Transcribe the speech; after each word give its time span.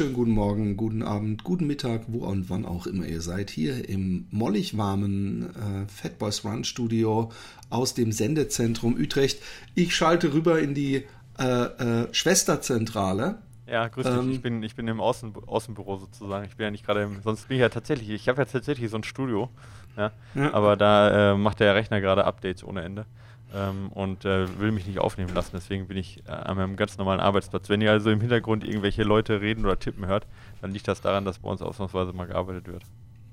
Wunderschönen 0.00 0.14
guten 0.14 0.34
Morgen, 0.34 0.76
guten 0.78 1.02
Abend, 1.02 1.44
guten 1.44 1.66
Mittag, 1.66 2.04
wo 2.06 2.24
und 2.24 2.48
wann 2.48 2.64
auch 2.64 2.86
immer 2.86 3.04
ihr 3.04 3.20
seid. 3.20 3.50
Hier 3.50 3.86
im 3.86 4.26
mollig 4.30 4.78
warmen 4.78 5.50
äh, 5.54 5.86
Fat 5.88 6.18
Boys 6.18 6.42
Run 6.42 6.64
Studio 6.64 7.30
aus 7.68 7.92
dem 7.92 8.10
Sendezentrum 8.10 8.94
Utrecht. 8.94 9.42
Ich 9.74 9.94
schalte 9.94 10.32
rüber 10.32 10.58
in 10.58 10.72
die 10.72 11.04
äh, 11.38 11.44
äh, 11.44 12.08
Schwesterzentrale. 12.14 13.42
Ja, 13.66 13.88
grüß 13.88 14.06
dich. 14.06 14.16
Ähm, 14.16 14.30
ich, 14.30 14.40
bin, 14.40 14.62
ich 14.62 14.74
bin 14.74 14.88
im 14.88 15.02
Außen, 15.02 15.34
Außenbüro 15.46 15.98
sozusagen. 15.98 16.46
Ich 16.46 16.56
bin 16.56 16.64
ja 16.64 16.70
nicht 16.70 16.86
gerade 16.86 17.02
im. 17.02 17.20
Sonst 17.20 17.48
bin 17.48 17.58
ich 17.58 17.60
ja 17.60 17.68
tatsächlich. 17.68 18.08
Ich 18.08 18.26
habe 18.30 18.40
ja 18.40 18.46
tatsächlich 18.46 18.90
so 18.90 18.96
ein 18.96 19.04
Studio. 19.04 19.50
Ja, 19.98 20.12
ja. 20.34 20.54
Aber 20.54 20.78
da 20.78 21.32
äh, 21.32 21.36
macht 21.36 21.60
der 21.60 21.74
Rechner 21.74 22.00
gerade 22.00 22.24
Updates 22.24 22.64
ohne 22.64 22.80
Ende 22.80 23.04
ähm, 23.54 23.90
und 23.92 24.24
äh, 24.24 24.58
will 24.58 24.72
mich 24.72 24.86
nicht 24.86 24.98
aufnehmen 24.98 25.34
lassen. 25.34 25.50
Deswegen 25.54 25.88
bin 25.88 25.96
ich 25.96 26.22
äh, 26.26 26.30
an 26.30 26.56
meinem 26.56 26.76
ganz 26.76 26.98
normalen 26.98 27.20
Arbeitsplatz. 27.20 27.68
Wenn 27.68 27.80
ihr 27.80 27.90
also 27.90 28.10
im 28.10 28.20
Hintergrund 28.20 28.64
irgendwelche 28.64 29.02
Leute 29.02 29.40
reden 29.40 29.64
oder 29.64 29.78
tippen 29.78 30.06
hört, 30.06 30.26
dann 30.60 30.72
liegt 30.72 30.88
das 30.88 31.00
daran, 31.00 31.24
dass 31.24 31.38
bei 31.38 31.48
uns 31.50 31.62
ausnahmsweise 31.62 32.12
mal 32.12 32.26
gearbeitet 32.26 32.68
wird. 32.68 32.82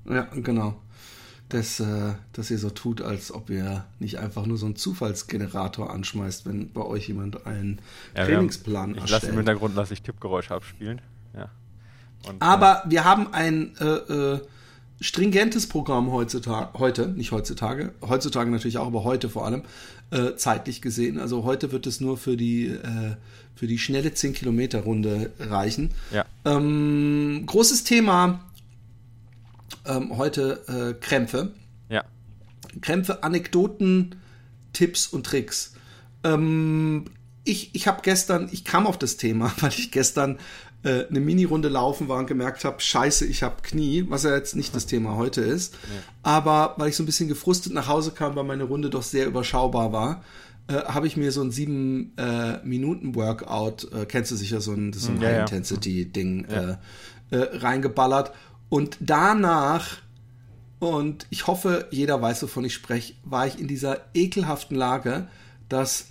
Ja, 0.08 0.26
genau. 0.34 0.76
Das, 1.48 1.80
äh, 1.80 2.14
dass 2.32 2.50
ihr 2.50 2.58
so 2.58 2.68
tut, 2.68 3.00
als 3.00 3.32
ob 3.32 3.48
ihr 3.48 3.84
nicht 3.98 4.18
einfach 4.18 4.44
nur 4.44 4.58
so 4.58 4.66
einen 4.66 4.76
Zufallsgenerator 4.76 5.90
anschmeißt, 5.90 6.44
wenn 6.44 6.72
bei 6.72 6.82
euch 6.82 7.08
jemand 7.08 7.46
einen 7.46 7.80
ja, 8.14 8.26
Trainingsplan 8.26 8.82
haben, 8.82 8.90
ich 8.90 9.00
erstellt. 9.00 9.22
Lasse 9.22 9.32
im 9.32 9.36
Hintergrund 9.38 9.74
lasse 9.74 9.94
ich 9.94 10.02
Tippgeräusche 10.02 10.54
abspielen. 10.54 11.00
Ja. 11.34 11.48
Und, 12.28 12.42
Aber 12.42 12.82
äh, 12.84 12.90
wir 12.90 13.04
haben 13.04 13.32
ein 13.32 13.74
äh, 13.80 13.84
äh, 13.84 14.40
stringentes 15.00 15.68
Programm 15.68 16.10
heutzutage, 16.12 16.78
heute, 16.78 17.08
nicht 17.08 17.32
heutzutage, 17.32 17.94
heutzutage 18.06 18.50
natürlich 18.50 18.78
auch, 18.78 18.86
aber 18.86 19.04
heute 19.04 19.28
vor 19.28 19.46
allem, 19.46 19.62
äh, 20.10 20.36
zeitlich 20.36 20.82
gesehen. 20.82 21.18
Also 21.18 21.44
heute 21.44 21.72
wird 21.72 21.86
es 21.86 22.00
nur 22.00 22.16
für 22.16 22.36
die, 22.36 22.66
äh, 22.66 23.16
für 23.54 23.66
die 23.66 23.78
schnelle 23.78 24.10
10-Kilometer-Runde 24.10 25.32
reichen. 25.38 25.90
Ja. 26.10 26.24
Ähm, 26.44 27.44
großes 27.46 27.84
Thema 27.84 28.44
ähm, 29.86 30.16
heute 30.16 30.62
äh, 30.68 30.94
Krämpfe. 31.04 31.52
Ja. 31.88 32.04
Krämpfe, 32.80 33.22
Anekdoten, 33.22 34.16
Tipps 34.72 35.06
und 35.06 35.26
Tricks. 35.26 35.74
Ähm, 36.24 37.06
ich 37.44 37.74
ich 37.74 37.86
habe 37.86 38.02
gestern, 38.02 38.48
ich 38.52 38.64
kam 38.64 38.86
auf 38.86 38.98
das 38.98 39.16
Thema, 39.16 39.52
weil 39.60 39.70
ich 39.70 39.90
gestern 39.90 40.38
äh, 40.88 41.06
eine 41.08 41.20
Mini-Runde 41.20 41.68
laufen 41.68 42.08
war 42.08 42.18
und 42.18 42.26
gemerkt 42.26 42.64
habe, 42.64 42.80
scheiße, 42.80 43.26
ich 43.26 43.42
habe 43.42 43.56
Knie, 43.62 44.06
was 44.08 44.22
ja 44.22 44.34
jetzt 44.34 44.56
nicht 44.56 44.74
das 44.74 44.86
Thema 44.86 45.16
heute 45.16 45.42
ist. 45.42 45.74
Ja. 45.74 46.00
Aber 46.22 46.74
weil 46.78 46.88
ich 46.88 46.96
so 46.96 47.02
ein 47.02 47.06
bisschen 47.06 47.28
gefrustet 47.28 47.74
nach 47.74 47.88
Hause 47.88 48.12
kam, 48.12 48.36
weil 48.36 48.44
meine 48.44 48.64
Runde 48.64 48.88
doch 48.88 49.02
sehr 49.02 49.26
überschaubar 49.26 49.92
war, 49.92 50.24
äh, 50.68 50.74
habe 50.74 51.06
ich 51.06 51.16
mir 51.16 51.30
so 51.30 51.42
ein 51.42 51.50
sieben 51.50 52.16
äh, 52.16 52.64
Minuten 52.64 53.14
Workout, 53.14 53.92
äh, 53.92 54.06
kennst 54.06 54.30
du 54.30 54.36
sicher 54.36 54.60
so 54.60 54.72
ein, 54.72 54.92
so 54.92 55.10
ein 55.10 55.20
ja, 55.20 55.28
High 55.28 55.40
Intensity 55.40 56.06
Ding 56.06 56.46
ja. 56.50 56.78
Äh, 57.30 57.36
äh, 57.36 57.58
reingeballert 57.58 58.32
und 58.70 58.96
danach 59.00 59.98
und 60.78 61.26
ich 61.28 61.46
hoffe, 61.48 61.88
jeder 61.90 62.22
weiß, 62.22 62.42
wovon 62.44 62.64
ich 62.64 62.72
spreche, 62.72 63.14
war 63.24 63.46
ich 63.46 63.58
in 63.58 63.66
dieser 63.66 63.98
ekelhaften 64.14 64.76
Lage, 64.76 65.26
dass 65.68 66.06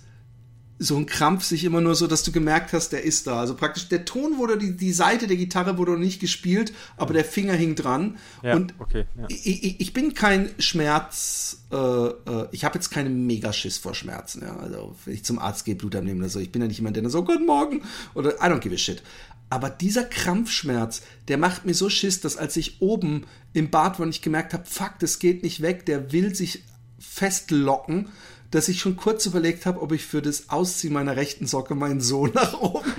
so 0.78 0.96
ein 0.96 1.06
Krampf 1.06 1.44
sich 1.44 1.64
immer 1.64 1.80
nur 1.80 1.94
so, 1.94 2.06
dass 2.06 2.22
du 2.22 2.30
gemerkt 2.30 2.72
hast, 2.72 2.90
der 2.90 3.02
ist 3.02 3.26
da. 3.26 3.40
Also 3.40 3.54
praktisch 3.54 3.88
der 3.88 4.04
Ton 4.04 4.38
wurde, 4.38 4.58
die, 4.58 4.76
die 4.76 4.92
Seite 4.92 5.26
der 5.26 5.36
Gitarre 5.36 5.76
wurde 5.76 5.92
noch 5.92 5.98
nicht 5.98 6.20
gespielt, 6.20 6.72
aber 6.96 7.12
der 7.12 7.24
Finger 7.24 7.54
hing 7.54 7.74
dran. 7.74 8.16
Ja, 8.42 8.54
und 8.54 8.74
okay, 8.78 9.06
ja. 9.16 9.26
ich, 9.28 9.80
ich, 9.80 9.92
bin 9.92 10.14
kein 10.14 10.50
Schmerz, 10.58 11.64
äh, 11.72 11.76
äh, 11.76 12.48
ich 12.52 12.64
habe 12.64 12.76
jetzt 12.76 12.90
keine 12.90 13.10
Megaschiss 13.10 13.78
vor 13.78 13.94
Schmerzen. 13.94 14.42
Ja. 14.42 14.56
Also 14.56 14.94
wenn 15.04 15.14
ich 15.14 15.24
zum 15.24 15.40
Arzt 15.40 15.64
gehe, 15.64 15.74
Blut 15.74 15.96
abnehmen 15.96 16.20
oder 16.20 16.30
so, 16.30 16.38
ich 16.38 16.52
bin 16.52 16.62
ja 16.62 16.68
nicht 16.68 16.78
jemand, 16.78 16.96
der 16.96 17.08
so, 17.10 17.24
guten 17.24 17.46
Morgen 17.46 17.82
oder 18.14 18.36
I 18.36 18.44
don't 18.44 18.60
give 18.60 18.74
a 18.74 18.78
shit. 18.78 19.02
Aber 19.50 19.70
dieser 19.70 20.04
Krampfschmerz, 20.04 21.02
der 21.26 21.38
macht 21.38 21.64
mir 21.64 21.74
so 21.74 21.88
Schiss, 21.88 22.20
dass 22.20 22.36
als 22.36 22.56
ich 22.56 22.80
oben 22.82 23.24
im 23.52 23.70
Bad 23.70 23.98
war 23.98 24.04
und 24.04 24.10
ich 24.10 24.22
gemerkt 24.22 24.52
habe, 24.52 24.64
fuck, 24.66 24.92
das 25.00 25.18
geht 25.18 25.42
nicht 25.42 25.62
weg, 25.62 25.86
der 25.86 26.12
will 26.12 26.34
sich 26.34 26.62
festlocken 26.98 28.10
dass 28.50 28.68
ich 28.68 28.80
schon 28.80 28.96
kurz 28.96 29.26
überlegt 29.26 29.66
habe, 29.66 29.82
ob 29.82 29.92
ich 29.92 30.04
für 30.06 30.22
das 30.22 30.48
Ausziehen 30.48 30.92
meiner 30.92 31.16
rechten 31.16 31.46
Socke 31.46 31.74
meinen 31.74 32.00
Sohn 32.00 32.32
nach 32.34 32.54
oben 32.54 32.92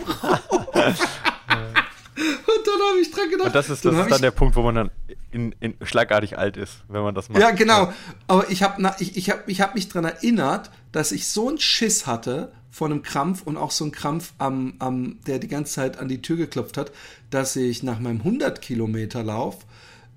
Und 2.20 2.68
dann 2.68 2.90
habe 2.90 3.00
ich 3.02 3.12
dran 3.12 3.30
gedacht. 3.30 3.48
Und 3.48 3.56
das 3.56 3.70
ist, 3.70 3.86
das 3.86 3.94
dann, 3.94 4.04
ist 4.04 4.12
dann 4.12 4.22
der 4.22 4.32
Punkt, 4.32 4.56
wo 4.56 4.62
man 4.62 4.76
dann 4.76 4.92
in, 5.32 5.56
in 5.60 5.76
schlagartig 5.84 6.38
alt 6.38 6.58
ist, 6.58 6.84
wenn 6.88 7.02
man 7.02 7.16
das 7.16 7.30
macht. 7.30 7.42
Ja, 7.42 7.52
genau. 7.52 7.94
Aber 8.28 8.50
ich 8.50 8.64
habe 8.64 8.94
ich, 9.00 9.16
ich 9.16 9.30
hab, 9.30 9.48
ich 9.48 9.62
hab 9.62 9.76
mich 9.76 9.88
daran 9.88 10.06
erinnert, 10.06 10.70
dass 10.92 11.12
ich 11.12 11.30
so 11.30 11.48
einen 11.50 11.60
Schiss 11.60 12.08
hatte 12.08 12.52
vor 12.72 12.88
einem 12.88 13.02
Krampf 13.02 13.44
und 13.44 13.58
auch 13.58 13.72
so 13.72 13.86
einen 13.86 13.92
Krampf, 13.92 14.34
am, 14.38 14.74
am, 14.80 15.20
der 15.26 15.40
die 15.40 15.48
ganze 15.48 15.74
Zeit 15.74 15.98
an 15.98 16.08
die 16.08 16.22
Tür 16.22 16.38
geklopft 16.38 16.78
hat, 16.78 16.92
dass 17.30 17.56
ich 17.56 17.84
nach 17.84 18.00
meinem 18.00 18.20
100 18.20 18.62
Kilometer 18.62 19.24
Lauf 19.24 19.66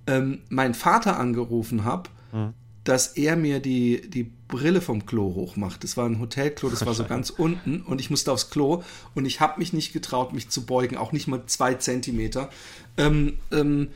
ähm, 0.05 0.41
meinen 0.49 0.73
Vater 0.73 1.17
angerufen 1.17 1.85
habe, 1.85 2.09
mhm 2.31 2.53
dass 2.83 3.07
er 3.07 3.35
mir 3.35 3.59
die, 3.59 4.09
die 4.09 4.29
Brille 4.47 4.81
vom 4.81 5.05
Klo 5.05 5.33
hochmacht. 5.35 5.83
Das 5.83 5.95
war 5.95 6.05
ein 6.05 6.19
Hotelklo, 6.19 6.69
das 6.69 6.85
war 6.85 6.93
so 6.93 7.03
ganz 7.07 7.29
unten 7.29 7.81
und 7.81 8.01
ich 8.01 8.09
musste 8.09 8.31
aufs 8.31 8.49
Klo 8.49 8.83
und 9.15 9.25
ich 9.25 9.39
habe 9.39 9.59
mich 9.59 9.73
nicht 9.73 9.93
getraut, 9.93 10.33
mich 10.33 10.49
zu 10.49 10.65
beugen, 10.65 10.97
auch 10.97 11.11
nicht 11.11 11.27
mal 11.27 11.43
zwei 11.45 11.75
Zentimeter. 11.75 12.49
Ähm, 12.97 13.37
ähm, 13.51 13.89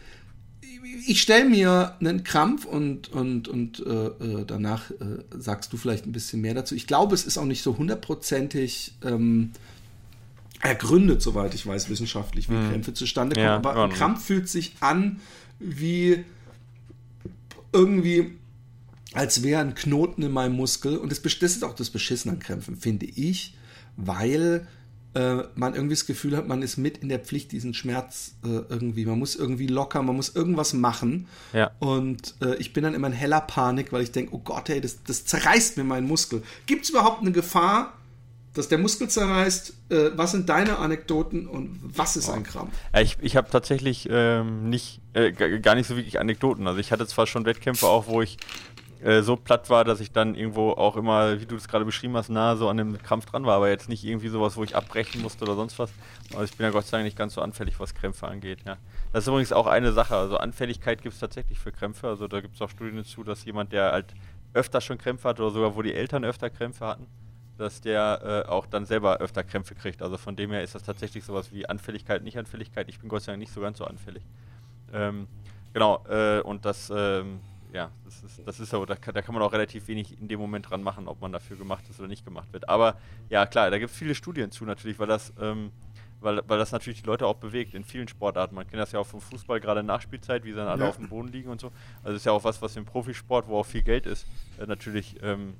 ich 1.05 1.21
stelle 1.21 1.49
mir 1.49 1.95
einen 1.99 2.23
Krampf 2.23 2.65
und, 2.65 3.09
und, 3.09 3.47
und 3.47 3.85
äh, 3.85 4.07
äh, 4.07 4.45
danach 4.45 4.89
äh, 4.91 4.95
sagst 5.37 5.71
du 5.73 5.77
vielleicht 5.77 6.05
ein 6.05 6.11
bisschen 6.11 6.41
mehr 6.41 6.53
dazu. 6.53 6.75
Ich 6.75 6.87
glaube, 6.87 7.13
es 7.13 7.25
ist 7.25 7.37
auch 7.37 7.45
nicht 7.45 7.61
so 7.61 7.77
hundertprozentig 7.77 8.93
ähm, 9.03 9.51
ergründet, 10.61 11.21
soweit 11.21 11.53
ich 11.53 11.67
weiß, 11.67 11.89
wissenschaftlich, 11.89 12.49
wie 12.49 12.55
hm. 12.55 12.69
Krämpfe 12.69 12.93
zustande 12.93 13.35
kommen. 13.35 13.45
Ja, 13.45 13.55
aber 13.57 13.75
ein 13.83 13.89
Krampf 13.91 14.25
fühlt 14.25 14.49
sich 14.49 14.75
an 14.79 15.19
wie 15.59 16.23
irgendwie 17.73 18.37
als 19.17 19.41
wäre 19.41 19.61
ein 19.61 19.73
Knoten 19.73 20.22
in 20.22 20.31
meinem 20.31 20.55
Muskel. 20.55 20.95
Und 20.95 21.11
das, 21.11 21.23
das 21.23 21.41
ist 21.41 21.63
auch 21.63 21.73
das 21.73 21.89
Beschissen 21.89 22.29
an 22.29 22.38
Krämpfen, 22.38 22.75
finde 22.75 23.07
ich, 23.07 23.55
weil 23.95 24.67
äh, 25.16 25.38
man 25.55 25.73
irgendwie 25.73 25.95
das 25.95 26.05
Gefühl 26.05 26.38
hat, 26.38 26.47
man 26.47 26.61
ist 26.61 26.78
mit 26.78 27.00
in 27.00 27.09
der 27.09 27.17
Pflicht, 27.17 27.51
diesen 27.51 27.73
Schmerz 27.73 28.35
äh, 28.45 28.47
irgendwie, 28.69 29.07
man 29.07 29.17
muss 29.17 29.35
irgendwie 29.35 29.66
locker, 29.66 30.03
man 30.03 30.16
muss 30.16 30.35
irgendwas 30.35 30.73
machen. 30.73 31.28
Ja. 31.51 31.72
Und 31.79 32.35
äh, 32.41 32.57
ich 32.57 32.73
bin 32.73 32.83
dann 32.83 32.94
immer 32.94 33.07
in 33.07 33.13
heller 33.13 33.41
Panik, 33.41 33.91
weil 33.91 34.03
ich 34.03 34.11
denke, 34.11 34.35
oh 34.35 34.38
Gott, 34.38 34.69
hey, 34.69 34.81
das, 34.81 35.01
das 35.03 35.25
zerreißt 35.25 35.78
mir 35.78 35.84
meinen 35.84 36.07
Muskel. 36.07 36.44
Gibt 36.67 36.84
es 36.84 36.91
überhaupt 36.91 37.22
eine 37.22 37.31
Gefahr, 37.31 37.94
dass 38.53 38.67
der 38.67 38.78
Muskel 38.78 39.07
zerreißt. 39.09 39.73
Äh, 39.89 40.11
was 40.13 40.31
sind 40.31 40.47
deine 40.47 40.78
Anekdoten 40.78 41.47
und 41.47 41.79
was 41.81 42.17
ist 42.17 42.29
ein 42.29 42.44
Krampf? 42.44 42.72
Ja, 42.94 43.01
ich 43.01 43.17
ich 43.22 43.35
habe 43.35 43.49
tatsächlich 43.49 44.07
ähm, 44.11 44.69
nicht, 44.69 45.01
äh, 45.13 45.31
gar 45.31 45.73
nicht 45.73 45.88
so 45.88 45.95
wirklich 45.95 46.19
Anekdoten. 46.19 46.67
Also 46.67 46.79
ich 46.79 46.91
hatte 46.91 47.07
zwar 47.07 47.25
schon 47.25 47.45
Wettkämpfe 47.45 47.88
auch, 47.88 48.05
wo 48.05 48.22
ich 48.22 48.38
äh, 49.03 49.22
so 49.22 49.35
platt 49.35 49.69
war, 49.69 49.84
dass 49.84 50.00
ich 50.00 50.12
dann 50.12 50.35
irgendwo 50.35 50.72
auch 50.72 50.97
immer, 50.97 51.40
wie 51.40 51.46
du 51.46 51.56
es 51.56 51.68
gerade 51.68 51.85
beschrieben 51.85 52.16
hast, 52.18 52.30
nahe 52.30 52.58
so 52.58 52.68
an 52.69 52.78
dem 52.78 53.02
Krampf 53.02 53.25
dran 53.25 53.46
war, 53.46 53.56
aber 53.56 53.69
jetzt 53.69 53.90
nicht 53.90 54.03
irgendwie 54.03 54.30
sowas, 54.30 54.58
wo 54.58 54.63
ich 54.63 54.75
abbrechen 54.75 55.22
musste 55.22 55.44
oder 55.46 55.56
sonst 55.56 55.78
was. 55.78 55.91
Also 56.31 56.44
ich 56.44 56.58
bin 56.58 56.66
ja 56.66 56.72
Gott 56.72 56.85
sei 56.85 56.97
Dank 56.97 57.06
nicht 57.06 57.18
ganz 57.18 57.34
so 57.35 57.41
anfällig, 57.41 57.80
was 57.80 57.94
Krämpfe 57.94 58.28
angeht. 58.28 58.59
Ja. 58.66 58.78
Das 59.13 59.24
ist 59.24 59.28
übrigens 59.28 59.53
auch 59.53 59.68
eine 59.68 59.94
Sache. 59.94 60.16
Also 60.16 60.38
Anfälligkeit 60.38 61.02
gibt 61.02 61.13
es 61.13 61.19
tatsächlich 61.19 61.59
für 61.59 61.72
Krämpfe. 61.72 62.08
Also 62.08 62.28
da 62.28 62.41
gibt 62.41 62.56
es 62.56 62.62
auch 62.62 62.69
Studien 62.69 62.97
dazu, 62.97 63.23
dass 63.23 63.46
jemand, 63.46 63.72
der 63.72 63.91
halt 63.91 64.14
öfter 64.53 64.82
schon 64.82 64.97
Krämpfe 64.97 65.29
hat 65.29 65.40
oder 65.40 65.52
sogar 65.52 65.76
wo 65.76 65.82
die 65.82 65.93
Eltern 65.93 66.26
öfter 66.26 66.50
Krämpfe 66.50 66.85
hatten, 66.85 67.05
dass 67.58 67.82
der 67.82 68.46
äh, 68.47 68.50
auch 68.50 68.66
dann 68.66 68.85
selber 68.85 69.17
öfter 69.17 69.43
Krämpfe 69.43 69.76
kriegt. 69.76 70.02
Also 70.02 70.17
von 70.17 70.35
dem 70.35 70.52
her 70.52 70.64
ist 70.64 70.76
das 70.76 70.84
tatsächlich 70.84 71.23
sowas 71.23 71.52
wie 71.52 71.67
Anfälligkeit, 71.67 72.23
nicht 72.23 72.38
Anfälligkeit. 72.38 72.90
Ich 72.90 73.00
bin 73.00 73.09
Gott 73.09 73.23
sei 73.23 73.34
Dank 73.34 73.40
nicht 73.40 73.53
so 73.53 73.61
ganz 73.61 73.78
so 73.78 73.85
anfällig. 73.85 74.23
Ähm, 74.93 75.28
genau, 75.73 76.03
äh, 76.09 76.41
und 76.41 76.66
das 76.66 76.91
ähm, 76.96 77.40
ja, 77.73 77.91
das 78.05 78.23
ist, 78.23 78.41
das 78.46 78.59
ist 78.59 78.69
so, 78.69 78.85
da 78.85 78.96
kann, 78.96 79.14
da 79.14 79.22
kann 79.22 79.34
man 79.34 79.43
auch 79.43 79.52
relativ 79.52 79.87
wenig 79.87 80.19
in 80.19 80.28
dem 80.28 80.40
Moment 80.40 80.69
dran 80.69 80.81
machen, 80.81 81.08
ob 81.08 81.22
man 81.22 81.31
dafür 81.31 81.58
gemacht 81.58 81.84
ist 81.90 81.99
oder 81.99 82.08
nicht 82.08 82.25
gemacht 82.25 82.52
wird. 82.53 82.69
Aber 82.69 82.97
ja, 83.29 83.46
klar, 83.46 83.69
da 83.69 83.78
gibt 83.78 83.91
es 83.91 83.97
viele 83.97 84.16
Studien 84.16 84.52
zu 84.52 84.66
natürlich, 84.66 84.99
weil 84.99 85.08
das, 85.08 85.34
ähm, 85.40 85.72
weil, 86.19 86.41
weil 86.47 86.58
das 86.58 86.72
natürlich 86.72 87.02
die 87.02 87.08
Leute 87.08 87.28
auch 87.28 87.35
bewegt 87.35 87.73
in 87.73 87.84
vielen 87.84 88.08
Sportarten. 88.08 88.55
Man 88.55 88.66
kennt 88.67 88.81
das 88.81 88.91
ja 88.91 88.99
auch 88.99 89.08
vom 89.08 89.22
Fußball, 89.22 89.59
gerade 89.59 89.81
in 89.81 89.85
Nachspielzeit, 89.85 90.43
wie 90.43 90.52
sie 90.52 90.58
dann 90.58 90.67
alle 90.67 90.84
ja. 90.84 90.90
auf 90.90 90.97
dem 90.97 91.09
Boden 91.09 91.28
liegen 91.28 91.49
und 91.49 91.61
so. 91.61 91.67
Also 91.97 92.14
das 92.14 92.16
ist 92.16 92.25
ja 92.25 92.31
auch 92.31 92.43
was, 92.43 92.61
was 92.61 92.75
im 92.75 92.85
Profisport, 92.85 93.47
wo 93.47 93.59
auch 93.59 93.66
viel 93.66 93.84
Geld 93.84 94.05
ist, 94.05 94.25
äh, 94.59 94.66
natürlich 94.66 95.16
ähm, 95.22 95.55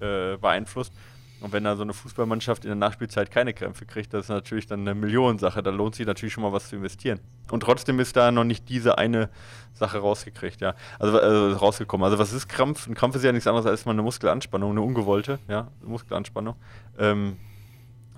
äh, 0.00 0.36
beeinflusst. 0.36 0.92
Und 1.40 1.52
wenn 1.52 1.64
da 1.64 1.74
so 1.74 1.82
eine 1.82 1.94
Fußballmannschaft 1.94 2.64
in 2.64 2.68
der 2.68 2.76
Nachspielzeit 2.76 3.30
keine 3.30 3.54
Krämpfe 3.54 3.86
kriegt, 3.86 4.12
das 4.12 4.26
ist 4.26 4.28
natürlich 4.28 4.66
dann 4.66 4.80
eine 4.80 4.94
Millionensache. 4.94 5.62
Da 5.62 5.70
lohnt 5.70 5.94
sich 5.94 6.06
natürlich 6.06 6.34
schon 6.34 6.42
mal 6.42 6.52
was 6.52 6.68
zu 6.68 6.76
investieren. 6.76 7.20
Und 7.50 7.62
trotzdem 7.62 7.98
ist 7.98 8.16
da 8.16 8.30
noch 8.30 8.44
nicht 8.44 8.68
diese 8.68 8.98
eine 8.98 9.30
Sache 9.72 9.98
rausgekriegt, 9.98 10.60
ja. 10.60 10.74
Also 10.98 11.16
äh, 11.18 11.52
rausgekommen. 11.52 12.04
Also 12.04 12.18
was 12.18 12.32
ist 12.32 12.48
Krampf? 12.48 12.86
Ein 12.86 12.94
Krampf 12.94 13.16
ist 13.16 13.24
ja 13.24 13.32
nichts 13.32 13.46
anderes 13.46 13.66
als 13.66 13.86
mal 13.86 13.92
eine 13.92 14.02
Muskelanspannung, 14.02 14.72
eine 14.72 14.82
ungewollte, 14.82 15.38
ja, 15.48 15.68
Muskelanspannung. 15.82 16.56
Ähm, 16.98 17.36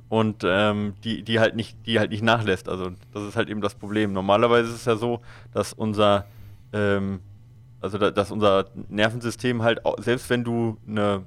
und 0.09 0.43
ähm, 0.45 0.95
die, 1.05 1.23
die 1.23 1.41
halt 1.41 1.55
nicht, 1.55 1.87
die 1.87 1.99
halt 1.99 2.11
nicht 2.11 2.23
nachlässt. 2.23 2.69
Also 2.69 2.91
das 3.15 3.23
ist 3.23 3.37
halt 3.37 3.49
eben 3.49 3.61
das 3.61 3.75
Problem. 3.75 4.13
Normalerweise 4.13 4.69
ist 4.69 4.77
es 4.77 4.85
ja 4.85 4.97
so, 4.97 5.23
dass 5.53 5.73
unser 5.73 6.27
ähm, 6.73 7.21
also 7.83 7.99
da, 7.99 8.11
dass 8.11 8.31
unser 8.31 8.67
Nervensystem 8.89 9.63
halt, 9.63 9.81
selbst 9.99 10.31
wenn 10.31 10.45
du 10.45 10.79
eine 10.87 11.25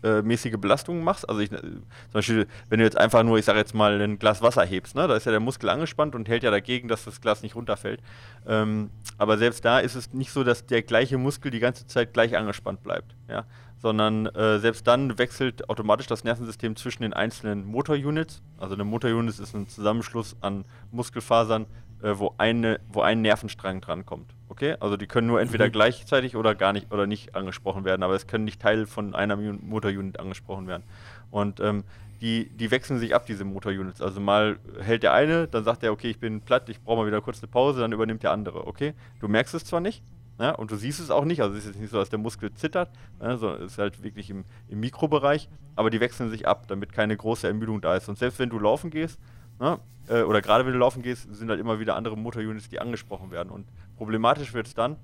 gleichmäßige 0.00 0.56
Belastung 0.58 1.02
machst, 1.04 1.28
also 1.28 1.40
ich, 1.40 1.50
zum 1.50 1.82
Beispiel, 2.12 2.46
wenn 2.68 2.78
du 2.78 2.84
jetzt 2.84 2.96
einfach 2.96 3.22
nur, 3.22 3.38
ich 3.38 3.44
sage 3.44 3.58
jetzt 3.58 3.74
mal, 3.74 4.00
ein 4.00 4.18
Glas 4.18 4.42
Wasser 4.42 4.64
hebst, 4.64 4.94
ne, 4.94 5.06
da 5.06 5.16
ist 5.16 5.26
ja 5.26 5.32
der 5.32 5.40
Muskel 5.40 5.68
angespannt 5.68 6.14
und 6.14 6.28
hält 6.28 6.42
ja 6.42 6.50
dagegen, 6.50 6.88
dass 6.88 7.04
das 7.04 7.20
Glas 7.20 7.42
nicht 7.42 7.54
runterfällt. 7.54 8.00
Ähm, 8.46 8.90
aber 9.18 9.38
selbst 9.38 9.64
da 9.64 9.78
ist 9.80 9.94
es 9.94 10.12
nicht 10.12 10.32
so, 10.32 10.44
dass 10.44 10.66
der 10.66 10.82
gleiche 10.82 11.18
Muskel 11.18 11.50
die 11.50 11.60
ganze 11.60 11.86
Zeit 11.86 12.12
gleich 12.12 12.36
angespannt 12.36 12.82
bleibt, 12.82 13.14
ja, 13.28 13.44
sondern 13.78 14.26
äh, 14.26 14.58
selbst 14.58 14.86
dann 14.86 15.18
wechselt 15.18 15.68
automatisch 15.68 16.06
das 16.06 16.24
Nervensystem 16.24 16.76
zwischen 16.76 17.02
den 17.02 17.12
einzelnen 17.12 17.66
Motorunits. 17.66 18.42
Also 18.58 18.74
eine 18.74 18.84
Motorunit 18.84 19.38
ist 19.38 19.54
ein 19.54 19.68
Zusammenschluss 19.68 20.36
an 20.40 20.64
Muskelfasern, 20.90 21.66
äh, 22.02 22.12
wo, 22.16 22.34
eine, 22.38 22.80
wo 22.88 23.02
ein 23.02 23.22
Nervenstrang 23.22 23.80
drankommt. 23.80 24.34
Okay? 24.50 24.76
Also 24.80 24.96
die 24.96 25.06
können 25.06 25.28
nur 25.28 25.40
entweder 25.40 25.66
mhm. 25.68 25.72
gleichzeitig 25.72 26.36
oder 26.36 26.54
gar 26.54 26.72
nicht 26.72 26.92
oder 26.92 27.06
nicht 27.06 27.36
angesprochen 27.36 27.84
werden, 27.84 28.02
aber 28.02 28.14
es 28.14 28.26
können 28.26 28.44
nicht 28.44 28.60
Teil 28.60 28.84
von 28.84 29.14
einer 29.14 29.36
Motorunit 29.36 30.18
angesprochen 30.18 30.66
werden. 30.66 30.82
Und 31.30 31.60
ähm, 31.60 31.84
die, 32.20 32.50
die 32.50 32.70
wechseln 32.70 32.98
sich 32.98 33.14
ab, 33.14 33.26
diese 33.26 33.44
Motorunits. 33.44 34.02
Also 34.02 34.20
mal 34.20 34.58
hält 34.80 35.04
der 35.04 35.14
eine, 35.14 35.46
dann 35.46 35.62
sagt 35.64 35.84
er, 35.84 35.92
okay, 35.92 36.10
ich 36.10 36.18
bin 36.18 36.40
platt, 36.40 36.68
ich 36.68 36.82
brauche 36.82 36.98
mal 36.98 37.06
wieder 37.06 37.20
kurz 37.20 37.40
eine 37.42 37.50
Pause, 37.50 37.80
dann 37.80 37.92
übernimmt 37.92 38.24
der 38.24 38.32
andere. 38.32 38.66
Okay? 38.66 38.92
Du 39.20 39.28
merkst 39.28 39.54
es 39.54 39.64
zwar 39.64 39.80
nicht, 39.80 40.02
ja, 40.40 40.48
ne, 40.48 40.56
und 40.56 40.70
du 40.70 40.76
siehst 40.76 41.00
es 41.00 41.10
auch 41.10 41.24
nicht, 41.24 41.40
also 41.42 41.54
es 41.54 41.60
ist 41.60 41.68
jetzt 41.68 41.80
nicht 41.80 41.90
so, 41.90 41.98
dass 41.98 42.10
der 42.10 42.18
Muskel 42.18 42.52
zittert, 42.54 42.90
ne, 43.20 43.38
sondern 43.38 43.62
es 43.62 43.72
ist 43.72 43.78
halt 43.78 44.02
wirklich 44.02 44.30
im, 44.30 44.44
im 44.68 44.80
Mikrobereich, 44.80 45.48
aber 45.76 45.90
die 45.90 46.00
wechseln 46.00 46.28
sich 46.28 46.48
ab, 46.48 46.66
damit 46.66 46.92
keine 46.92 47.16
große 47.16 47.46
Ermüdung 47.46 47.80
da 47.80 47.94
ist. 47.94 48.08
Und 48.08 48.18
selbst 48.18 48.38
wenn 48.40 48.50
du 48.50 48.58
laufen 48.58 48.90
gehst, 48.90 49.20
Ne? 49.60 49.78
Äh, 50.08 50.22
oder 50.22 50.42
gerade 50.42 50.66
wenn 50.66 50.72
du 50.72 50.78
laufen 50.78 51.02
gehst, 51.02 51.32
sind 51.34 51.48
halt 51.48 51.60
immer 51.60 51.78
wieder 51.78 51.94
andere 51.94 52.16
Motorunits, 52.16 52.68
die 52.68 52.80
angesprochen 52.80 53.30
werden. 53.30 53.50
Und 53.50 53.66
problematisch 53.96 54.52
wird 54.52 54.66
es 54.66 54.74
dann, 54.74 54.96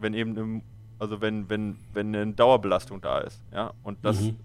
wenn 0.00 0.14
eben, 0.14 0.36
im, 0.36 0.62
also 0.98 1.20
wenn, 1.20 1.48
wenn, 1.48 1.76
wenn 1.92 2.14
eine 2.14 2.32
Dauerbelastung 2.32 3.00
da 3.00 3.18
ist. 3.18 3.40
Ja? 3.52 3.72
Und 3.82 4.04
das, 4.04 4.20
mhm. 4.20 4.36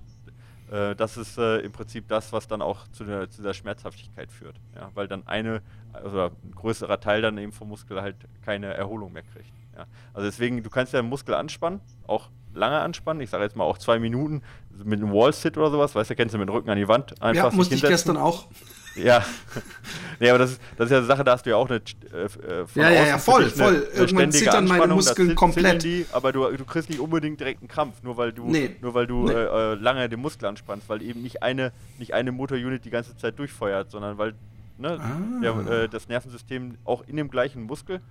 äh, 0.72 0.96
das 0.96 1.18
ist 1.18 1.38
äh, 1.38 1.60
im 1.60 1.72
Prinzip 1.72 2.08
das, 2.10 2.32
was 2.32 2.48
dann 2.48 2.62
auch 2.62 2.88
zu 2.90 3.06
der, 3.06 3.30
zu 3.30 3.42
der 3.42 3.54
Schmerzhaftigkeit 3.54 4.32
führt. 4.32 4.58
Ja? 4.76 4.92
Weil 4.94 5.08
dann 5.08 5.26
eine, 5.26 5.62
also 5.94 6.20
ein 6.26 6.52
größerer 6.54 7.00
Teil 7.00 7.22
dann 7.22 7.38
eben 7.38 7.52
vom 7.52 7.70
Muskel 7.70 8.02
halt 8.02 8.18
keine 8.44 8.74
Erholung 8.74 9.14
mehr 9.14 9.24
kriegt. 9.24 9.52
Ja? 9.76 9.86
Also 10.14 10.28
deswegen, 10.28 10.62
du 10.62 10.70
kannst 10.70 10.94
ja 10.94 11.02
den 11.02 11.10
Muskel 11.10 11.34
anspannen, 11.34 11.80
auch 12.06 12.30
lange 12.54 12.80
anspannen. 12.80 13.22
Ich 13.24 13.30
sage 13.30 13.44
jetzt 13.44 13.56
mal 13.56 13.64
auch 13.64 13.78
zwei 13.78 13.98
Minuten 13.98 14.44
mit 14.84 15.00
einem 15.00 15.12
Wall-Sit 15.12 15.58
oder 15.58 15.72
sowas. 15.72 15.96
Weißt 15.96 16.10
du, 16.10 16.16
kennst 16.16 16.36
du 16.36 16.38
mit 16.38 16.50
dem 16.50 16.54
Rücken 16.54 16.70
an 16.70 16.78
die 16.78 16.88
Wand 16.88 17.20
einfach. 17.22 17.52
Ja, 17.52 17.56
musste 17.56 17.74
ich 17.74 17.82
gestern 17.82 18.18
auch. 18.18 18.48
Ja. 18.96 19.26
nee, 20.20 20.30
aber 20.30 20.40
das 20.40 20.52
ist, 20.52 20.62
das 20.78 20.86
ist 20.86 20.92
ja 20.92 20.98
eine 20.98 21.06
Sache, 21.08 21.24
da 21.24 21.34
hast 21.34 21.46
du 21.46 21.50
ja 21.50 21.56
auch 21.56 21.70
eine. 21.70 21.78
Äh, 21.78 22.26
äh 22.26 22.66
ja, 22.76 22.90
ja, 22.90 23.06
ja, 23.06 23.18
voll, 23.18 23.50
voll. 23.50 23.76
Eine 23.76 24.00
Irgendwann 24.02 24.32
zittern 24.32 24.68
meine 24.68 24.94
Muskeln 24.94 25.36
komplett. 25.36 25.84
Die, 25.84 26.06
aber 26.12 26.32
du, 26.32 26.50
du 26.56 26.66
kriegst 26.66 26.90
nicht 26.90 27.00
unbedingt 27.00 27.40
direkt 27.40 27.62
einen 27.62 27.68
Krampf, 27.68 28.04
nur 28.04 28.18
weil 28.18 28.32
du, 28.32 28.50
nee. 28.50 28.76
nur 28.82 28.94
weil 28.94 29.08
du 29.08 29.26
nee. 29.26 29.34
äh, 29.34 29.74
äh 29.74 29.74
lange 29.76 30.08
den 30.10 30.20
Muskel 30.20 30.48
anspannst, 30.48 30.88
weil 30.90 31.02
eben 31.02 31.22
nicht 31.22 31.42
eine, 31.42 31.72
nicht 31.98 32.14
eine 32.14 32.32
Motorunit 32.32 32.86
die 32.86 32.90
ganze 32.90 33.16
Zeit 33.18 33.40
durchfeuert, 33.40 33.90
sondern 33.92 34.18
weil 34.18 34.36
ne, 34.78 35.00
ah. 35.00 35.42
der, 35.42 35.84
äh, 35.84 35.90
das 35.90 36.08
Nervensystem 36.08 36.78
auch 36.86 37.04
in 37.08 37.18
dem 37.18 37.30
gleichen 37.30 37.64
Muskel 37.64 38.02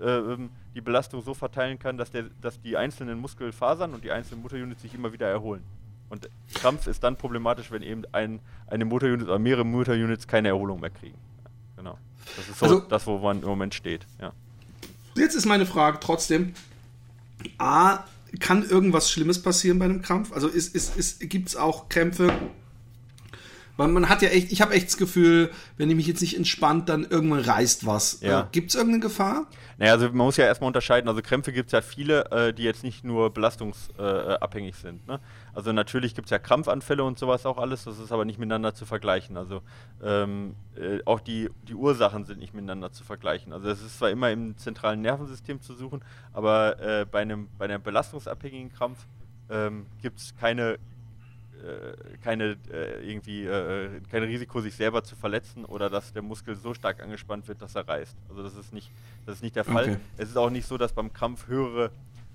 äh, 0.00 0.04
ähm, 0.04 0.50
die 0.74 0.80
Belastung 0.80 1.22
so 1.22 1.34
verteilen 1.34 1.78
kann, 1.78 1.96
dass, 1.96 2.10
der, 2.10 2.24
dass 2.40 2.60
die 2.60 2.76
einzelnen 2.76 3.20
Muskelfasern 3.20 3.94
und 3.94 4.02
die 4.02 4.10
einzelnen 4.10 4.42
Motorunits 4.42 4.82
sich 4.82 4.94
immer 4.94 5.12
wieder 5.12 5.28
erholen. 5.28 5.62
Und 6.14 6.28
Krampf 6.54 6.86
ist 6.86 7.02
dann 7.02 7.16
problematisch, 7.16 7.72
wenn 7.72 7.82
eben 7.82 8.04
ein, 8.12 8.38
eine 8.68 8.84
Motorunit 8.84 9.26
oder 9.26 9.40
mehrere 9.40 9.64
Motorunits 9.64 10.28
keine 10.28 10.48
Erholung 10.48 10.80
mehr 10.80 10.90
kriegen. 10.90 11.18
Genau. 11.76 11.98
Das 12.36 12.48
ist 12.48 12.58
so 12.58 12.66
also, 12.66 12.80
das, 12.80 13.06
wo 13.08 13.18
man 13.18 13.42
im 13.42 13.48
Moment 13.48 13.74
steht. 13.74 14.06
Ja. 14.20 14.32
Jetzt 15.16 15.34
ist 15.34 15.44
meine 15.44 15.66
Frage 15.66 15.98
trotzdem: 16.00 16.54
A, 17.58 18.04
kann 18.38 18.64
irgendwas 18.68 19.10
Schlimmes 19.10 19.42
passieren 19.42 19.80
bei 19.80 19.86
einem 19.86 20.02
Krampf? 20.02 20.32
Also 20.32 20.46
ist, 20.46 20.74
ist, 20.76 20.96
ist, 20.96 21.18
gibt 21.28 21.48
es 21.48 21.56
auch 21.56 21.88
Krämpfe, 21.88 22.32
weil 23.76 23.88
man 23.88 24.08
hat 24.08 24.22
ja 24.22 24.28
echt, 24.28 24.52
ich 24.52 24.60
habe 24.60 24.74
echt 24.74 24.86
das 24.86 24.96
Gefühl, 24.96 25.50
wenn 25.76 25.90
ich 25.90 25.96
mich 25.96 26.06
jetzt 26.06 26.20
nicht 26.20 26.36
entspannt, 26.36 26.88
dann 26.88 27.04
irgendwann 27.04 27.40
reißt 27.40 27.86
was. 27.86 28.20
Ja. 28.20 28.42
Äh, 28.42 28.44
gibt 28.52 28.70
es 28.70 28.76
irgendeine 28.76 29.02
Gefahr? 29.02 29.46
Naja, 29.78 29.92
also 29.92 30.06
man 30.06 30.26
muss 30.26 30.36
ja 30.36 30.44
erstmal 30.44 30.68
unterscheiden. 30.68 31.08
Also 31.08 31.22
Krämpfe 31.22 31.52
gibt 31.52 31.68
es 31.68 31.72
ja 31.72 31.80
viele, 31.80 32.30
äh, 32.30 32.52
die 32.52 32.62
jetzt 32.62 32.84
nicht 32.84 33.04
nur 33.04 33.30
belastungsabhängig 33.30 34.76
äh, 34.76 34.80
sind. 34.80 35.06
Ne? 35.08 35.18
Also 35.52 35.72
natürlich 35.72 36.14
gibt 36.14 36.26
es 36.26 36.30
ja 36.30 36.38
Krampfanfälle 36.38 37.02
und 37.02 37.18
sowas 37.18 37.46
auch 37.46 37.58
alles, 37.58 37.84
das 37.84 37.98
ist 37.98 38.12
aber 38.12 38.24
nicht 38.24 38.38
miteinander 38.38 38.74
zu 38.74 38.86
vergleichen. 38.86 39.36
Also 39.36 39.62
ähm, 40.02 40.54
äh, 40.76 41.00
auch 41.04 41.20
die, 41.20 41.50
die 41.66 41.74
Ursachen 41.74 42.24
sind 42.24 42.38
nicht 42.38 42.54
miteinander 42.54 42.92
zu 42.92 43.02
vergleichen. 43.02 43.52
Also 43.52 43.68
es 43.68 43.82
ist 43.82 43.98
zwar 43.98 44.10
immer 44.10 44.30
im 44.30 44.56
zentralen 44.56 45.00
Nervensystem 45.00 45.60
zu 45.60 45.74
suchen, 45.74 46.02
aber 46.32 46.80
äh, 46.80 47.06
bei, 47.10 47.22
einem, 47.22 47.48
bei 47.58 47.64
einem 47.64 47.82
belastungsabhängigen 47.82 48.72
Krampf 48.72 49.06
ähm, 49.50 49.86
gibt 50.00 50.20
es 50.20 50.34
keine 50.36 50.74
äh, 50.74 50.78
keine 52.22 52.56
äh, 52.70 53.08
irgendwie 53.08 53.44
äh, 53.44 54.00
kein 54.10 54.22
Risiko, 54.22 54.60
sich 54.60 54.74
selber 54.74 55.02
zu 55.02 55.16
verletzen 55.16 55.64
oder 55.64 55.90
dass 55.90 56.12
der 56.12 56.22
Muskel 56.22 56.56
so 56.56 56.74
stark 56.74 57.02
angespannt 57.02 57.48
wird, 57.48 57.62
dass 57.62 57.74
er 57.74 57.86
reißt. 57.86 58.16
Also 58.28 58.42
das 58.42 58.56
ist 58.56 58.72
nicht, 58.72 58.90
das 59.26 59.36
ist 59.36 59.42
nicht 59.42 59.56
der 59.56 59.64
Fall. 59.64 59.84
Okay. 59.84 59.96
Es 60.16 60.28
ist 60.28 60.36
auch 60.36 60.50
nicht 60.50 60.66
so, 60.66 60.78
dass 60.78 60.92
beim 60.92 61.12
Krampf 61.12 61.46
höhere, 61.46 61.90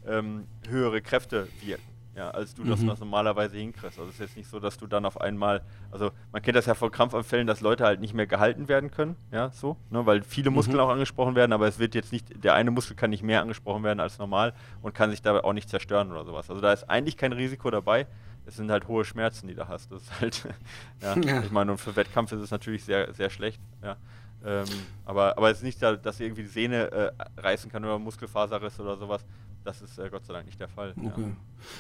ähm, 0.06 0.48
höhere 0.68 1.02
Kräfte 1.02 1.48
wirken. 1.62 1.84
Ja, 2.16 2.32
als 2.32 2.54
du 2.54 2.64
mhm. 2.64 2.70
das 2.72 3.00
normalerweise 3.00 3.56
hinkriegst. 3.56 3.98
Also 3.98 4.10
es 4.10 4.16
ist 4.16 4.20
jetzt 4.20 4.36
nicht 4.36 4.50
so, 4.50 4.60
dass 4.60 4.78
du 4.78 4.88
dann 4.88 5.06
auf 5.06 5.22
einmal, 5.22 5.62
also 5.90 6.12
man 6.34 6.42
kennt 6.42 6.58
das 6.58 6.66
ja 6.66 6.74
von 6.74 6.92
Krampfanfällen, 6.92 7.48
dass 7.48 7.62
Leute 7.62 7.86
halt 7.86 8.02
nicht 8.02 8.14
mehr 8.14 8.28
gehalten 8.28 8.68
werden 8.68 8.92
können, 8.92 9.16
ja, 9.32 9.52
so, 9.52 9.78
ne, 9.90 10.06
weil 10.06 10.24
viele 10.24 10.50
Muskeln 10.50 10.76
mhm. 10.76 10.84
auch 10.84 10.90
angesprochen 10.90 11.36
werden, 11.36 11.54
aber 11.54 11.68
es 11.68 11.80
wird 11.80 11.96
jetzt 11.96 12.12
nicht, 12.12 12.44
der 12.44 12.56
eine 12.56 12.72
Muskel 12.72 12.98
kann 12.98 13.12
nicht 13.12 13.24
mehr 13.24 13.42
angesprochen 13.42 13.84
werden 13.84 14.02
als 14.02 14.18
normal 14.18 14.54
und 14.82 14.94
kann 14.94 15.12
sich 15.12 15.22
dabei 15.22 15.46
auch 15.46 15.54
nicht 15.54 15.70
zerstören 15.70 16.12
oder 16.12 16.26
sowas. 16.26 16.50
Also 16.50 16.62
da 16.62 16.74
ist 16.74 16.90
eigentlich 16.90 17.16
kein 17.16 17.32
Risiko 17.32 17.72
dabei 17.72 18.06
es 18.46 18.56
sind 18.56 18.72
halt 18.72 18.88
hohe 18.88 19.06
Schmerzen, 19.06 19.48
die 19.48 19.56
du 19.56 19.68
hast. 19.68 19.92
Das 19.92 20.04
ist 20.04 20.20
halt, 20.20 20.44
ja, 21.02 21.18
ja. 21.18 21.42
ich 21.42 21.52
meine, 21.52 21.72
und 21.72 21.78
für 21.78 21.96
Wettkampf 21.96 22.32
ist 22.32 22.42
es 22.42 22.52
natürlich 22.52 22.84
sehr, 22.84 23.14
sehr 23.14 23.30
schlecht, 23.30 23.62
ja. 23.84 23.98
Ähm, 24.46 24.66
aber, 25.04 25.38
aber 25.38 25.52
es 25.52 25.58
ist 25.58 25.64
nicht, 25.64 25.82
dass 25.82 26.20
irgendwie 26.20 26.44
die 26.44 26.48
Sehne 26.48 26.92
äh, 26.92 27.12
reißen 27.42 27.70
kann 27.70 27.84
oder 27.84 28.00
Muskelfaserriss 28.00 28.80
oder 28.80 28.96
sowas. 28.96 29.26
Das 29.64 29.82
ist 29.82 29.98
äh, 30.00 30.10
Gott 30.10 30.26
sei 30.26 30.34
Dank 30.34 30.46
nicht 30.46 30.60
der 30.60 30.70
Fall. 30.70 30.94
Okay. 30.98 31.22
Ja. 31.22 31.28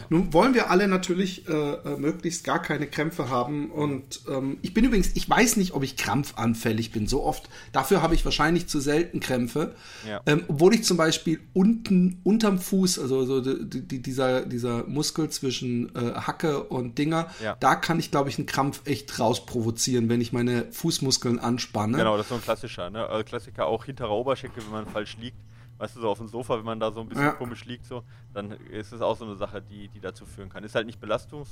Nun 0.09 0.33
wollen 0.33 0.53
wir 0.53 0.69
alle 0.69 0.87
natürlich 0.87 1.47
äh, 1.47 1.53
äh, 1.53 1.97
möglichst 1.97 2.43
gar 2.43 2.61
keine 2.61 2.87
Krämpfe 2.87 3.29
haben. 3.29 3.71
Und 3.71 4.21
ähm, 4.29 4.57
ich 4.61 4.73
bin 4.73 4.83
übrigens, 4.83 5.15
ich 5.15 5.29
weiß 5.29 5.55
nicht, 5.55 5.73
ob 5.73 5.83
ich 5.83 5.95
krampfanfällig 5.95 6.91
bin. 6.91 7.07
So 7.07 7.23
oft. 7.23 7.49
Dafür 7.71 8.01
habe 8.01 8.15
ich 8.15 8.25
wahrscheinlich 8.25 8.67
zu 8.67 8.79
selten 8.79 9.21
Krämpfe. 9.21 9.75
Ja. 10.07 10.21
Ähm, 10.25 10.43
obwohl 10.47 10.73
ich 10.73 10.83
zum 10.83 10.97
Beispiel 10.97 11.39
unten, 11.53 12.19
unterm 12.23 12.59
Fuß, 12.59 12.99
also 12.99 13.25
so 13.25 13.41
die, 13.41 13.87
die, 13.87 14.01
dieser, 14.01 14.45
dieser 14.45 14.85
Muskel 14.85 15.29
zwischen 15.29 15.95
äh, 15.95 16.15
Hacke 16.15 16.63
und 16.63 16.97
Dinger, 16.97 17.27
ja. 17.41 17.55
da 17.59 17.75
kann 17.75 17.99
ich, 17.99 18.11
glaube 18.11 18.29
ich, 18.29 18.37
einen 18.37 18.47
Krampf 18.47 18.81
echt 18.85 19.17
rausprovozieren, 19.19 20.09
wenn 20.09 20.19
ich 20.19 20.33
meine 20.33 20.71
Fußmuskeln 20.71 21.39
anspanne. 21.39 21.97
Genau, 21.97 22.17
das 22.17 22.25
ist 22.25 22.29
so 22.29 22.35
ein 22.35 22.41
klassischer. 22.41 22.89
Ne? 22.89 23.05
Also 23.07 23.23
Klassiker 23.23 23.67
auch 23.67 23.85
hinterer 23.85 24.11
Oberschenkel, 24.11 24.63
wenn 24.65 24.71
man 24.71 24.87
falsch 24.87 25.17
liegt 25.19 25.37
weißt 25.79 25.95
du, 25.95 26.01
so 26.01 26.09
auf 26.09 26.19
dem 26.19 26.27
Sofa, 26.27 26.57
wenn 26.57 26.65
man 26.65 26.79
da 26.79 26.91
so 26.91 27.01
ein 27.01 27.07
bisschen 27.07 27.25
ja. 27.25 27.31
komisch 27.31 27.65
liegt, 27.65 27.85
so, 27.85 28.03
dann 28.33 28.51
ist 28.71 28.91
es 28.91 29.01
auch 29.01 29.17
so 29.17 29.25
eine 29.25 29.35
Sache, 29.35 29.61
die, 29.61 29.87
die 29.87 29.99
dazu 29.99 30.25
führen 30.25 30.49
kann. 30.49 30.63
Ist 30.63 30.75
halt 30.75 30.85
nicht 30.85 30.99
Belastungs. 30.99 31.49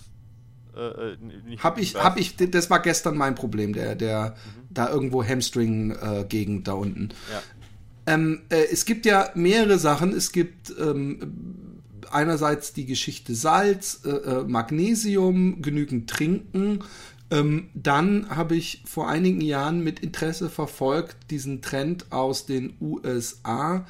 Äh, 0.76 0.82
äh 0.82 1.18
nicht 1.48 1.64
hab 1.64 1.80
ich, 1.80 1.96
hab 1.96 2.20
ich, 2.20 2.36
das 2.36 2.70
war 2.70 2.82
gestern 2.82 3.18
mein 3.18 3.36
Problem, 3.36 3.74
der, 3.74 3.96
der 3.96 4.36
mhm. 4.36 4.68
da 4.70 4.90
irgendwo 4.90 5.24
Hamstring-Gegend 5.24 6.68
da 6.68 6.74
unten. 6.74 7.10
Ja. 7.32 8.14
Ähm, 8.14 8.42
äh, 8.50 8.66
es 8.72 8.86
gibt 8.86 9.06
ja 9.06 9.32
mehrere 9.34 9.80
Sachen. 9.80 10.14
Es 10.14 10.32
gibt 10.32 10.74
ähm, 10.78 11.82
einerseits 12.12 12.74
die 12.74 12.86
Geschichte 12.86 13.34
Salz, 13.34 14.02
äh, 14.06 14.10
äh 14.10 14.44
Magnesium, 14.44 15.62
genügend 15.62 16.10
trinken. 16.10 16.84
Ähm, 17.30 17.70
dann 17.74 18.30
habe 18.30 18.56
ich 18.56 18.84
vor 18.86 19.10
einigen 19.10 19.42
Jahren 19.42 19.82
mit 19.82 20.00
Interesse 20.00 20.50
verfolgt 20.50 21.18
diesen 21.30 21.62
Trend 21.62 22.12
aus 22.12 22.46
den 22.46 22.76
USA, 22.80 23.86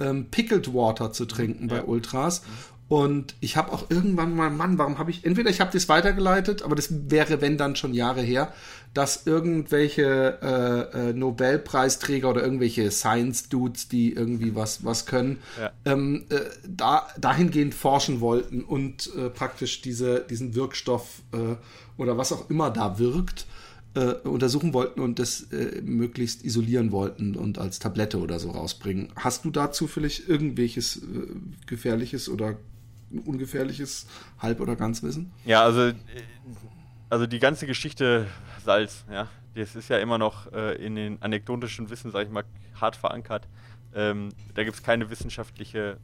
ähm, 0.00 0.26
Pickled 0.30 0.72
Water 0.74 1.12
zu 1.12 1.26
trinken 1.26 1.68
ja. 1.68 1.76
bei 1.76 1.84
Ultras. 1.84 2.42
Und 2.88 3.34
ich 3.40 3.56
habe 3.56 3.72
auch 3.72 3.90
irgendwann 3.90 4.36
mal, 4.36 4.48
Mann, 4.48 4.78
warum 4.78 4.98
habe 4.98 5.10
ich, 5.10 5.24
entweder 5.24 5.50
ich 5.50 5.60
habe 5.60 5.72
das 5.72 5.88
weitergeleitet, 5.88 6.62
aber 6.62 6.76
das 6.76 7.10
wäre, 7.10 7.40
wenn 7.40 7.58
dann 7.58 7.74
schon 7.74 7.94
Jahre 7.94 8.20
her, 8.20 8.52
dass 8.94 9.26
irgendwelche 9.26 10.38
äh, 10.40 11.10
äh, 11.10 11.12
Nobelpreisträger 11.12 12.30
oder 12.30 12.44
irgendwelche 12.44 12.92
Science-Dudes, 12.92 13.88
die 13.88 14.12
irgendwie 14.12 14.54
was, 14.54 14.84
was 14.84 15.04
können, 15.04 15.38
ja. 15.60 15.72
ähm, 15.84 16.26
äh, 16.30 16.40
da, 16.66 17.08
dahingehend 17.18 17.74
forschen 17.74 18.20
wollten 18.20 18.62
und 18.62 19.10
äh, 19.16 19.30
praktisch 19.30 19.82
diese, 19.82 20.20
diesen 20.20 20.54
Wirkstoff 20.54 21.22
äh, 21.32 21.56
oder 22.00 22.16
was 22.16 22.32
auch 22.32 22.48
immer 22.48 22.70
da 22.70 23.00
wirkt, 23.00 23.46
äh, 23.96 24.12
untersuchen 24.28 24.74
wollten 24.74 25.00
und 25.00 25.18
das 25.18 25.50
äh, 25.52 25.80
möglichst 25.82 26.44
isolieren 26.44 26.92
wollten 26.92 27.34
und 27.34 27.58
als 27.58 27.78
Tablette 27.78 28.18
oder 28.20 28.38
so 28.38 28.50
rausbringen. 28.50 29.08
Hast 29.16 29.44
du 29.44 29.50
dazu 29.50 29.86
vielleicht 29.86 30.28
irgendwelches 30.28 30.98
äh, 30.98 31.00
gefährliches 31.66 32.28
oder 32.28 32.58
ungefährliches 33.24 34.06
Halb- 34.38 34.60
oder 34.60 34.76
Ganzwissen? 34.76 35.32
Ja, 35.44 35.62
also, 35.62 35.80
äh, 35.80 35.94
also 37.08 37.26
die 37.26 37.38
ganze 37.38 37.66
Geschichte 37.66 38.26
Salz, 38.62 39.04
ja, 39.10 39.28
das 39.54 39.74
ist 39.74 39.88
ja 39.88 39.98
immer 39.98 40.18
noch 40.18 40.52
äh, 40.52 40.74
in 40.74 40.94
den 40.94 41.22
anekdotischen 41.22 41.88
Wissen, 41.88 42.10
sage 42.10 42.26
ich 42.26 42.30
mal, 42.30 42.44
hart 42.78 42.96
verankert. 42.96 43.48
Ähm, 43.94 44.28
da 44.54 44.62
gibt 44.62 44.76
es 44.76 44.82
keine 44.82 45.08
wissenschaftliche, 45.08 45.96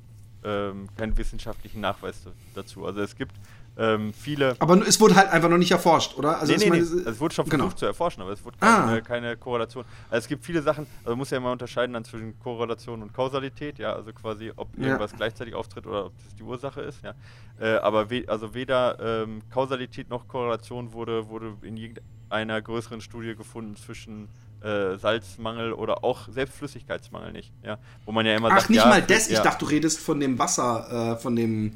ähm, 0.44 0.88
keinen 0.96 1.18
wissenschaftlichen 1.18 1.82
Nachweis 1.82 2.22
dazu. 2.54 2.86
Also 2.86 3.02
es 3.02 3.16
gibt 3.16 3.34
ähm, 3.76 4.12
viele. 4.12 4.54
Aber 4.58 4.86
es 4.86 5.00
wurde 5.00 5.14
halt 5.14 5.30
einfach 5.30 5.48
noch 5.48 5.58
nicht 5.58 5.70
erforscht, 5.70 6.16
oder? 6.18 6.40
Also 6.40 6.52
nee, 6.52 6.68
nee, 6.68 6.70
nee. 6.70 6.78
es 6.78 7.20
wurde 7.20 7.34
schon 7.34 7.46
genau. 7.46 7.64
versucht 7.64 7.76
genau. 7.76 7.78
zu 7.78 7.86
erforschen, 7.86 8.22
aber 8.22 8.32
es 8.32 8.44
wurde 8.44 8.58
keine, 8.58 8.92
ah. 8.92 9.00
keine, 9.00 9.36
Korrelation. 9.36 9.84
Also 10.10 10.24
es 10.24 10.28
gibt 10.28 10.44
viele 10.44 10.62
Sachen, 10.62 10.86
also 10.98 11.10
man 11.10 11.18
muss 11.18 11.30
ja 11.30 11.38
immer 11.38 11.52
unterscheiden 11.52 11.94
dann 11.94 12.04
zwischen 12.04 12.38
Korrelation 12.38 13.02
und 13.02 13.14
Kausalität, 13.14 13.78
ja, 13.78 13.94
also 13.94 14.12
quasi, 14.12 14.52
ob 14.56 14.68
ja. 14.76 14.84
irgendwas 14.84 15.14
gleichzeitig 15.16 15.54
auftritt 15.54 15.86
oder 15.86 16.06
ob 16.06 16.12
das 16.24 16.34
die 16.34 16.42
Ursache 16.42 16.82
ist, 16.82 17.02
ja. 17.02 17.14
Äh, 17.60 17.76
aber 17.78 18.10
we 18.10 18.24
also 18.26 18.54
weder 18.54 18.98
ähm, 19.00 19.40
Kausalität 19.50 20.10
noch 20.10 20.28
Korrelation 20.28 20.92
wurde, 20.92 21.28
wurde 21.28 21.54
in 21.62 21.76
irgendeiner 21.76 22.60
größeren 22.60 23.00
Studie 23.00 23.34
gefunden 23.34 23.76
zwischen 23.76 24.28
äh, 24.62 24.96
Salzmangel 24.98 25.72
oder 25.72 26.04
auch 26.04 26.28
selbst 26.28 26.56
Flüssigkeitsmangel 26.56 27.32
nicht, 27.32 27.52
ja. 27.62 27.78
Wo 28.04 28.12
man 28.12 28.26
ja 28.26 28.36
immer 28.36 28.50
Ach, 28.52 28.58
sagt, 28.58 28.70
nicht 28.70 28.84
ja, 28.84 28.88
mal 28.88 29.02
das, 29.02 29.28
ich 29.30 29.38
dachte, 29.38 29.64
du 29.64 29.70
redest 29.70 29.98
von 29.98 30.20
dem 30.20 30.38
Wasser, 30.38 31.14
äh, 31.14 31.16
von 31.16 31.36
dem 31.36 31.72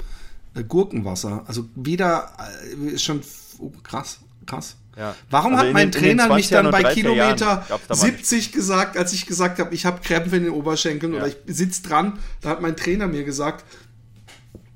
Gurkenwasser. 0.64 1.44
Also 1.46 1.68
wieder 1.74 2.32
äh, 2.88 2.94
ist 2.94 3.04
schon 3.04 3.22
oh, 3.58 3.72
krass, 3.82 4.18
krass. 4.46 4.76
Ja. 4.96 5.14
Warum 5.28 5.54
also 5.54 5.66
hat 5.66 5.74
mein 5.74 5.90
den, 5.90 6.00
Trainer 6.00 6.34
mich 6.34 6.48
dann 6.48 6.70
bei 6.70 6.94
Kilometer 6.94 7.66
70 7.90 8.52
gesagt, 8.52 8.96
als 8.96 9.12
ich 9.12 9.26
gesagt 9.26 9.58
habe, 9.58 9.74
ich 9.74 9.84
habe 9.84 10.00
Krämpfe 10.00 10.36
in 10.36 10.44
den 10.44 10.52
Oberschenkeln 10.52 11.12
ja. 11.12 11.18
oder 11.18 11.28
ich 11.28 11.36
sitze 11.46 11.82
dran, 11.82 12.18
da 12.40 12.50
hat 12.50 12.62
mein 12.62 12.76
Trainer 12.76 13.06
mir 13.06 13.24
gesagt, 13.24 13.64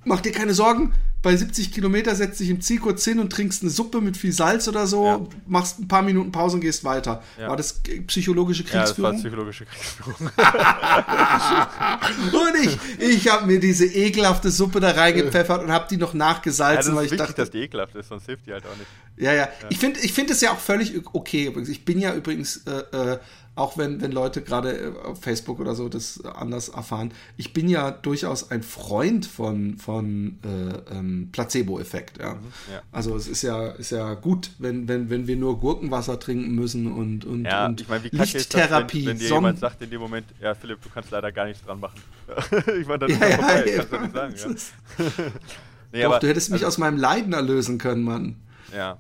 mach 0.05 0.21
dir 0.21 0.33
keine 0.33 0.53
Sorgen, 0.53 0.93
bei 1.23 1.37
70 1.37 1.73
Kilometer 1.73 2.15
setzt 2.15 2.41
dich 2.41 2.49
im 2.49 2.61
Ziel 2.62 2.81
kurz 2.81 3.05
hin 3.05 3.19
und 3.19 3.31
trinkst 3.31 3.62
eine 3.62 3.71
Suppe 3.71 4.00
mit 4.00 4.17
viel 4.17 4.33
Salz 4.33 4.69
oder 4.69 4.87
so, 4.87 5.05
ja. 5.05 5.21
machst 5.47 5.79
ein 5.79 5.87
paar 5.87 6.00
Minuten 6.03 6.33
Pause 6.33 6.57
und 6.57 6.62
gehst 6.62 6.83
weiter. 6.83 7.23
Ja. 7.39 7.49
War 7.49 7.57
das 7.57 7.83
psychologische 8.07 8.65
Kriegsführung? 8.65 9.12
Ja, 9.12 9.19
das 9.19 9.25
war 9.25 9.31
psychologische 9.31 9.67
Kriegsführung. 9.67 10.17
und 12.33 12.65
ich, 12.65 12.79
ich 12.99 13.29
habe 13.29 13.47
mir 13.47 13.61
diese 13.61 13.85
ekelhafte 13.85 14.50
Suppe 14.50 14.81
da 14.81 14.93
reingepfeffert 14.93 15.62
und 15.62 15.71
habe 15.71 15.87
die 15.91 15.99
noch 15.99 16.15
nachgesalzen, 16.15 16.93
ja, 16.93 16.97
weil 16.97 17.05
ich 17.05 17.11
wichtig, 17.12 17.27
dachte, 17.27 17.43
dass 17.43 17.50
die 17.50 17.59
ekelhaft 17.59 17.95
ist, 17.97 18.09
sonst 18.09 18.25
hilft 18.25 18.47
die 18.47 18.53
halt 18.53 18.65
auch 18.65 18.77
nicht. 18.77 18.89
Ja, 19.19 19.35
ja. 19.35 19.49
Ich 19.69 19.79
finde 19.79 20.00
ich 20.00 20.15
finde 20.15 20.33
es 20.33 20.41
ja 20.41 20.53
auch 20.53 20.59
völlig 20.59 20.95
okay 21.12 21.47
übrigens. 21.47 21.69
Ich 21.69 21.85
bin 21.85 22.00
ja 22.00 22.15
übrigens 22.15 22.62
äh, 22.67 23.12
äh 23.12 23.19
auch 23.61 23.76
wenn, 23.76 24.00
wenn 24.00 24.11
Leute 24.11 24.40
gerade 24.40 24.73
äh, 24.73 25.07
auf 25.07 25.21
Facebook 25.21 25.61
oder 25.61 25.75
so 25.75 25.90
das 25.90 26.25
anders 26.25 26.71
erfahren, 26.71 27.12
ich 27.37 27.52
bin 27.52 27.69
ja 27.69 27.90
durchaus 27.90 28.50
ein 28.50 28.62
Freund 28.62 29.26
von, 29.26 29.76
von 29.76 30.38
äh, 30.43 30.97
ähm, 30.97 31.29
Placebo-Effekt. 31.31 32.19
Ja. 32.19 32.35
Mhm, 32.35 32.40
ja. 32.73 32.83
Also 32.90 33.14
es 33.14 33.29
ist 33.29 33.43
ja, 33.43 33.69
ist 33.69 33.90
ja 33.90 34.14
gut, 34.14 34.52
wenn, 34.59 34.88
wenn, 34.88 35.11
wenn 35.11 35.26
wir 35.26 35.37
nur 35.37 35.61
Gurkenwasser 35.61 36.19
trinken 36.19 36.55
müssen 36.55 36.90
und, 36.90 37.26
und, 37.26 37.45
ja, 37.45 37.67
und 37.67 37.83
ich 37.83 37.88
mein, 37.88 38.02
wie 38.02 38.09
Lichttherapie. 38.09 39.05
Das, 39.05 39.07
wenn, 39.07 39.19
wenn 39.19 39.19
dir 39.19 39.35
jemand 39.35 39.59
sagt 39.59 39.83
in 39.83 39.90
dem 39.90 40.00
Moment, 40.00 40.26
ja 40.40 40.55
Philipp, 40.55 40.83
du 40.83 40.88
kannst 40.88 41.11
leider 41.11 41.31
gar 41.31 41.45
nichts 41.45 41.62
dran 41.62 41.81
machen. 41.81 42.00
ich 42.81 42.87
meine, 42.87 43.07
das 43.07 43.11
ja, 43.11 43.17
ist 43.17 43.31
ja, 43.31 43.37
vorbei, 43.37 43.64
ja, 43.67 43.76
kannst 43.76 43.93
du 43.93 43.99
nicht 43.99 44.14
sagen. 44.14 44.35
Ja. 44.99 45.25
nee, 45.93 46.02
Doch, 46.02 46.11
aber, 46.12 46.19
du 46.21 46.29
hättest 46.29 46.50
mich 46.50 46.64
also, 46.64 46.69
aus 46.69 46.79
meinem 46.79 46.97
Leiden 46.97 47.35
erlösen 47.35 47.76
können, 47.76 48.05
Mann. 48.05 48.37
Ja, 48.75 48.99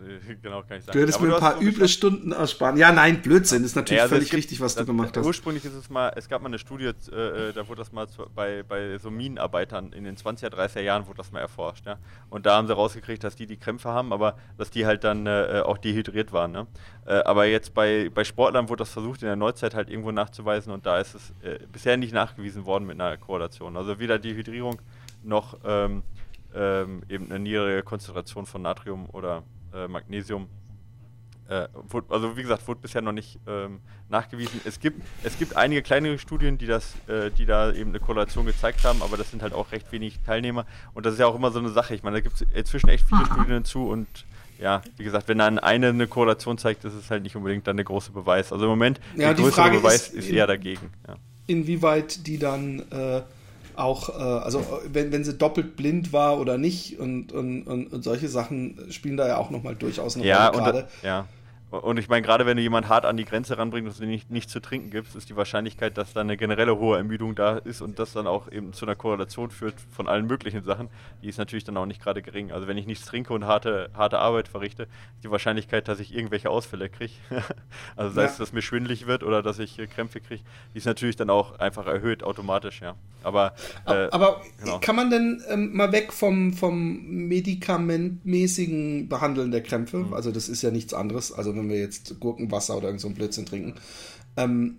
genau, 0.42 0.62
kann 0.62 0.78
ich 0.78 0.84
sagen. 0.84 0.96
Du 0.96 1.02
hättest 1.02 1.20
mir 1.20 1.34
ein 1.34 1.40
paar 1.40 1.60
üble 1.60 1.88
Stunden 1.88 2.32
ersparen. 2.32 2.76
Ja, 2.76 2.92
nein, 2.92 3.22
Blödsinn. 3.22 3.64
Ist 3.64 3.76
natürlich 3.76 3.98
ja, 3.98 4.04
also 4.04 4.14
völlig 4.14 4.30
gibt, 4.30 4.38
richtig, 4.38 4.60
was 4.60 4.74
du 4.74 4.84
gemacht 4.84 5.16
hast. 5.16 5.26
Ursprünglich 5.26 5.64
ist 5.64 5.74
es 5.74 5.90
mal, 5.90 6.12
es 6.16 6.28
gab 6.28 6.42
mal 6.42 6.48
eine 6.48 6.58
Studie, 6.58 6.90
äh, 7.12 7.48
äh 7.48 7.52
da 7.52 7.68
wurde 7.68 7.80
das 7.80 7.92
mal 7.92 8.08
zu, 8.08 8.24
bei, 8.34 8.62
bei 8.62 8.98
so 8.98 9.10
Minenarbeitern 9.10 9.92
in 9.92 10.04
den 10.04 10.16
20er, 10.16 10.48
30er 10.48 10.80
Jahren 10.80 11.06
wurde 11.06 11.18
das 11.18 11.32
mal 11.32 11.40
erforscht. 11.40 11.86
Ja? 11.86 11.98
Und 12.28 12.46
da 12.46 12.56
haben 12.56 12.66
sie 12.66 12.74
rausgekriegt, 12.74 13.22
dass 13.22 13.36
die 13.36 13.46
die 13.46 13.56
Krämpfe 13.56 13.90
haben, 13.90 14.12
aber 14.12 14.36
dass 14.56 14.70
die 14.70 14.86
halt 14.86 15.04
dann 15.04 15.26
äh, 15.26 15.62
auch 15.64 15.78
dehydriert 15.78 16.32
waren. 16.32 16.52
Ne? 16.52 16.66
Äh, 17.06 17.14
aber 17.24 17.46
jetzt 17.46 17.74
bei, 17.74 18.10
bei 18.12 18.24
Sportlern 18.24 18.68
wurde 18.68 18.80
das 18.80 18.90
versucht, 18.90 19.22
in 19.22 19.26
der 19.26 19.36
Neuzeit 19.36 19.74
halt 19.74 19.90
irgendwo 19.90 20.12
nachzuweisen 20.12 20.72
und 20.72 20.86
da 20.86 20.98
ist 20.98 21.14
es 21.14 21.32
äh, 21.42 21.58
bisher 21.72 21.96
nicht 21.96 22.14
nachgewiesen 22.14 22.64
worden 22.64 22.86
mit 22.86 23.00
einer 23.00 23.16
Korrelation. 23.16 23.76
Also 23.76 23.98
weder 23.98 24.18
Dehydrierung 24.18 24.80
noch 25.22 25.58
ähm, 25.64 26.02
ähm, 26.54 27.02
eben 27.08 27.26
eine 27.26 27.38
niedrige 27.38 27.82
Konzentration 27.82 28.46
von 28.46 28.62
Natrium 28.62 29.08
oder 29.10 29.42
äh, 29.74 29.88
Magnesium. 29.88 30.48
Äh, 31.48 31.66
wurde, 31.88 32.06
also 32.10 32.36
wie 32.36 32.42
gesagt, 32.42 32.66
wurde 32.68 32.80
bisher 32.80 33.02
noch 33.02 33.12
nicht 33.12 33.40
ähm, 33.48 33.80
nachgewiesen. 34.08 34.60
Es 34.64 34.78
gibt, 34.78 35.02
es 35.24 35.36
gibt 35.36 35.56
einige 35.56 35.82
kleinere 35.82 36.16
Studien, 36.18 36.58
die 36.58 36.66
das, 36.66 36.94
äh, 37.08 37.30
die 37.30 37.44
da 37.44 37.72
eben 37.72 37.90
eine 37.90 37.98
Korrelation 37.98 38.46
gezeigt 38.46 38.84
haben, 38.84 39.02
aber 39.02 39.16
das 39.16 39.32
sind 39.32 39.42
halt 39.42 39.52
auch 39.52 39.72
recht 39.72 39.90
wenig 39.90 40.20
Teilnehmer. 40.24 40.64
Und 40.94 41.06
das 41.06 41.14
ist 41.14 41.18
ja 41.18 41.26
auch 41.26 41.34
immer 41.34 41.50
so 41.50 41.58
eine 41.58 41.70
Sache. 41.70 41.94
Ich 41.94 42.04
meine, 42.04 42.18
da 42.18 42.20
gibt 42.20 42.36
es 42.36 42.42
inzwischen 42.54 42.88
echt 42.88 43.04
viele 43.08 43.26
Studien 43.26 43.54
hinzu 43.54 43.88
und 43.88 44.06
ja, 44.60 44.82
wie 44.96 45.04
gesagt, 45.04 45.26
wenn 45.28 45.38
dann 45.38 45.58
eine 45.58 45.88
eine 45.88 46.06
Korrelation 46.06 46.58
zeigt, 46.58 46.84
ist 46.84 46.94
es 46.94 47.10
halt 47.10 47.22
nicht 47.22 47.34
unbedingt 47.34 47.66
dann 47.66 47.76
der 47.76 47.84
große 47.84 48.12
Beweis. 48.12 48.52
Also 48.52 48.66
im 48.66 48.70
Moment, 48.70 49.00
ja, 49.16 49.32
der 49.32 49.34
größere 49.34 49.70
Beweis 49.70 50.08
ist, 50.08 50.14
ist, 50.14 50.28
eher 50.28 50.46
dagegen. 50.46 50.90
Ja. 51.08 51.16
Inwieweit 51.46 52.26
die 52.26 52.38
dann 52.38 52.80
äh, 52.90 53.22
auch, 53.80 54.08
äh, 54.08 54.22
also 54.22 54.64
wenn, 54.92 55.12
wenn 55.12 55.24
sie 55.24 55.34
doppelt 55.34 55.76
blind 55.76 56.12
war 56.12 56.38
oder 56.38 56.58
nicht 56.58 56.98
und, 56.98 57.32
und, 57.32 57.62
und, 57.62 57.92
und 57.92 58.04
solche 58.04 58.28
Sachen 58.28 58.78
spielen 58.90 59.16
da 59.16 59.26
ja 59.26 59.36
auch 59.36 59.50
nochmal 59.50 59.74
durchaus 59.74 60.16
eine 60.16 60.26
ja, 60.26 60.48
Rolle 60.48 60.62
gerade. 60.62 60.88
Ja, 61.02 61.26
und 61.70 61.98
ich 61.98 62.08
meine, 62.08 62.22
gerade 62.22 62.46
wenn 62.46 62.56
du 62.56 62.62
jemanden 62.62 62.88
hart 62.88 63.04
an 63.04 63.16
die 63.16 63.24
Grenze 63.24 63.56
ranbringst 63.56 64.00
und 64.00 64.08
nicht, 64.08 64.28
nicht 64.30 64.50
zu 64.50 64.60
trinken 64.60 64.90
gibst, 64.90 65.14
ist 65.14 65.28
die 65.28 65.36
Wahrscheinlichkeit, 65.36 65.96
dass 65.96 66.12
da 66.12 66.20
eine 66.20 66.36
generelle 66.36 66.76
hohe 66.76 66.96
Ermüdung 66.96 67.36
da 67.36 67.58
ist 67.58 67.80
und 67.80 68.00
das 68.00 68.12
dann 68.12 68.26
auch 68.26 68.50
eben 68.50 68.72
zu 68.72 68.86
einer 68.86 68.96
Korrelation 68.96 69.50
führt 69.50 69.74
von 69.92 70.08
allen 70.08 70.26
möglichen 70.26 70.64
Sachen, 70.64 70.88
die 71.22 71.28
ist 71.28 71.38
natürlich 71.38 71.62
dann 71.62 71.76
auch 71.76 71.86
nicht 71.86 72.02
gerade 72.02 72.22
gering. 72.22 72.50
Also 72.50 72.66
wenn 72.66 72.76
ich 72.76 72.86
nichts 72.86 73.06
trinke 73.06 73.32
und 73.32 73.44
harte, 73.44 73.90
harte 73.94 74.18
Arbeit 74.18 74.48
verrichte, 74.48 74.82
ist 74.84 75.24
die 75.24 75.30
Wahrscheinlichkeit, 75.30 75.86
dass 75.86 76.00
ich 76.00 76.12
irgendwelche 76.12 76.50
Ausfälle 76.50 76.88
kriege, 76.88 77.12
also 77.96 78.12
sei 78.12 78.22
ja. 78.22 78.28
es, 78.28 78.38
dass 78.38 78.52
mir 78.52 78.62
schwindlig 78.62 79.06
wird 79.06 79.22
oder 79.22 79.40
dass 79.40 79.60
ich 79.60 79.76
Krämpfe 79.94 80.20
kriege, 80.20 80.42
die 80.74 80.78
ist 80.78 80.86
natürlich 80.86 81.14
dann 81.14 81.30
auch 81.30 81.60
einfach 81.60 81.86
erhöht 81.86 82.24
automatisch, 82.24 82.80
ja. 82.80 82.96
Aber, 83.22 83.54
äh, 83.86 84.08
aber 84.10 84.40
genau. 84.58 84.80
kann 84.80 84.96
man 84.96 85.10
denn 85.10 85.40
ähm, 85.48 85.72
mal 85.76 85.92
weg 85.92 86.12
vom, 86.12 86.52
vom 86.52 87.06
medikamentmäßigen 87.28 89.08
Behandeln 89.08 89.52
der 89.52 89.62
Krämpfe, 89.62 89.98
mhm. 89.98 90.14
also 90.14 90.32
das 90.32 90.48
ist 90.48 90.62
ja 90.62 90.72
nichts 90.72 90.94
anderes, 90.94 91.30
also 91.30 91.59
wenn 91.60 91.68
wir 91.68 91.78
jetzt 91.78 92.18
Gurkenwasser 92.20 92.76
oder 92.76 92.88
irgend 92.88 93.00
so 93.00 93.08
ein 93.08 93.14
Blödsinn 93.14 93.46
trinken. 93.46 93.74
Ähm, 94.36 94.76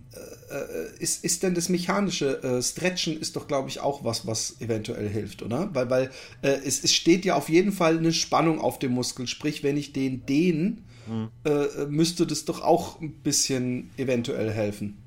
äh, 0.50 0.54
äh, 0.54 0.98
ist, 0.98 1.24
ist 1.24 1.42
denn 1.42 1.54
das 1.54 1.68
mechanische 1.68 2.42
äh, 2.42 2.62
Stretchen 2.62 3.18
ist 3.18 3.36
doch, 3.36 3.46
glaube 3.46 3.68
ich, 3.68 3.80
auch 3.80 4.02
was, 4.02 4.26
was 4.26 4.60
eventuell 4.60 5.08
hilft, 5.08 5.42
oder? 5.42 5.70
Weil, 5.74 5.90
weil 5.90 6.10
äh, 6.40 6.58
es, 6.64 6.82
es 6.82 6.92
steht 6.92 7.24
ja 7.24 7.34
auf 7.34 7.48
jeden 7.48 7.72
Fall 7.72 7.98
eine 7.98 8.12
Spannung 8.12 8.60
auf 8.60 8.78
dem 8.78 8.92
Muskel. 8.92 9.26
Sprich, 9.26 9.62
wenn 9.62 9.76
ich 9.76 9.92
den 9.92 10.26
dehne, 10.26 10.78
hm. 11.06 11.30
Äh, 11.44 11.86
müsste 11.88 12.26
das 12.26 12.44
doch 12.44 12.62
auch 12.62 13.00
ein 13.00 13.12
bisschen 13.12 13.90
eventuell 13.96 14.50
helfen. 14.50 15.02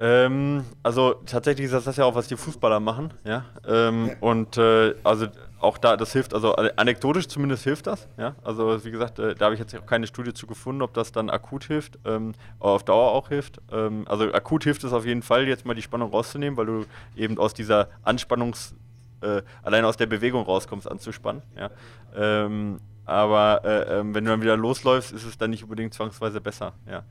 Ähm, 0.00 0.64
also 0.82 1.14
tatsächlich 1.26 1.66
ist 1.70 1.86
das 1.86 1.96
ja 1.96 2.04
auch, 2.04 2.16
was 2.16 2.26
die 2.26 2.36
Fußballer 2.36 2.80
machen, 2.80 3.14
ja. 3.24 3.44
Ähm, 3.66 4.08
ja. 4.08 4.14
Und 4.20 4.56
äh, 4.56 4.94
also 5.04 5.28
auch 5.62 5.78
da, 5.78 5.96
das 5.96 6.12
hilft, 6.12 6.34
also 6.34 6.54
anekdotisch 6.54 7.28
zumindest 7.28 7.64
hilft 7.64 7.86
das. 7.86 8.08
Ja? 8.16 8.34
Also 8.42 8.84
wie 8.84 8.90
gesagt, 8.90 9.18
äh, 9.18 9.34
da 9.34 9.46
habe 9.46 9.54
ich 9.54 9.60
jetzt 9.60 9.76
auch 9.76 9.86
keine 9.86 10.06
Studie 10.06 10.34
zu 10.34 10.46
gefunden, 10.46 10.82
ob 10.82 10.94
das 10.94 11.12
dann 11.12 11.30
akut 11.30 11.64
hilft, 11.64 11.98
ähm, 12.04 12.32
auf 12.58 12.84
Dauer 12.84 13.12
auch 13.12 13.28
hilft. 13.28 13.60
Ähm, 13.70 14.04
also 14.08 14.32
akut 14.32 14.64
hilft 14.64 14.84
es 14.84 14.92
auf 14.92 15.06
jeden 15.06 15.22
Fall, 15.22 15.46
jetzt 15.46 15.64
mal 15.64 15.74
die 15.74 15.82
Spannung 15.82 16.10
rauszunehmen, 16.10 16.56
weil 16.56 16.66
du 16.66 16.84
eben 17.16 17.38
aus 17.38 17.54
dieser 17.54 17.88
Anspannungs, 18.02 18.74
äh, 19.20 19.42
alleine 19.62 19.86
aus 19.86 19.96
der 19.96 20.06
Bewegung 20.06 20.44
rauskommst, 20.44 20.90
anzuspannen. 20.90 21.42
Ja? 21.56 21.70
Ähm, 22.14 22.80
aber 23.04 23.62
äh, 23.64 24.00
ähm, 24.00 24.14
wenn 24.14 24.24
du 24.24 24.30
dann 24.30 24.42
wieder 24.42 24.56
losläufst, 24.56 25.12
ist 25.12 25.24
es 25.24 25.38
dann 25.38 25.50
nicht 25.50 25.62
unbedingt 25.62 25.94
zwangsweise 25.94 26.40
besser. 26.40 26.72
Ja? 26.88 27.04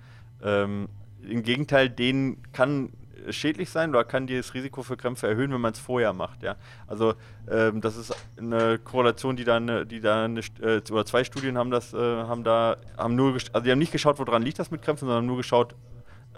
Ähm, 0.44 0.90
Im 1.28 1.44
Gegenteil, 1.44 1.90
denen 1.90 2.42
kann 2.54 2.92
schädlich 3.30 3.70
sein 3.70 3.90
oder 3.90 4.04
kann 4.04 4.28
das 4.28 4.54
Risiko 4.54 4.84
für 4.84 4.98
Krämpfe 4.98 5.28
erhöhen, 5.28 5.52
wenn 5.52 5.62
man 5.62 5.74
es 5.74 5.80
vorher 5.80 6.14
macht. 6.14 6.44
Ja? 6.44 6.56
Also 6.88 7.14
ähm, 7.50 7.82
das 7.82 7.98
ist 7.98 8.14
eine 8.38 8.80
Korrelation, 8.80 9.36
die 9.36 9.44
da, 9.44 9.60
die 9.84 10.00
da 10.00 10.26
eine, 10.26 10.42
äh, 10.62 10.82
oder 10.92 11.06
zwei 11.06 11.24
Studien 11.24 11.58
haben 11.58 11.72
das, 11.72 11.94
äh, 11.94 11.98
haben 11.98 12.44
da, 12.44 12.78
haben 12.98 13.16
nur, 13.16 13.34
also 13.34 13.60
die 13.64 13.72
haben 13.72 13.80
nicht 13.80 13.92
geschaut, 13.92 14.20
woran 14.20 14.42
liegt 14.44 14.60
das 14.60 14.72
mit 14.72 14.82
Krämpfen, 14.82 15.08
sondern 15.08 15.26
nur 15.26 15.38
geschaut, 15.38 15.76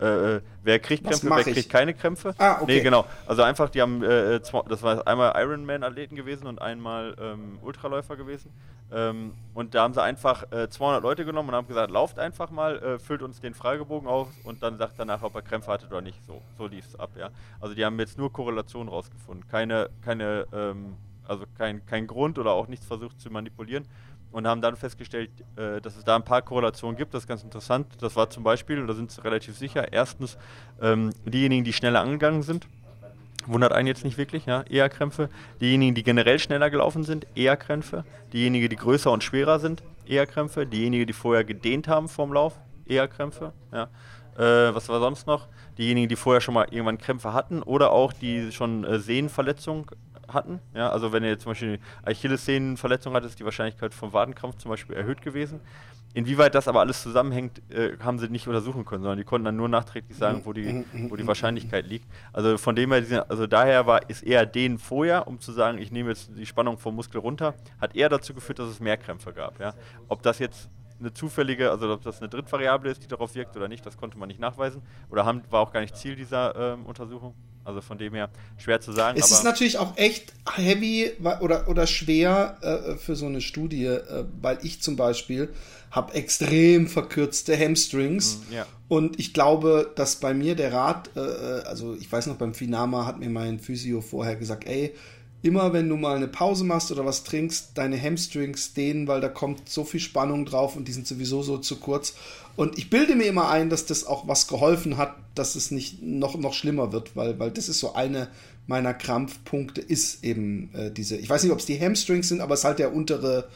äh, 0.01 0.41
wer 0.63 0.79
kriegt 0.79 1.03
Krämpfe, 1.05 1.29
wer 1.29 1.47
ich? 1.47 1.53
kriegt 1.53 1.69
keine 1.69 1.93
Krämpfe. 1.93 2.33
Ah, 2.37 2.55
okay. 2.61 2.77
Nee, 2.77 2.81
genau. 2.81 3.05
Also 3.27 3.43
einfach, 3.43 3.69
die 3.69 3.81
haben, 3.81 4.03
äh, 4.03 4.41
zwei- 4.41 4.63
das 4.67 4.81
war 4.83 5.05
einmal 5.07 5.33
Ironman-Athleten 5.35 6.15
gewesen 6.15 6.47
und 6.47 6.61
einmal 6.61 7.15
ähm, 7.19 7.59
Ultraläufer 7.61 8.15
gewesen. 8.15 8.51
Ähm, 8.91 9.33
und 9.53 9.73
da 9.73 9.83
haben 9.83 9.93
sie 9.93 10.01
einfach 10.03 10.51
äh, 10.51 10.69
200 10.69 11.01
Leute 11.01 11.25
genommen 11.25 11.49
und 11.49 11.55
haben 11.55 11.67
gesagt, 11.67 11.89
lauft 11.91 12.19
einfach 12.19 12.51
mal, 12.51 12.77
äh, 12.79 12.99
füllt 12.99 13.21
uns 13.23 13.39
den 13.39 13.53
Fragebogen 13.53 14.07
aus 14.07 14.27
und 14.43 14.61
dann 14.61 14.77
sagt 14.77 14.93
danach, 14.97 15.23
ob 15.23 15.33
er 15.35 15.41
Krämpfe 15.41 15.71
hattet 15.71 15.89
oder 15.91 16.01
nicht. 16.01 16.19
So, 16.27 16.41
so 16.57 16.67
lief 16.67 16.85
es 16.85 16.99
ab, 16.99 17.11
ja. 17.17 17.29
Also 17.59 17.73
die 17.75 17.83
haben 17.85 17.97
jetzt 17.99 18.17
nur 18.17 18.31
Korrelationen 18.31 18.89
rausgefunden. 18.89 19.47
Keine, 19.47 19.89
keine, 20.01 20.45
ähm, 20.53 20.95
also 21.27 21.45
kein, 21.57 21.85
kein 21.85 22.05
Grund 22.05 22.37
oder 22.37 22.51
auch 22.51 22.67
nichts 22.67 22.85
versucht 22.85 23.19
zu 23.21 23.31
manipulieren 23.31 23.85
und 24.33 24.47
haben 24.47 24.61
dann 24.61 24.75
festgestellt, 24.75 25.29
äh, 25.55 25.79
dass 25.79 25.95
es 25.95 26.03
da 26.03 26.15
ein 26.15 26.23
paar 26.23 26.41
Korrelationen 26.41 26.97
gibt. 26.97 27.13
Das 27.13 27.23
ist 27.23 27.27
ganz 27.27 27.43
interessant. 27.43 27.87
Das 28.01 28.15
war 28.15 28.29
zum 28.29 28.43
Beispiel, 28.43 28.79
und 28.79 28.87
da 28.87 28.93
sind 28.93 29.11
sie 29.11 29.23
relativ 29.23 29.55
sicher, 29.55 29.93
erstens 29.93 30.37
ähm, 30.81 31.11
diejenigen, 31.23 31.63
die 31.63 31.71
schneller 31.71 32.01
angegangen 32.01 32.41
sind, 32.41 32.67
wundert 33.45 33.71
einen 33.71 33.87
jetzt 33.87 34.03
nicht 34.03 34.17
wirklich, 34.17 34.45
ja, 34.45 34.63
eher 34.63 34.89
Krämpfe. 34.89 35.29
Diejenigen, 35.61 35.95
die 35.95 36.03
generell 36.03 36.39
schneller 36.39 36.69
gelaufen 36.69 37.03
sind, 37.03 37.27
eher 37.35 37.55
Krämpfe. 37.55 38.03
Diejenigen, 38.33 38.69
die 38.69 38.75
größer 38.75 39.11
und 39.11 39.23
schwerer 39.23 39.59
sind, 39.59 39.83
eher 40.05 40.25
Krämpfe. 40.25 40.65
Diejenigen, 40.65 41.05
die 41.05 41.13
vorher 41.13 41.43
gedehnt 41.43 41.87
haben 41.87 42.09
vorm 42.09 42.33
Lauf, 42.33 42.59
eher 42.85 43.07
Krämpfe. 43.07 43.53
Ja. 43.71 43.89
Äh, 44.35 44.73
was 44.73 44.89
war 44.89 44.99
sonst 44.99 45.27
noch? 45.27 45.47
Diejenigen, 45.77 46.09
die 46.09 46.15
vorher 46.15 46.41
schon 46.41 46.55
mal 46.55 46.67
irgendwann 46.71 46.97
Krämpfe 46.97 47.33
hatten 47.33 47.61
oder 47.61 47.91
auch 47.91 48.13
die 48.13 48.51
schon 48.51 48.83
äh, 48.83 48.99
Sehnenverletzung 48.99 49.91
hatten. 50.27 50.59
Ja, 50.73 50.89
also 50.89 51.11
wenn 51.11 51.23
ihr 51.23 51.37
zum 51.39 51.51
Beispiel 51.51 51.79
Achillessehnenverletzung 52.03 53.13
hattet, 53.13 53.31
ist 53.31 53.39
die 53.39 53.45
Wahrscheinlichkeit 53.45 53.93
vom 53.93 54.13
Wadenkrampf 54.13 54.57
zum 54.57 54.69
Beispiel 54.69 54.95
erhöht 54.95 55.21
gewesen. 55.21 55.59
Inwieweit 56.15 56.53
das 56.53 56.67
aber 56.67 56.81
alles 56.81 57.01
zusammenhängt, 57.01 57.61
äh, 57.71 57.97
haben 57.99 58.19
sie 58.19 58.27
nicht 58.29 58.47
untersuchen 58.47 58.85
können, 58.85 59.01
sondern 59.01 59.17
die 59.17 59.23
konnten 59.23 59.45
dann 59.45 59.55
nur 59.55 59.67
nachträglich 59.67 60.15
sagen, 60.15 60.41
wo 60.43 60.53
die, 60.53 60.85
wo 61.09 61.15
die 61.15 61.25
Wahrscheinlichkeit 61.25 61.87
liegt. 61.87 62.07
Also 62.31 62.59
von 62.59 62.75
dem 62.75 62.93
her, 62.93 63.25
also 63.29 63.47
daher 63.47 63.87
war, 63.87 64.07
ist 64.09 64.21
eher 64.21 64.45
den 64.45 64.77
vorher, 64.77 65.27
um 65.27 65.39
zu 65.39 65.51
sagen, 65.51 65.79
ich 65.79 65.91
nehme 65.91 66.09
jetzt 66.09 66.29
die 66.37 66.45
Spannung 66.45 66.77
vom 66.77 66.95
Muskel 66.95 67.19
runter, 67.19 67.55
hat 67.81 67.95
eher 67.95 68.09
dazu 68.09 68.35
geführt, 68.35 68.59
dass 68.59 68.69
es 68.69 68.79
mehr 68.79 68.97
Krämpfe 68.97 69.33
gab. 69.33 69.59
Ja? 69.59 69.73
Ob 70.07 70.21
das 70.21 70.37
jetzt 70.37 70.69
eine 70.99 71.13
zufällige, 71.13 71.71
also 71.71 71.91
ob 71.91 72.03
das 72.03 72.19
eine 72.19 72.29
Drittvariable 72.29 72.91
ist, 72.91 73.01
die 73.01 73.07
darauf 73.07 73.33
wirkt 73.33 73.55
oder 73.57 73.67
nicht, 73.67 73.83
das 73.83 73.97
konnte 73.97 74.17
man 74.19 74.27
nicht 74.27 74.39
nachweisen. 74.39 74.83
Oder 75.09 75.25
haben, 75.25 75.41
war 75.49 75.61
auch 75.61 75.71
gar 75.71 75.81
nicht 75.81 75.97
Ziel 75.97 76.15
dieser 76.15 76.73
ähm, 76.73 76.85
Untersuchung. 76.85 77.33
Also 77.65 77.81
von 77.81 77.97
dem 77.97 78.13
her 78.13 78.29
schwer 78.57 78.81
zu 78.81 78.91
sagen. 78.91 79.17
Es 79.17 79.31
ist 79.31 79.43
natürlich 79.43 79.77
auch 79.77 79.97
echt 79.97 80.33
heavy 80.55 81.11
oder, 81.39 81.67
oder 81.67 81.87
schwer 81.87 82.57
äh, 82.61 82.95
für 82.97 83.15
so 83.15 83.25
eine 83.25 83.41
Studie, 83.41 83.85
äh, 83.85 84.25
weil 84.41 84.59
ich 84.63 84.81
zum 84.81 84.95
Beispiel 84.95 85.49
habe 85.91 86.13
extrem 86.13 86.87
verkürzte 86.87 87.57
Hamstrings. 87.57 88.39
Mm. 88.49 88.53
Und 88.87 89.19
ich 89.19 89.33
glaube, 89.33 89.91
dass 89.95 90.17
bei 90.17 90.33
mir 90.33 90.55
der 90.55 90.73
Rat, 90.73 91.09
äh, 91.15 91.19
äh, 91.19 91.63
also 91.63 91.95
ich 91.95 92.11
weiß 92.11 92.27
noch, 92.27 92.35
beim 92.35 92.53
Finama 92.53 93.05
hat 93.05 93.19
mir 93.19 93.29
mein 93.29 93.59
Physio 93.59 94.01
vorher 94.01 94.35
gesagt, 94.35 94.67
ey, 94.67 94.93
immer 95.43 95.73
wenn 95.73 95.89
du 95.89 95.97
mal 95.97 96.15
eine 96.15 96.29
Pause 96.29 96.63
machst 96.63 96.91
oder 96.91 97.05
was 97.05 97.23
trinkst, 97.23 97.71
deine 97.75 98.01
Hamstrings 98.01 98.73
dehnen, 98.73 99.07
weil 99.07 99.21
da 99.21 99.27
kommt 99.27 99.69
so 99.69 99.83
viel 99.83 99.99
Spannung 99.99 100.45
drauf 100.45 100.75
und 100.75 100.87
die 100.87 100.93
sind 100.93 101.05
sowieso 101.05 101.43
so 101.43 101.57
zu 101.57 101.75
kurz. 101.75 102.15
Und 102.55 102.77
ich 102.77 102.89
bilde 102.89 103.15
mir 103.15 103.25
immer 103.25 103.49
ein, 103.49 103.69
dass 103.69 103.85
das 103.85 104.05
auch 104.05 104.27
was 104.27 104.47
geholfen 104.47 104.97
hat, 104.97 105.15
dass 105.35 105.55
es 105.55 105.69
nicht 105.69 106.01
noch, 106.01 106.35
noch 106.37 106.53
schlimmer 106.53 106.93
wird, 106.93 107.15
weil, 107.15 107.37
weil 107.39 107.51
das 107.51 107.67
ist 107.67 107.79
so 107.79 107.93
eine 107.93 108.29
meiner 108.67 108.93
Krampfpunkte, 108.93 109.81
ist 109.81 110.23
eben 110.23 110.73
äh, 110.73 110.89
diese, 110.89 111.17
ich 111.17 111.29
weiß 111.29 111.43
nicht, 111.43 111.51
ob 111.51 111.59
es 111.59 111.65
die 111.65 111.79
Hamstrings 111.79 112.29
sind, 112.29 112.39
aber 112.39 112.53
es 112.53 112.61
ist 112.61 112.65
halt 112.65 112.79
der 112.79 112.93
untere, 112.93 113.49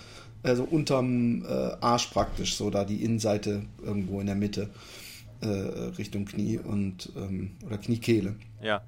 also 0.44 0.64
unterm 0.64 1.46
äh, 1.46 1.72
Arsch 1.80 2.08
praktisch, 2.08 2.58
so 2.58 2.70
da 2.70 2.84
die 2.84 3.02
Innenseite 3.04 3.62
irgendwo 3.82 4.20
in 4.20 4.26
der 4.26 4.36
Mitte 4.36 4.70
äh, 5.40 5.48
Richtung 5.48 6.26
Knie 6.26 6.58
und 6.58 7.14
ähm, 7.16 7.52
oder 7.66 7.78
Kniekehle. 7.78 8.36
Ja. 8.62 8.82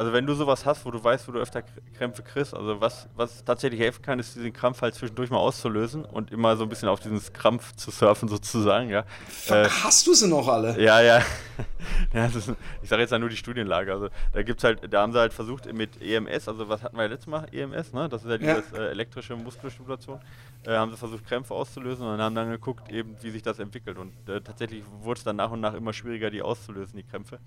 Also 0.00 0.14
wenn 0.14 0.24
du 0.24 0.32
sowas 0.32 0.64
hast, 0.64 0.86
wo 0.86 0.90
du 0.90 1.04
weißt, 1.04 1.28
wo 1.28 1.32
du 1.32 1.40
öfter 1.40 1.62
Krämpfe 1.98 2.22
kriegst, 2.22 2.54
also 2.54 2.80
was, 2.80 3.06
was 3.16 3.44
tatsächlich 3.44 3.78
helfen 3.80 4.00
kann, 4.00 4.18
ist 4.18 4.34
diesen 4.34 4.50
Krampf 4.50 4.80
halt 4.80 4.94
zwischendurch 4.94 5.28
mal 5.28 5.36
auszulösen 5.36 6.06
und 6.06 6.32
immer 6.32 6.56
so 6.56 6.62
ein 6.62 6.70
bisschen 6.70 6.88
auf 6.88 7.00
diesen 7.00 7.20
Krampf 7.34 7.76
zu 7.76 7.90
surfen 7.90 8.26
sozusagen, 8.26 8.88
ja. 8.88 9.04
Äh, 9.48 9.68
Hast 9.68 10.06
du 10.06 10.14
sie 10.14 10.26
noch 10.26 10.48
alle? 10.48 10.80
ja, 10.82 11.02
ja. 11.02 11.22
ja 12.14 12.24
ist, 12.24 12.50
ich 12.82 12.88
sage 12.88 13.02
jetzt 13.02 13.10
ja 13.10 13.18
nur 13.18 13.28
die 13.28 13.36
Studienlage. 13.36 13.92
Also 13.92 14.08
da 14.32 14.42
gibt's 14.42 14.64
halt, 14.64 14.90
da 14.90 15.02
haben 15.02 15.12
sie 15.12 15.18
halt 15.18 15.34
versucht 15.34 15.70
mit 15.70 16.00
EMS, 16.00 16.48
also 16.48 16.66
was 16.66 16.82
hatten 16.82 16.96
wir 16.96 17.02
ja 17.02 17.08
letztes 17.10 17.26
Mal? 17.26 17.46
EMS, 17.52 17.92
ne? 17.92 18.08
Das 18.08 18.24
ist 18.24 18.30
ja 18.30 18.36
Ja. 18.36 18.54
dieses 18.54 18.72
äh, 18.72 18.86
elektrische 18.92 19.36
Muskelstimulation. 19.36 20.18
Äh, 20.64 20.76
haben 20.76 20.90
sie 20.90 20.96
versucht, 20.96 21.26
Krämpfe 21.26 21.52
auszulösen 21.52 22.06
und 22.06 22.22
haben 22.22 22.34
dann 22.34 22.50
geguckt, 22.50 22.90
eben, 22.90 23.16
wie 23.20 23.30
sich 23.30 23.42
das 23.42 23.58
entwickelt. 23.58 23.98
Und 23.98 24.12
äh, 24.30 24.40
tatsächlich 24.40 24.82
wurde 25.02 25.18
es 25.18 25.24
dann 25.24 25.36
nach 25.36 25.50
und 25.50 25.60
nach 25.60 25.74
immer 25.74 25.92
schwieriger, 25.92 26.30
die 26.30 26.40
auszulösen, 26.40 26.96
die 26.96 27.02
Krämpfe. 27.02 27.38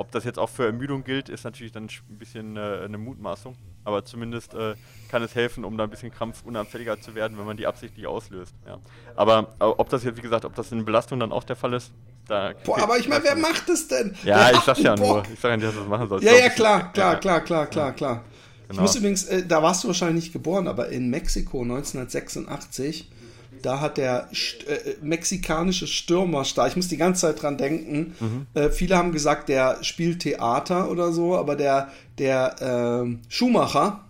Ob 0.00 0.10
das 0.12 0.24
jetzt 0.24 0.38
auch 0.38 0.48
für 0.48 0.64
Ermüdung 0.64 1.04
gilt, 1.04 1.28
ist 1.28 1.44
natürlich 1.44 1.72
dann 1.72 1.84
ein 1.84 2.16
bisschen 2.18 2.56
äh, 2.56 2.80
eine 2.86 2.96
Mutmaßung. 2.96 3.54
Aber 3.84 4.02
zumindest 4.02 4.54
äh, 4.54 4.74
kann 5.10 5.22
es 5.22 5.34
helfen, 5.34 5.62
um 5.62 5.76
da 5.76 5.84
ein 5.84 5.90
bisschen 5.90 6.10
krampfunanfälliger 6.10 6.98
zu 7.02 7.14
werden, 7.14 7.36
wenn 7.36 7.44
man 7.44 7.58
die 7.58 7.66
absichtlich 7.66 8.06
auslöst. 8.06 8.54
Ja. 8.66 8.78
Aber 9.14 9.48
äh, 9.60 9.64
ob 9.64 9.90
das 9.90 10.02
jetzt, 10.02 10.16
wie 10.16 10.22
gesagt, 10.22 10.46
ob 10.46 10.54
das 10.54 10.72
in 10.72 10.86
Belastung 10.86 11.20
dann 11.20 11.32
auch 11.32 11.44
der 11.44 11.54
Fall 11.56 11.74
ist, 11.74 11.92
da. 12.26 12.52
Boah, 12.64 12.80
aber 12.82 12.96
ich 12.96 13.08
meine, 13.08 13.24
wer 13.24 13.36
macht 13.36 13.68
das 13.68 13.88
denn? 13.88 14.14
Ja, 14.24 14.38
Wer 14.38 14.52
ich 14.54 14.60
sag's 14.60 14.80
ja 14.82 14.94
einen 14.94 15.02
nur. 15.02 15.16
Bock? 15.16 15.26
Ich 15.34 15.38
sag 15.38 15.50
ja 15.50 15.56
nicht, 15.58 15.66
dass 15.68 15.74
du 15.74 15.80
das 15.80 15.88
machen 15.90 16.08
sollst. 16.08 16.24
Ja, 16.26 16.32
ja, 16.32 16.46
ich- 16.46 16.54
klar, 16.54 16.90
klar, 16.94 17.20
klar, 17.20 17.40
klar, 17.42 17.66
klar, 17.66 17.92
klar. 17.92 18.24
Ich 18.62 18.68
Genau. 18.70 18.82
muss 18.82 18.96
übrigens, 18.96 19.24
äh, 19.24 19.44
da 19.46 19.62
warst 19.62 19.84
du 19.84 19.88
wahrscheinlich 19.88 20.24
nicht 20.24 20.32
geboren, 20.32 20.66
aber 20.66 20.88
in 20.88 21.10
Mexiko 21.10 21.62
1986, 21.62 23.10
da 23.62 23.80
hat 23.80 23.96
der 23.96 24.28
St 24.34 24.66
äh, 24.66 24.96
mexikanische 25.02 25.86
Stürmer, 25.86 26.44
Star- 26.44 26.68
ich 26.68 26.76
muss 26.76 26.88
die 26.88 26.96
ganze 26.96 27.22
Zeit 27.22 27.42
dran 27.42 27.56
denken, 27.58 28.14
Mhm. 28.20 28.46
äh, 28.54 28.70
viele 28.70 28.96
haben 28.96 29.12
gesagt, 29.12 29.48
der 29.48 29.82
spielt 29.82 30.20
Theater 30.22 30.90
oder 30.90 31.12
so, 31.12 31.36
aber 31.36 31.56
der, 31.56 31.88
der 32.18 32.56
ähm, 32.60 33.20
Schumacher, 33.28 34.04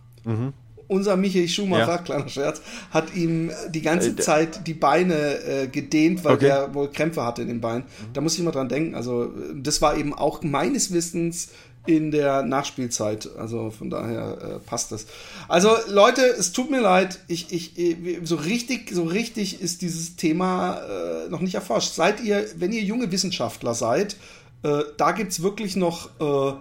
unser 0.88 1.16
Michael 1.16 1.48
Schumacher, 1.48 1.84
Mhm. 1.84 1.88
Ja. 1.90 1.98
kleiner 1.98 2.28
Scherz, 2.28 2.60
hat 2.90 3.14
ihm 3.14 3.50
die 3.70 3.80
ganze 3.82 4.10
Äh, 4.10 4.16
Zeit 4.16 4.66
die 4.66 4.74
Beine 4.74 5.14
äh, 5.44 5.66
gedehnt, 5.68 6.24
weil 6.24 6.34
Okay. 6.34 6.44
Mhm. 6.46 6.48
der 6.48 6.74
wohl 6.74 6.88
Krämpfe 6.90 7.24
hatte 7.24 7.42
in 7.42 7.48
den 7.48 7.60
Beinen. 7.60 7.84
Da 8.12 8.20
muss 8.20 8.36
ich 8.36 8.42
mal 8.44 8.50
dran 8.50 8.68
denken. 8.68 8.94
Also, 8.94 9.24
äh, 9.24 9.28
das 9.54 9.80
war 9.82 9.96
eben 9.96 10.12
auch 10.14 10.42
meines 10.42 10.92
Wissens 10.92 11.50
in 11.86 12.10
der 12.10 12.42
Nachspielzeit. 12.42 13.28
Also 13.38 13.70
von 13.70 13.90
daher 13.90 14.38
äh, 14.40 14.58
passt 14.58 14.92
das. 14.92 15.06
Also 15.48 15.70
Leute, 15.88 16.22
es 16.22 16.52
tut 16.52 16.70
mir 16.70 16.80
leid, 16.80 17.18
ich, 17.28 17.52
ich, 17.52 17.78
ich- 17.78 17.96
so 18.24 18.36
richtig, 18.36 18.90
so 18.92 19.04
richtig 19.04 19.60
ist 19.60 19.82
dieses 19.82 20.16
Thema 20.16 20.78
äh, 20.82 21.28
noch 21.30 21.40
nicht 21.40 21.54
erforscht. 21.54 21.94
Seid 21.94 22.22
ihr, 22.22 22.46
wenn 22.56 22.72
ihr 22.72 22.82
junge 22.82 23.10
Wissenschaftler 23.12 23.74
seid, 23.74 24.16
äh, 24.62 24.80
da 24.98 25.12
gibt's 25.12 25.42
wirklich 25.42 25.76
noch 25.76 26.10
äh, 26.20 26.54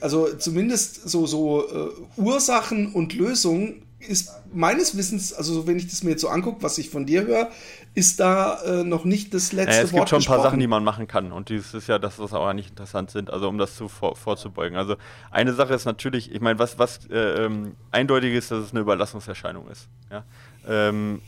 also 0.00 0.28
zumindest 0.34 1.08
so, 1.08 1.26
so 1.26 1.66
äh, 1.68 2.20
Ursachen 2.20 2.92
und 2.92 3.14
Lösungen 3.14 3.82
ist 3.98 4.30
meines 4.56 4.96
Wissens, 4.96 5.32
also 5.32 5.54
so, 5.54 5.66
wenn 5.66 5.76
ich 5.76 5.88
das 5.88 6.02
mir 6.02 6.10
jetzt 6.10 6.22
so 6.22 6.28
angucke, 6.28 6.62
was 6.62 6.78
ich 6.78 6.90
von 6.90 7.06
dir 7.06 7.26
höre, 7.26 7.50
ist 7.94 8.20
da 8.20 8.62
äh, 8.62 8.84
noch 8.84 9.04
nicht 9.04 9.32
das 9.34 9.52
letzte 9.52 9.70
Naja, 9.70 9.82
es 9.84 9.92
Wort 9.92 10.10
gibt 10.10 10.24
schon 10.24 10.34
ein 10.34 10.36
paar. 10.36 10.42
Sachen, 10.42 10.60
die 10.60 10.66
man 10.66 10.82
machen 10.82 11.06
kann. 11.06 11.32
Und 11.32 11.50
das 11.50 11.74
ist 11.74 11.86
ja 11.86 11.98
das, 11.98 12.18
was 12.18 12.32
auch 12.32 12.52
nicht 12.52 12.70
interessant 12.70 13.10
sind, 13.10 13.30
also 13.30 13.48
um 13.48 13.58
das 13.58 13.76
zu 13.76 13.88
vor, 13.88 14.16
vorzubeugen. 14.16 14.76
Also 14.76 14.96
eine 15.30 15.52
Sache 15.52 15.74
ist 15.74 15.84
natürlich, 15.84 16.32
ich 16.32 16.40
meine, 16.40 16.58
was, 16.58 16.78
was 16.78 17.06
äh, 17.10 17.44
ähm, 17.44 17.76
eindeutig 17.90 18.34
ist, 18.34 18.50
dass 18.50 18.64
es 18.64 18.70
eine 18.72 18.80
Überlastungserscheinung 18.80 19.68
ist. 19.68 19.88
Ja? 20.10 20.24
Ähm, 20.68 21.20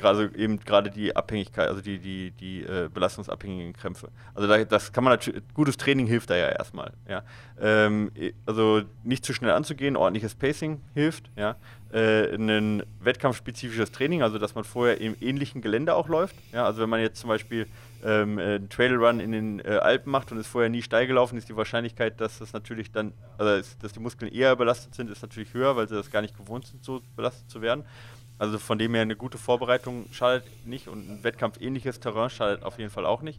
gerade 0.00 0.30
eben 0.36 0.58
gerade 0.58 0.90
die 0.90 1.14
Abhängigkeit, 1.14 1.68
also 1.68 1.80
die, 1.80 1.98
die, 1.98 2.30
die 2.32 2.62
äh, 2.62 2.88
belastungsabhängigen 2.92 3.72
Krämpfe. 3.72 4.08
Also 4.34 4.48
da, 4.48 4.64
das 4.64 4.92
kann 4.92 5.04
man 5.04 5.12
natürlich, 5.12 5.42
gutes 5.54 5.76
Training 5.76 6.06
hilft 6.06 6.30
da 6.30 6.36
ja 6.36 6.48
erstmal. 6.48 6.92
Ja? 7.08 7.22
Ähm, 7.60 8.10
also 8.46 8.82
nicht 9.04 9.24
zu 9.24 9.32
schnell 9.32 9.52
anzugehen, 9.52 9.96
ordentliches 9.96 10.34
Pacing 10.34 10.80
hilft. 10.94 11.30
Ja? 11.36 11.56
Äh, 11.92 12.34
ein 12.34 12.82
wettkampfspezifisches 13.00 13.92
Training, 13.92 14.22
also 14.22 14.38
dass 14.38 14.54
man 14.54 14.64
vorher 14.64 15.00
im 15.00 15.16
ähnlichen 15.20 15.60
Gelände 15.60 15.94
auch 15.94 16.08
läuft. 16.08 16.36
Ja? 16.52 16.64
Also 16.64 16.82
wenn 16.82 16.90
man 16.90 17.00
jetzt 17.00 17.20
zum 17.20 17.28
Beispiel 17.28 17.66
ähm, 18.04 18.38
äh, 18.38 18.54
einen 18.54 18.68
Trailrun 18.68 19.20
in 19.20 19.32
den 19.32 19.60
äh, 19.60 19.78
Alpen 19.82 20.10
macht 20.10 20.32
und 20.32 20.38
ist 20.38 20.46
vorher 20.46 20.70
nie 20.70 20.82
steil 20.82 21.06
gelaufen, 21.06 21.36
ist 21.36 21.48
die 21.48 21.56
Wahrscheinlichkeit, 21.56 22.20
dass 22.20 22.38
das 22.38 22.52
natürlich 22.52 22.90
dann, 22.90 23.12
also 23.38 23.66
dass 23.80 23.92
die 23.92 24.00
Muskeln 24.00 24.32
eher 24.32 24.56
belastet 24.56 24.94
sind, 24.94 25.10
ist 25.10 25.22
natürlich 25.22 25.52
höher, 25.54 25.76
weil 25.76 25.88
sie 25.88 25.94
das 25.94 26.10
gar 26.10 26.22
nicht 26.22 26.36
gewohnt 26.36 26.66
sind, 26.66 26.84
so 26.84 27.02
belastet 27.16 27.50
zu 27.50 27.60
werden. 27.60 27.84
Also 28.40 28.58
von 28.58 28.78
dem 28.78 28.94
her 28.94 29.02
eine 29.02 29.16
gute 29.16 29.36
Vorbereitung 29.36 30.06
schadet 30.12 30.44
nicht 30.64 30.88
und 30.88 31.06
ein 31.10 31.22
wettkampfähnliches 31.22 32.00
Terrain 32.00 32.30
schadet 32.30 32.62
auf 32.62 32.78
jeden 32.78 32.88
Fall 32.88 33.04
auch 33.04 33.20
nicht. 33.20 33.38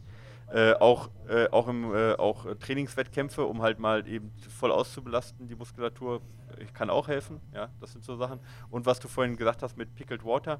Äh, 0.53 0.73
auch, 0.73 1.09
äh, 1.27 1.49
auch, 1.49 1.67
im, 1.67 1.91
äh, 1.95 2.13
auch 2.13 2.45
Trainingswettkämpfe, 2.59 3.43
um 3.43 3.63
halt 3.63 3.79
mal 3.79 4.07
eben 4.07 4.31
voll 4.59 4.71
auszubelasten, 4.71 5.47
die 5.47 5.55
Muskulatur, 5.55 6.21
äh, 6.55 6.65
kann 6.65 6.91
auch 6.91 7.07
helfen. 7.07 7.41
Ja, 7.51 7.69
das 7.79 7.93
sind 7.93 8.05
so 8.05 8.15
Sachen. 8.15 8.39
Und 8.69 8.85
was 8.85 8.99
du 8.99 9.07
vorhin 9.07 9.37
gesagt 9.37 9.63
hast 9.63 9.75
mit 9.75 9.95
Pickled 9.95 10.23
Water, 10.23 10.59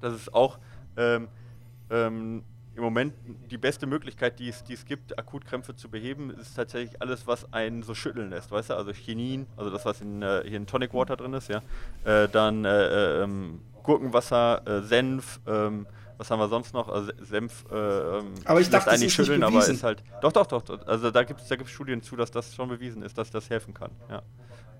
das 0.00 0.12
ist 0.12 0.34
auch 0.34 0.58
ähm, 0.96 1.28
ähm, 1.88 2.42
im 2.76 2.82
Moment 2.82 3.14
die 3.50 3.56
beste 3.56 3.86
Möglichkeit, 3.86 4.38
die 4.38 4.48
es, 4.48 4.62
die 4.62 4.74
es 4.74 4.84
gibt, 4.84 5.18
Akutkrämpfe 5.18 5.74
zu 5.74 5.88
beheben, 5.88 6.30
ist 6.30 6.54
tatsächlich 6.54 7.00
alles, 7.00 7.26
was 7.26 7.52
einen 7.52 7.82
so 7.82 7.94
schütteln 7.94 8.30
lässt, 8.30 8.50
weißt 8.50 8.70
du? 8.70 8.74
Also 8.74 8.92
Chinin, 8.92 9.46
also 9.56 9.70
das, 9.70 9.84
was 9.84 10.00
in, 10.02 10.22
äh, 10.22 10.42
hier 10.46 10.58
in 10.58 10.66
Tonic 10.66 10.92
Water 10.92 11.16
drin 11.16 11.32
ist, 11.32 11.48
ja. 11.48 11.62
Äh, 12.04 12.28
dann 12.28 12.64
äh, 12.64 12.68
äh, 12.70 13.22
ähm, 13.22 13.60
Gurkenwasser, 13.82 14.66
äh, 14.66 14.82
Senf, 14.82 15.40
ähm, 15.46 15.86
was 16.18 16.30
haben 16.30 16.38
wir 16.38 16.48
sonst 16.48 16.72
noch? 16.74 16.88
Also 16.88 17.12
Senf 17.22 17.64
äh, 17.70 17.76
ähm, 17.76 18.34
aber 18.44 18.60
ich 18.60 18.70
dachte, 18.70 18.90
eigentlich 18.90 19.12
schütteln, 19.12 19.42
aber 19.42 19.66
ist 19.66 19.82
halt. 19.82 20.02
Doch, 20.22 20.32
doch, 20.32 20.46
doch. 20.46 20.62
doch. 20.62 20.86
Also 20.86 21.10
da 21.10 21.24
gibt 21.24 21.40
es 21.40 21.48
da 21.48 21.56
gibt's 21.56 21.72
Studien 21.72 22.02
zu, 22.02 22.16
dass 22.16 22.30
das 22.30 22.54
schon 22.54 22.68
bewiesen 22.68 23.02
ist, 23.02 23.18
dass 23.18 23.30
das 23.30 23.50
helfen 23.50 23.74
kann. 23.74 23.90
Ja. 24.08 24.22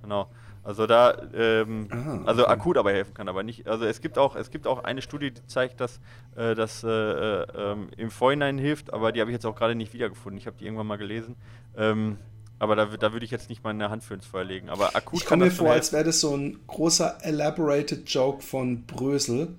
Genau. 0.02 0.28
Also 0.66 0.88
da, 0.88 1.16
ähm, 1.32 1.87
ah, 1.90 2.14
okay. 2.14 2.22
also 2.26 2.46
akut 2.48 2.76
aber 2.76 2.90
helfen 2.90 3.14
kann, 3.14 3.28
aber 3.28 3.44
nicht. 3.44 3.68
Also 3.68 3.85
es 3.85 4.00
gibt 4.00 4.18
auch, 4.18 4.35
es 4.35 4.50
gibt 4.50 4.66
auch 4.66 4.82
eine 4.82 5.00
Studie, 5.00 5.30
die 5.30 5.46
zeigt, 5.46 5.80
dass 5.80 6.00
äh, 6.35 6.56
das 6.56 6.82
äh, 6.82 6.88
äh, 6.88 7.76
im 7.96 8.11
Vorhinein 8.11 8.59
hilft, 8.59 8.92
aber 8.92 9.12
die 9.12 9.20
habe 9.20 9.30
ich 9.30 9.35
jetzt 9.35 9.46
auch 9.46 9.54
gerade 9.54 9.76
nicht 9.76 9.94
wiedergefunden. 9.94 10.38
Ich 10.38 10.48
habe 10.48 10.56
die 10.59 10.64
irgendwann 10.64 10.88
mal 10.88 10.98
gelesen. 10.98 11.37
Ähm, 11.76 12.18
aber 12.59 12.74
da, 12.74 12.87
da 12.87 13.12
würde 13.12 13.24
ich 13.24 13.30
jetzt 13.30 13.48
nicht 13.48 13.62
meine 13.62 13.90
Hand 13.90 14.02
für 14.02 14.14
ins 14.14 14.26
Feuer 14.26 14.42
legen. 14.42 14.68
Aber 14.68 14.96
akut. 14.96 15.20
Ich 15.20 15.26
komme 15.26 15.44
mir 15.44 15.50
vor, 15.52 15.70
als 15.70 15.92
wäre 15.92 16.02
das 16.02 16.20
so 16.20 16.37
ein 16.37 16.59
großer 16.66 17.18
elaborated 17.22 18.09
Joke 18.09 18.42
von 18.42 18.87
Brösel. 18.87 19.54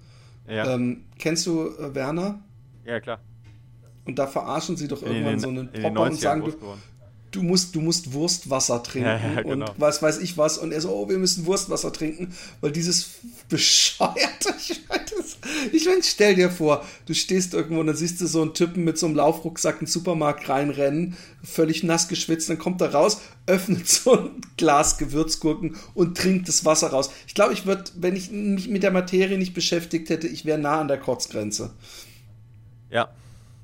Ja. 0.45 0.73
Ähm, 0.73 1.05
kennst 1.19 1.45
du 1.45 1.67
äh, 1.67 1.95
Werner? 1.95 2.39
Ja, 2.83 2.99
klar. 2.99 3.19
Und 4.05 4.17
da 4.17 4.27
verarschen 4.27 4.77
sie 4.77 4.87
doch 4.87 5.03
irgendwann 5.03 5.33
den, 5.33 5.39
so 5.39 5.49
einen 5.49 5.71
Popper 5.71 6.01
und 6.01 6.15
sagen, 6.15 6.43
du, 6.43 6.53
du 7.37 7.43
musst, 7.43 7.75
du 7.75 7.81
musst 7.81 8.13
Wurstwasser 8.13 8.81
trinken 8.81 9.07
ja, 9.07 9.17
ja, 9.17 9.41
genau. 9.43 9.67
und 9.67 9.79
was 9.79 10.01
weiß 10.01 10.17
ich 10.19 10.37
was. 10.37 10.57
Und 10.57 10.71
er 10.71 10.81
so, 10.81 10.89
oh, 10.89 11.07
wir 11.07 11.19
müssen 11.19 11.45
Wurstwasser 11.45 11.93
trinken, 11.93 12.33
weil 12.61 12.71
dieses 12.71 13.11
bescheuerte, 13.49 14.53
ich 15.71 15.85
meine, 15.85 16.03
stell 16.03 16.35
dir 16.35 16.49
vor, 16.49 16.83
du 17.05 17.13
stehst 17.13 17.53
irgendwo 17.53 17.79
und 17.81 17.87
dann 17.87 17.95
siehst 17.95 18.19
du 18.19 18.27
so 18.27 18.41
einen 18.41 18.53
Typen 18.53 18.83
mit 18.83 18.97
so 18.97 19.05
einem 19.05 19.15
Laufrucksack 19.15 19.75
in 19.75 19.85
den 19.85 19.91
Supermarkt 19.91 20.49
reinrennen, 20.49 21.15
völlig 21.43 21.83
nass 21.83 22.07
geschwitzt, 22.07 22.49
dann 22.49 22.57
kommt 22.57 22.81
er 22.81 22.93
raus, 22.93 23.21
öffnet 23.45 23.87
so 23.87 24.17
ein 24.17 24.41
Glas 24.57 24.97
Gewürzgurken 24.97 25.77
und 25.93 26.17
trinkt 26.17 26.47
das 26.47 26.65
Wasser 26.65 26.87
raus. 26.87 27.11
Ich 27.27 27.35
glaube, 27.35 27.53
ich 27.53 27.65
würde, 27.65 27.83
wenn 27.95 28.15
ich 28.15 28.31
mich 28.31 28.67
mit 28.67 28.83
der 28.83 28.91
Materie 28.91 29.37
nicht 29.37 29.53
beschäftigt 29.53 30.09
hätte, 30.09 30.27
ich 30.27 30.43
wäre 30.45 30.57
nah 30.57 30.81
an 30.81 30.87
der 30.87 30.97
Kotzgrenze. 30.97 31.71
Ja, 32.89 33.09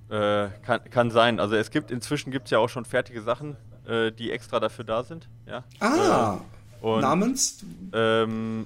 äh, 0.09 0.49
kann, 0.63 0.83
kann 0.89 1.11
sein. 1.11 1.39
Also 1.39 1.55
es 1.55 1.71
gibt 1.71 1.91
inzwischen 1.91 2.31
gibt 2.31 2.45
es 2.45 2.51
ja 2.51 2.59
auch 2.59 2.69
schon 2.69 2.85
fertige 2.85 3.21
Sachen, 3.21 3.55
äh, 3.87 4.11
die 4.11 4.31
extra 4.31 4.59
dafür 4.59 4.85
da 4.85 5.03
sind. 5.03 5.29
Ja? 5.45 5.63
Ah, 5.79 6.37
äh, 6.81 6.85
und, 6.85 7.01
namens? 7.01 7.65
Ähm, 7.93 8.65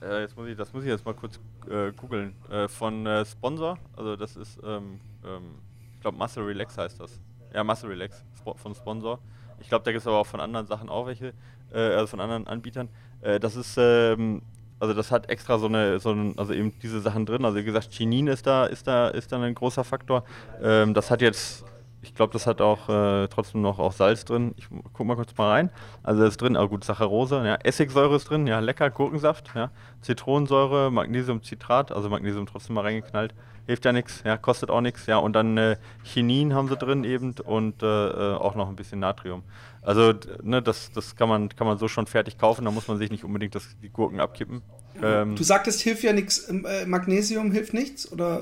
äh, 0.00 0.22
jetzt 0.22 0.36
muss 0.36 0.48
ich, 0.48 0.56
das 0.56 0.72
muss 0.72 0.84
ich 0.84 0.88
jetzt 0.88 1.04
mal 1.04 1.14
kurz 1.14 1.38
äh, 1.68 1.92
googeln. 1.92 2.34
Von 2.68 3.06
Sponsor, 3.26 3.78
also 3.96 4.16
das 4.16 4.36
ist, 4.36 4.58
ähm, 4.64 5.00
ähm, 5.24 5.56
ich 5.94 6.00
glaube 6.00 6.16
Muscle 6.16 6.44
Relax 6.44 6.76
heißt 6.78 7.00
das. 7.00 7.20
Ja, 7.52 7.64
Muscle 7.64 7.90
Relax 7.90 8.24
von 8.56 8.74
Sponsor. 8.74 9.18
Ich 9.60 9.68
glaube, 9.68 9.84
da 9.84 9.92
gibt 9.92 10.00
es 10.00 10.06
aber 10.06 10.18
auch 10.18 10.26
von 10.26 10.40
anderen 10.40 10.66
Sachen 10.66 10.88
auch 10.88 11.06
welche, 11.06 11.34
also 11.70 12.06
von 12.06 12.20
anderen 12.20 12.46
Anbietern. 12.46 12.88
das 13.20 13.54
ist 13.54 13.76
ähm, 13.76 14.40
also 14.80 14.94
das 14.94 15.12
hat 15.12 15.28
extra 15.28 15.58
so 15.58 15.66
eine, 15.66 16.00
so 16.00 16.10
ein, 16.10 16.34
also 16.38 16.54
eben 16.54 16.72
diese 16.82 17.00
Sachen 17.00 17.26
drin. 17.26 17.44
Also 17.44 17.58
wie 17.58 17.64
gesagt, 17.64 17.92
Chinin 17.92 18.26
ist 18.26 18.46
da, 18.46 18.64
ist 18.64 18.86
da, 18.86 19.08
ist 19.08 19.30
da 19.30 19.40
ein 19.40 19.54
großer 19.54 19.84
Faktor. 19.84 20.24
Ähm, 20.62 20.94
das 20.94 21.10
hat 21.10 21.20
jetzt, 21.20 21.64
ich 22.00 22.14
glaube, 22.14 22.32
das 22.32 22.46
hat 22.46 22.62
auch 22.62 22.88
äh, 22.88 23.28
trotzdem 23.28 23.60
noch 23.60 23.78
auch 23.78 23.92
Salz 23.92 24.24
drin. 24.24 24.54
Ich 24.56 24.68
guck 24.94 25.06
mal 25.06 25.16
kurz 25.16 25.36
mal 25.36 25.50
rein. 25.50 25.70
Also 26.02 26.22
das 26.22 26.30
ist 26.30 26.42
drin, 26.42 26.56
aber 26.56 26.68
gut, 26.68 26.82
Saccharose, 26.82 27.44
ja, 27.44 27.56
Essigsäure 27.56 28.16
ist 28.16 28.30
drin, 28.30 28.46
ja, 28.46 28.58
lecker, 28.60 28.88
Gurkensaft, 28.88 29.50
ja, 29.54 29.70
Zitronensäure, 30.00 30.90
Magnesiumcitrat, 30.90 31.92
also 31.92 32.08
Magnesium 32.08 32.46
trotzdem 32.46 32.74
mal 32.74 32.82
reingeknallt. 32.82 33.34
Hilft 33.66 33.84
ja 33.84 33.92
nichts, 33.92 34.22
ja, 34.24 34.38
kostet 34.38 34.70
auch 34.70 34.80
nichts, 34.80 35.06
ja, 35.06 35.18
und 35.18 35.34
dann 35.34 35.56
äh, 35.58 35.76
Chinin 36.02 36.54
haben 36.54 36.68
sie 36.68 36.76
drin 36.76 37.04
eben 37.04 37.34
und 37.44 37.82
äh, 37.82 37.86
äh 37.86 38.34
auch 38.34 38.54
noch 38.54 38.68
ein 38.68 38.76
bisschen 38.76 38.98
Natrium. 38.98 39.42
Also, 39.82 40.12
ne, 40.42 40.60
das, 40.60 40.92
das 40.92 41.16
kann, 41.16 41.28
man, 41.28 41.48
kann 41.48 41.66
man 41.66 41.78
so 41.78 41.88
schon 41.88 42.06
fertig 42.06 42.36
kaufen, 42.36 42.64
da 42.64 42.70
muss 42.70 42.86
man 42.86 42.98
sich 42.98 43.10
nicht 43.10 43.24
unbedingt 43.24 43.54
das, 43.54 43.64
die 43.82 43.88
Gurken 43.88 44.20
abkippen. 44.20 44.62
Ähm, 45.02 45.36
du 45.36 45.42
sagtest, 45.42 45.80
hilft 45.80 46.02
ja 46.02 46.12
nichts, 46.12 46.48
ähm, 46.50 46.66
äh, 46.68 46.84
Magnesium 46.84 47.50
hilft 47.52 47.72
nichts? 47.72 48.10
Oder, 48.12 48.40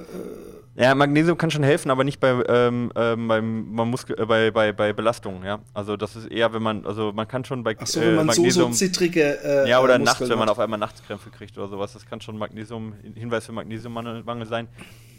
äh? 0.76 0.82
Ja, 0.82 0.94
Magnesium 0.94 1.38
kann 1.38 1.50
schon 1.50 1.62
helfen, 1.62 1.90
aber 1.90 2.04
nicht 2.04 2.18
bei, 2.18 2.42
ähm, 2.48 2.90
ähm, 2.96 3.28
beim, 3.28 3.72
man 3.72 3.88
muss, 3.88 4.04
äh, 4.10 4.26
bei, 4.26 4.50
bei, 4.50 4.72
bei 4.72 4.92
Belastungen, 4.92 5.44
ja. 5.44 5.60
Also 5.74 5.96
das 5.96 6.16
ist 6.16 6.26
eher, 6.26 6.52
wenn 6.52 6.62
man, 6.62 6.84
also 6.86 7.12
man 7.12 7.28
kann 7.28 7.44
schon 7.44 7.62
bei 7.62 7.76
Ach 7.78 7.86
so, 7.86 8.00
wenn 8.00 8.16
man 8.16 8.26
Magnesium, 8.26 8.72
so, 8.72 8.78
so 8.78 8.86
zittrige 8.86 9.38
äh, 9.44 9.68
Ja, 9.68 9.80
oder 9.80 9.98
nachts, 9.98 10.28
wenn 10.28 10.38
man 10.38 10.48
auf 10.48 10.58
einmal 10.58 10.78
Nachtskrämpfe 10.78 11.30
kriegt 11.30 11.56
oder 11.56 11.68
sowas, 11.68 11.92
das 11.92 12.06
kann 12.06 12.20
schon 12.20 12.36
Magnesium, 12.38 12.94
Hinweis 13.14 13.46
für 13.46 13.52
Magnesiummangel 13.52 14.46
sein. 14.46 14.68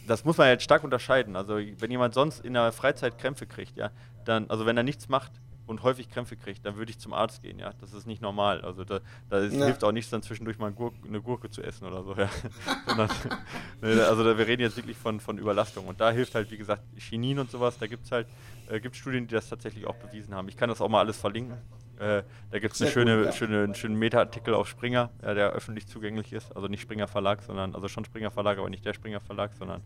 Das 0.07 0.25
muss 0.25 0.37
man 0.37 0.47
jetzt 0.47 0.63
stark 0.63 0.83
unterscheiden. 0.83 1.35
Also 1.35 1.59
wenn 1.77 1.91
jemand 1.91 2.13
sonst 2.15 2.43
in 2.43 2.53
der 2.53 2.71
Freizeit 2.71 3.17
Krämpfe 3.19 3.45
kriegt, 3.45 3.77
ja, 3.77 3.91
dann, 4.25 4.49
also 4.49 4.65
wenn 4.65 4.75
er 4.75 4.83
nichts 4.83 5.07
macht, 5.07 5.31
und 5.69 5.83
häufig 5.83 6.09
Krämpfe 6.09 6.35
kriegt, 6.35 6.65
dann 6.65 6.77
würde 6.77 6.89
ich 6.89 6.97
zum 6.97 7.13
Arzt 7.13 7.43
gehen, 7.43 7.59
ja. 7.59 7.73
Das 7.79 7.93
ist 7.93 8.07
nicht 8.07 8.23
normal. 8.23 8.61
Also 8.61 8.83
da, 8.83 9.01
da 9.29 9.43
ja. 9.43 9.65
hilft 9.65 9.83
auch 9.83 9.91
nichts, 9.91 10.09
dann 10.09 10.23
zwischendurch 10.23 10.57
mal 10.57 10.71
Gurke, 10.71 10.97
eine 11.07 11.21
Gurke 11.21 11.51
zu 11.51 11.61
essen 11.61 11.85
oder 11.85 12.03
so, 12.03 12.15
ja. 12.15 12.27
Sondern, 12.87 13.09
ne, 13.81 14.03
also 14.07 14.23
da, 14.23 14.35
wir 14.35 14.47
reden 14.47 14.63
jetzt 14.63 14.77
wirklich 14.77 14.97
von, 14.97 15.19
von 15.19 15.37
Überlastung. 15.37 15.85
Und 15.85 16.01
da 16.01 16.09
hilft 16.09 16.33
halt, 16.33 16.49
wie 16.49 16.57
gesagt, 16.57 16.81
Chinin 16.97 17.37
und 17.37 17.51
sowas, 17.51 17.77
da 17.77 17.85
gibt 17.85 18.05
es 18.05 18.11
halt, 18.11 18.27
äh, 18.67 18.79
gibt 18.79 18.95
Studien, 18.95 19.27
die 19.27 19.35
das 19.35 19.47
tatsächlich 19.47 19.85
auch 19.85 19.95
bewiesen 19.95 20.33
haben. 20.33 20.49
Ich 20.49 20.57
kann 20.57 20.69
das 20.69 20.81
auch 20.81 20.89
mal 20.89 21.01
alles 21.01 21.17
verlinken. 21.17 21.57
Äh, 21.99 22.23
da 22.49 22.59
gibt 22.59 22.73
es 22.73 22.81
eine 22.81 22.89
schöne, 22.89 23.25
ja. 23.25 23.31
schöne, 23.31 23.63
einen 23.63 23.75
schönen 23.75 23.95
Meta-Artikel 23.99 24.55
auf 24.55 24.67
Springer, 24.67 25.11
ja, 25.21 25.35
der 25.35 25.51
öffentlich 25.51 25.85
zugänglich 25.85 26.33
ist. 26.33 26.55
Also 26.55 26.67
nicht 26.67 26.81
Springer 26.81 27.07
Verlag, 27.07 27.43
sondern, 27.43 27.75
also 27.75 27.87
schon 27.87 28.05
Springer 28.05 28.31
Verlag, 28.31 28.57
aber 28.57 28.71
nicht 28.71 28.85
der 28.85 28.93
Springer 28.93 29.19
Verlag, 29.19 29.51
sondern 29.53 29.81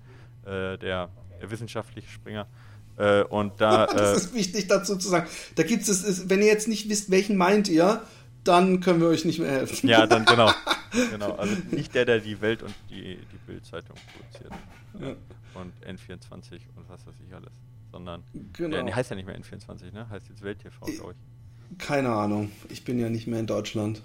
äh, 0.46 0.78
der, 0.78 1.10
der 1.42 1.52
wissenschaftliche 1.52 2.08
Springer. 2.08 2.48
Äh, 2.98 3.24
und 3.24 3.60
da, 3.60 3.86
das 3.94 4.14
äh, 4.14 4.16
ist 4.18 4.34
wichtig 4.34 4.68
dazu 4.68 4.96
zu 4.96 5.10
sagen. 5.10 5.28
Da 5.56 5.64
gibt 5.64 5.88
es, 5.88 6.30
wenn 6.30 6.40
ihr 6.42 6.48
jetzt 6.48 6.68
nicht 6.68 6.90
wisst, 6.90 7.12
welchen 7.12 7.38
meint 7.38 7.70
ihr, 7.70 8.02
dann 8.44 8.82
können 8.82 9.00
wir 9.00 9.08
euch 9.08 9.26
nicht 9.26 9.40
mehr 9.40 9.52
helfen. 9.52 9.88
Ja, 9.88 10.06
dann 10.06 10.26
genau. 10.26 10.52
genau. 11.12 11.34
Also 11.34 11.56
nicht 11.72 11.96
der, 11.96 12.06
der 12.06 12.20
die 12.20 12.42
Welt 12.42 12.62
und 12.62 12.74
die, 12.90 13.18
die 13.18 13.38
Bild-Zeitung 13.48 13.96
produziert. 14.14 14.54
Ja. 15.00 15.16
Und 15.60 15.74
N24 15.86 16.60
und 16.76 16.90
was 16.90 17.06
weiß 17.06 17.16
ich 17.26 17.34
alles. 17.34 17.54
Sondern 17.92 18.24
genau. 18.54 18.70
der, 18.70 18.84
der 18.84 18.96
heißt 18.96 19.12
ja 19.12 19.16
nicht 19.16 19.28
mehr 19.28 19.40
N24, 19.40 19.94
ne? 19.94 20.10
Heißt 20.10 20.28
jetzt 20.30 20.42
Welt 20.42 20.60
TV, 20.60 20.86
glaube 20.86 21.14
ich. 21.14 21.78
Keine 21.78 22.10
Ahnung. 22.10 22.52
Ich 22.70 22.84
bin 22.84 23.00
ja 23.00 23.10
nicht 23.10 23.28
mehr 23.28 23.40
in 23.40 23.48
Deutschland. 23.48 24.02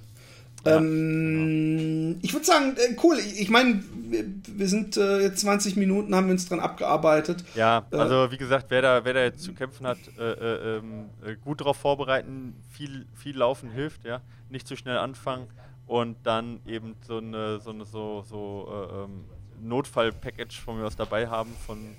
Ähm, 0.64 2.14
genau. 2.14 2.18
Ich 2.22 2.32
würde 2.32 2.46
sagen, 2.46 2.74
äh, 2.76 2.96
cool. 3.02 3.18
Ich, 3.18 3.50
meine, 3.50 3.82
wir, 4.06 4.68
sind 4.68 4.96
äh, 4.96 5.20
jetzt 5.20 5.40
20 5.40 5.76
Minuten, 5.76 6.14
haben 6.14 6.26
wir 6.26 6.32
uns 6.32 6.48
dran 6.48 6.60
abgearbeitet. 6.60 7.44
Ja, 7.54 7.86
äh, 7.92 7.96
also 7.96 8.30
wie 8.30 8.38
gesagt, 8.38 8.66
wer 8.68 8.82
da, 8.82 9.04
wer 9.04 9.14
da 9.14 9.22
jetzt 9.22 9.42
zu 9.42 9.54
kämpfen 9.54 9.86
hat, 9.86 9.98
äh, 10.18 10.22
äh 10.22 10.78
ähm, 10.78 11.10
äh, 11.24 11.36
gut 11.36 11.60
darauf 11.60 11.76
vorbereiten, 11.76 12.56
viel, 12.68 13.06
viel 13.14 13.36
laufen 13.36 13.70
hilft, 13.70 14.04
ja. 14.04 14.20
Nicht 14.50 14.66
zu 14.66 14.76
schnell 14.76 14.98
anfangen 14.98 15.46
und 15.86 16.16
dann 16.24 16.60
eben 16.66 16.96
so 17.06 17.18
eine, 17.18 17.60
so 17.60 17.70
eine 17.70 17.84
so, 17.84 18.22
so 18.22 18.68
ähm, 18.92 19.24
Notfall-Package 19.60 20.60
von 20.60 20.78
mir 20.78 20.86
aus 20.86 20.96
dabei 20.96 21.28
haben, 21.28 21.52
von, 21.66 21.96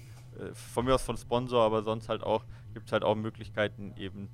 von 0.54 0.86
mir 0.86 0.96
aus 0.96 1.04
von 1.04 1.18
Sponsor, 1.18 1.64
aber 1.64 1.84
sonst 1.84 2.10
halt 2.10 2.24
auch, 2.24 2.44
gibt 2.74 2.88
es 2.88 2.92
halt 2.92 3.04
auch 3.04 3.16
Möglichkeiten, 3.16 3.94
eben 3.98 4.30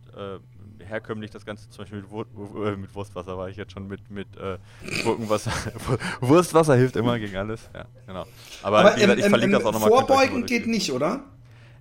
herkömmlich 0.80 1.32
das 1.32 1.46
Ganze 1.46 1.70
zum 1.70 1.84
Beispiel 1.84 2.02
mit, 2.02 2.12
Wur 2.12 2.26
äh, 2.68 2.76
mit 2.76 2.94
Wurstwasser 2.94 3.38
war 3.38 3.50
ich 3.50 3.58
jetzt 3.58 3.74
schon 3.74 3.88
mit, 3.88 4.10
mit 4.10 4.28
äh, 4.38 4.58
Gurkenwasser. 5.04 5.52
Wurstwasser 6.22 6.76
hilft 6.76 6.96
immer 6.96 7.20
gegen 7.20 7.36
alles. 7.38 7.70
Ja, 7.74 7.86
genau. 8.06 8.26
Aber, 8.64 8.80
Aber 8.80 8.96
wie 8.96 9.02
gesagt, 9.02 9.20
ich 9.20 9.26
verlinke 9.26 9.58
das 9.58 9.66
auch 9.66 9.74
nochmal. 9.74 9.90
Vorbeugen 9.90 10.46
geht 10.46 10.68
nicht, 10.68 10.92
oder? 10.92 11.24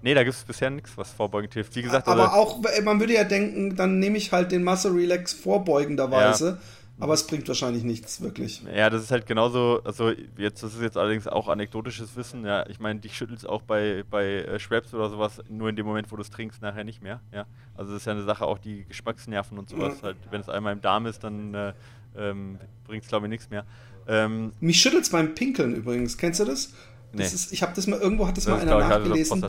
Nee, 0.02 0.12
da 0.12 0.22
gibt 0.22 0.36
es 0.36 0.44
bisher 0.44 0.68
nichts, 0.68 0.98
was 0.98 1.12
vorbeugend 1.12 1.54
hilft. 1.54 1.74
Wie 1.76 1.82
gesagt, 1.82 2.08
aber 2.08 2.34
also, 2.34 2.60
auch, 2.60 2.82
man 2.82 3.00
würde 3.00 3.14
ja 3.14 3.24
denken, 3.24 3.74
dann 3.74 3.98
nehme 4.00 4.18
ich 4.18 4.32
halt 4.32 4.52
den 4.52 4.62
Muscle 4.62 4.92
Relax 4.92 5.32
vorbeugenderweise. 5.32 6.46
Ja. 6.46 6.58
Aber 7.00 7.14
es 7.14 7.26
bringt 7.26 7.48
wahrscheinlich 7.48 7.82
nichts 7.82 8.20
wirklich. 8.20 8.62
Ja, 8.72 8.88
das 8.88 9.02
ist 9.02 9.10
halt 9.10 9.26
genauso, 9.26 9.80
also 9.84 10.12
jetzt, 10.38 10.62
das 10.62 10.74
ist 10.74 10.80
jetzt 10.80 10.96
allerdings 10.96 11.26
auch 11.26 11.48
anekdotisches 11.48 12.14
Wissen, 12.16 12.44
ja. 12.44 12.68
Ich 12.68 12.78
meine, 12.78 13.00
dich 13.00 13.16
schüttelt 13.16 13.40
es 13.40 13.44
auch 13.44 13.62
bei, 13.62 14.04
bei 14.08 14.24
äh, 14.24 14.58
Schweppes 14.60 14.94
oder 14.94 15.10
sowas, 15.10 15.42
nur 15.48 15.68
in 15.68 15.76
dem 15.76 15.86
Moment, 15.86 16.12
wo 16.12 16.16
du 16.16 16.22
es 16.22 16.30
trinkst, 16.30 16.62
nachher 16.62 16.84
nicht 16.84 17.02
mehr, 17.02 17.20
ja. 17.32 17.46
Also 17.74 17.92
das 17.92 18.02
ist 18.02 18.06
ja 18.06 18.12
eine 18.12 18.22
Sache, 18.22 18.46
auch 18.46 18.58
die 18.58 18.84
Geschmacksnerven 18.84 19.58
und 19.58 19.70
sowas, 19.70 20.02
halt, 20.02 20.16
wenn 20.30 20.40
es 20.40 20.48
einmal 20.48 20.72
im 20.72 20.80
Darm 20.80 21.06
ist, 21.06 21.24
dann 21.24 21.52
äh, 21.54 21.72
ähm, 22.16 22.58
bringt 22.84 23.02
es 23.02 23.08
glaube 23.08 23.26
ich 23.26 23.30
nichts 23.30 23.50
mehr. 23.50 23.64
Ähm, 24.06 24.52
Mich 24.60 24.80
schüttelt 24.80 25.02
es 25.02 25.10
beim 25.10 25.34
Pinkeln 25.34 25.74
übrigens, 25.74 26.16
kennst 26.16 26.38
du 26.38 26.44
das? 26.44 26.72
das 27.12 27.30
nee. 27.30 27.34
Ist, 27.34 27.52
ich 27.52 27.62
habe 27.62 27.72
das 27.74 27.86
mal, 27.86 27.98
irgendwo 27.98 28.26
hat 28.26 28.36
das, 28.36 28.44
das 28.44 28.64
mal 28.64 28.72
einer 28.82 28.88
nachgelesen. 28.88 29.42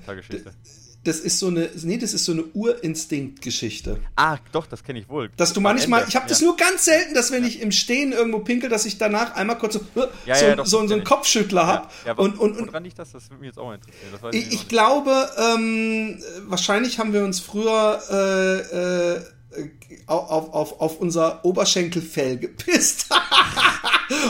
Das 1.05 1.19
ist 1.19 1.37
so 1.37 1.47
eine, 1.47 1.69
nee, 1.83 1.99
das 1.99 2.15
ist 2.15 2.25
so 2.25 2.31
eine 2.31 2.43
Urinstinkt-Geschichte. 2.53 3.99
Ah, 4.15 4.39
doch, 4.51 4.65
das 4.65 4.83
kenne 4.83 4.99
ich 4.99 5.07
wohl. 5.07 5.29
Dass 5.37 5.53
du 5.53 5.61
manchmal, 5.61 6.03
ich 6.07 6.15
habe 6.15 6.27
das 6.27 6.41
nur 6.41 6.57
ganz 6.57 6.85
selten, 6.85 7.13
dass 7.13 7.31
wenn 7.31 7.43
ich 7.45 7.61
im 7.61 7.71
Stehen 7.71 8.11
irgendwo 8.11 8.39
pinkel, 8.39 8.71
dass 8.71 8.87
ich 8.87 8.97
danach 8.97 9.35
einmal 9.35 9.59
kurz 9.59 9.75
so, 9.75 9.81
ja, 10.25 10.35
so, 10.35 10.45
ja, 10.45 10.55
doch, 10.55 10.65
so, 10.65 10.87
so 10.87 10.93
einen 10.95 11.03
Kopfschüttler 11.03 11.67
habe. 11.67 11.87
Ja, 12.07 12.13
und, 12.13 12.39
und, 12.39 12.57
und, 12.57 12.67
woran 12.69 12.83
liegt 12.83 12.97
das? 12.97 13.11
Das 13.11 13.29
würde 13.29 13.41
mich 13.41 13.49
jetzt 13.49 13.59
auch 13.59 13.71
interessieren. 13.71 14.31
ich, 14.31 14.51
ich 14.51 14.67
glaube, 14.67 15.29
ähm, 15.37 16.23
wahrscheinlich 16.47 16.97
haben 16.97 17.13
wir 17.13 17.23
uns 17.23 17.39
früher 17.39 18.01
äh, 18.09 19.15
äh, 19.15 19.69
auf, 20.07 20.53
auf, 20.53 20.81
auf 20.81 20.99
unser 20.99 21.45
Oberschenkelfell 21.45 22.37
gepisst. 22.39 23.09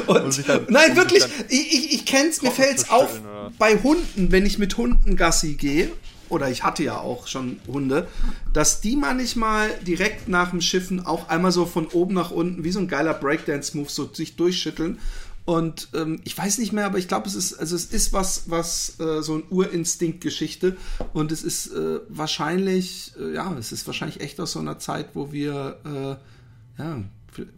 und, 0.08 0.70
nein, 0.70 0.98
wirklich, 0.98 1.24
ich, 1.48 1.74
ich, 1.74 1.94
ich 1.94 2.06
kenn's, 2.06 2.42
mir 2.42 2.52
fällt's 2.52 2.90
auf 2.90 3.22
bei 3.58 3.78
Hunden, 3.82 4.34
wenn 4.34 4.46
ich 4.46 4.58
mit 4.58 4.76
Hunden 4.76 5.16
Gassi 5.16 5.54
gehe 5.54 5.90
oder 6.30 6.50
ich 6.50 6.64
hatte 6.64 6.84
ja 6.84 6.98
auch 6.98 7.28
schon 7.28 7.60
Hunde, 7.68 8.08
dass 8.54 8.82
die 8.82 8.96
manchmal 8.96 9.70
direkt 9.86 10.28
nach 10.28 10.52
dem 10.52 10.62
Schiffen 10.62 11.06
auch 11.06 11.30
einmal 11.30 11.52
so 11.52 11.66
von 11.66 11.88
oben 11.88 12.14
nach 12.14 12.32
unten, 12.32 12.64
wie 12.64 12.72
so 12.72 12.80
ein 12.80 12.88
geiler 12.88 13.14
Breakdance-Move, 13.14 13.90
so 13.90 14.12
sich 14.14 14.36
durchschütteln. 14.36 15.00
Und 15.46 15.90
ähm, 15.94 16.22
ich 16.24 16.36
weiß 16.36 16.58
nicht 16.58 16.74
mehr, 16.74 16.88
aber 16.88 16.98
ich 16.98 17.08
glaube, 17.08 17.28
es 17.28 17.36
ist, 17.36 17.54
also 17.54 17.76
es 17.76 17.86
ist 17.86 18.14
was, 18.14 18.50
was 18.50 19.00
äh, 19.00 19.22
so 19.22 19.36
ein 19.36 19.44
Urinstinkt-Geschichte. 19.52 20.76
Und 21.14 21.32
es 21.32 21.44
ist 21.44 21.68
äh, 21.68 22.00
wahrscheinlich, 22.10 23.14
äh, 23.20 23.36
ja, 23.36 23.56
es 23.58 23.72
ist 23.72 23.86
wahrscheinlich 23.86 24.22
echt 24.22 24.40
aus 24.40 24.54
so 24.54 24.60
einer 24.60 24.80
Zeit, 24.80 25.10
wo 25.14 25.32
wir, 25.32 25.78
äh, 25.86 26.82
ja, 26.82 27.04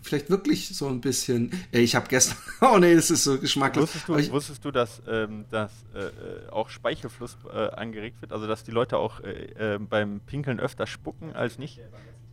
vielleicht 0.02 0.30
wirklich 0.30 0.70
so 0.70 0.88
ein 0.88 1.02
bisschen. 1.02 1.52
Ich 1.72 1.96
habe 1.96 2.08
gestern. 2.08 2.38
Oh 2.62 2.78
nee, 2.80 2.96
das 2.96 3.12
ist 3.12 3.24
so 3.24 3.38
geschmacklos. 3.38 3.84
Wusstest 3.84 4.08
du, 4.08 4.16
ich, 4.16 4.32
wusstest 4.32 4.66
du 4.66 4.72
dass, 4.72 5.02
ähm, 5.08 5.46
dass 5.52 5.72
äh, 5.94 6.00
äh, 6.00 6.50
auch 6.50 6.70
Speichelfluss 6.70 7.38
äh, 7.54 7.70
angeregt 7.70 8.20
wird? 8.22 8.32
Also, 8.32 8.48
dass 8.48 8.63
die 8.63 8.72
Leute 8.72 8.98
auch 8.98 9.22
äh, 9.22 9.76
äh 9.76 9.80
beim 9.80 10.20
Pinkeln 10.22 10.60
öfter 10.60 10.88
spucken 10.88 11.34
als 11.34 11.60
nicht? 11.60 11.80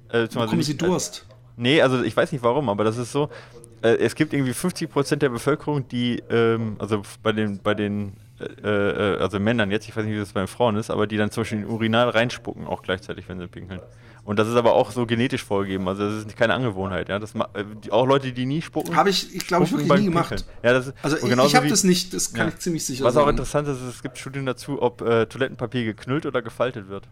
Äh, 0.08 0.26
bekommen 0.28 0.62
sie 0.62 0.76
Durst? 0.76 1.26
nee, 1.56 1.80
also 1.82 2.02
ich 2.02 2.16
weiß 2.16 2.32
nicht 2.32 2.42
warum, 2.42 2.68
aber 2.68 2.84
das 2.84 2.96
ist 2.96 3.12
so. 3.12 3.28
es 3.82 4.14
gibt 4.14 4.32
irgendwie 4.32 4.52
50% 4.52 5.16
der 5.16 5.28
Bevölkerung, 5.28 5.86
die, 5.88 6.22
ähm, 6.30 6.76
also 6.78 7.02
bei 7.22 7.32
den, 7.32 7.60
bei 7.62 7.74
den 7.74 8.14
also 8.62 9.38
Männern 9.40 9.70
jetzt, 9.70 9.88
ich 9.88 9.96
weiß 9.96 10.04
nicht, 10.04 10.14
wie 10.14 10.18
das 10.18 10.32
bei 10.32 10.46
Frauen 10.46 10.76
ist, 10.76 10.90
aber 10.90 11.06
die 11.06 11.16
dann 11.16 11.30
zum 11.30 11.42
Beispiel 11.42 11.58
in 11.58 11.64
den 11.64 11.70
Urinal 11.72 12.08
reinspucken, 12.10 12.66
auch 12.66 12.82
gleichzeitig, 12.82 13.28
wenn 13.28 13.38
sie 13.38 13.48
pinkeln. 13.48 13.80
Und 14.24 14.38
das 14.38 14.48
ist 14.48 14.56
aber 14.56 14.72
auch 14.72 14.90
so 14.90 15.04
genetisch 15.04 15.44
vorgegeben. 15.44 15.86
Also 15.86 16.08
das 16.08 16.24
ist 16.24 16.36
keine 16.36 16.54
Angewohnheit. 16.54 17.10
Ja? 17.10 17.18
Das, 17.18 17.34
äh, 17.34 17.64
auch 17.90 18.06
Leute, 18.06 18.32
die 18.32 18.46
nie 18.46 18.62
spucken. 18.62 18.96
Habe 18.96 19.10
ich, 19.10 19.34
ich 19.34 19.46
glaube 19.46 19.64
ich, 19.64 19.72
wirklich 19.72 19.92
nie 19.92 20.06
gemacht. 20.06 20.46
Ja, 20.62 20.72
das, 20.72 20.94
also 21.02 21.18
ich, 21.18 21.24
ich 21.24 21.54
habe 21.54 21.68
das 21.68 21.84
nicht, 21.84 22.14
das 22.14 22.32
kann 22.32 22.48
ja. 22.48 22.54
ich 22.54 22.58
ziemlich 22.58 22.86
sicher 22.86 23.04
Was 23.04 23.14
sagen. 23.14 23.26
Was 23.26 23.28
auch 23.28 23.30
interessant 23.30 23.68
ist, 23.68 23.82
es 23.82 24.02
gibt 24.02 24.16
Studien 24.16 24.46
dazu, 24.46 24.80
ob 24.80 25.02
äh, 25.02 25.26
Toilettenpapier 25.26 25.84
geknüllt 25.84 26.24
oder 26.24 26.40
gefaltet 26.40 26.88
wird 26.88 27.06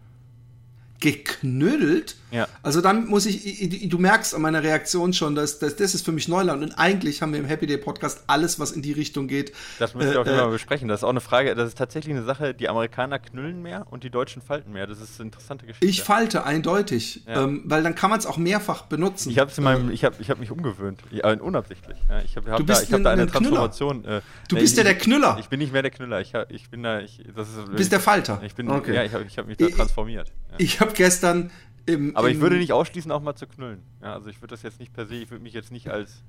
geknüttelt. 1.03 2.15
Ja. 2.31 2.47
Also 2.63 2.79
dann 2.79 3.07
muss 3.07 3.25
ich, 3.25 3.89
du 3.89 3.97
merkst 3.97 4.33
an 4.33 4.41
meiner 4.41 4.63
Reaktion 4.63 5.11
schon, 5.11 5.35
dass, 5.35 5.59
dass 5.59 5.75
das 5.75 5.93
ist 5.93 6.05
für 6.05 6.13
mich 6.13 6.29
Neuland. 6.29 6.63
Und 6.63 6.71
eigentlich 6.79 7.21
haben 7.21 7.33
wir 7.33 7.39
im 7.39 7.45
Happy 7.45 7.67
Day 7.67 7.77
Podcast 7.77 8.23
alles, 8.27 8.57
was 8.57 8.71
in 8.71 8.81
die 8.81 8.93
Richtung 8.93 9.27
geht. 9.27 9.51
Das 9.79 9.93
müssen 9.93 10.11
wir 10.11 10.15
äh, 10.15 10.19
auf 10.19 10.25
jeden 10.25 10.39
Fall 10.39 10.47
äh, 10.47 10.51
besprechen. 10.51 10.87
Das 10.87 11.01
ist 11.01 11.03
auch 11.03 11.09
eine 11.09 11.19
Frage, 11.19 11.53
das 11.55 11.67
ist 11.67 11.77
tatsächlich 11.77 12.15
eine 12.15 12.23
Sache, 12.23 12.53
die 12.53 12.69
Amerikaner 12.69 13.19
knüllen 13.19 13.61
mehr 13.61 13.85
und 13.91 14.05
die 14.05 14.09
Deutschen 14.09 14.41
falten 14.41 14.71
mehr. 14.71 14.87
Das 14.87 15.01
ist 15.01 15.19
eine 15.19 15.27
interessante 15.27 15.65
Geschichte. 15.65 15.85
Ich 15.85 16.01
falte 16.03 16.45
eindeutig, 16.45 17.23
ja. 17.27 17.43
ähm, 17.43 17.63
weil 17.65 17.83
dann 17.83 17.95
kann 17.95 18.09
man 18.09 18.17
es 18.17 18.25
auch 18.25 18.37
mehrfach 18.37 18.83
benutzen. 18.83 19.29
Ich 19.29 19.39
habe 19.39 19.51
ich 19.91 20.05
hab, 20.05 20.19
ich 20.21 20.29
hab 20.29 20.39
mich 20.39 20.51
umgewöhnt, 20.51 21.01
ja, 21.11 21.29
unabsichtlich. 21.33 21.97
Ich 22.23 22.37
habe 22.37 22.49
hab 22.49 22.65
da, 22.65 22.81
ich 22.81 22.93
hab 22.93 23.03
da 23.03 23.11
eine 23.11 23.27
Transformation. 23.27 24.05
Äh, 24.05 24.21
du 24.47 24.55
bist 24.55 24.77
ja 24.77 24.83
der 24.83 24.97
Knüller. 24.97 25.35
Ich 25.39 25.49
bin 25.49 25.59
nicht 25.59 25.73
mehr 25.73 25.81
der 25.81 25.91
Knüller. 25.91 26.21
Ich, 26.21 26.33
ich 26.47 26.69
bin 26.69 26.81
da, 26.81 27.01
ich, 27.01 27.21
das 27.35 27.49
ist, 27.49 27.57
du 27.57 27.75
bist 27.75 27.91
der 27.91 27.99
Falter. 27.99 28.41
Ich 28.45 28.55
bin, 28.55 28.71
okay. 28.71 28.95
ja, 28.95 29.03
ich 29.03 29.13
habe 29.13 29.25
ich 29.25 29.37
hab 29.37 29.47
mich 29.47 29.57
da 29.57 29.67
transformiert. 29.67 30.31
Ich 30.57 30.79
habe 30.79 30.92
gestern 30.93 31.51
im, 31.85 32.15
Aber 32.15 32.29
ich 32.29 32.39
würde 32.39 32.57
nicht 32.57 32.71
ausschließen, 32.71 33.11
auch 33.11 33.21
mal 33.21 33.35
zu 33.35 33.45
knüllen. 33.45 33.81
Ja, 34.01 34.13
also 34.13 34.29
ich 34.29 34.41
würde 34.41 34.53
das 34.53 34.63
jetzt 34.63 34.79
nicht 34.79 34.93
per 34.93 35.05
se, 35.05 35.15
ich 35.15 35.31
würde 35.31 35.43
mich 35.43 35.53
jetzt 35.53 35.71
nicht 35.71 35.89
als 35.89 36.23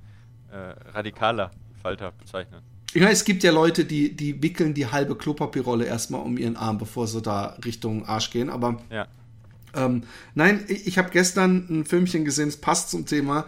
äh, 0.51 0.57
radikaler 0.91 1.53
Falter 1.81 2.13
bezeichnen. 2.13 2.63
Ja, 2.95 3.09
es 3.09 3.25
gibt 3.25 3.43
ja 3.43 3.51
Leute, 3.51 3.85
die, 3.85 4.15
die 4.15 4.43
wickeln 4.43 4.73
die 4.73 4.87
halbe 4.87 5.17
Klopapierrolle 5.17 5.85
erstmal 5.85 6.23
um 6.23 6.39
ihren 6.39 6.57
Arm, 6.57 6.79
bevor 6.79 7.07
sie 7.09 7.21
da 7.21 7.57
Richtung 7.65 8.07
Arsch 8.07 8.31
gehen. 8.31 8.51
Aber 8.51 8.81
ja. 8.91 9.09
ähm, 9.75 10.05
nein, 10.35 10.65
ich, 10.69 10.87
ich 10.87 10.99
habe 10.99 11.11
gestern 11.11 11.67
ein 11.69 11.85
Filmchen 11.85 12.25
gesehen, 12.25 12.49
es 12.49 12.57
passt 12.57 12.91
zum 12.91 13.07
Thema. 13.07 13.47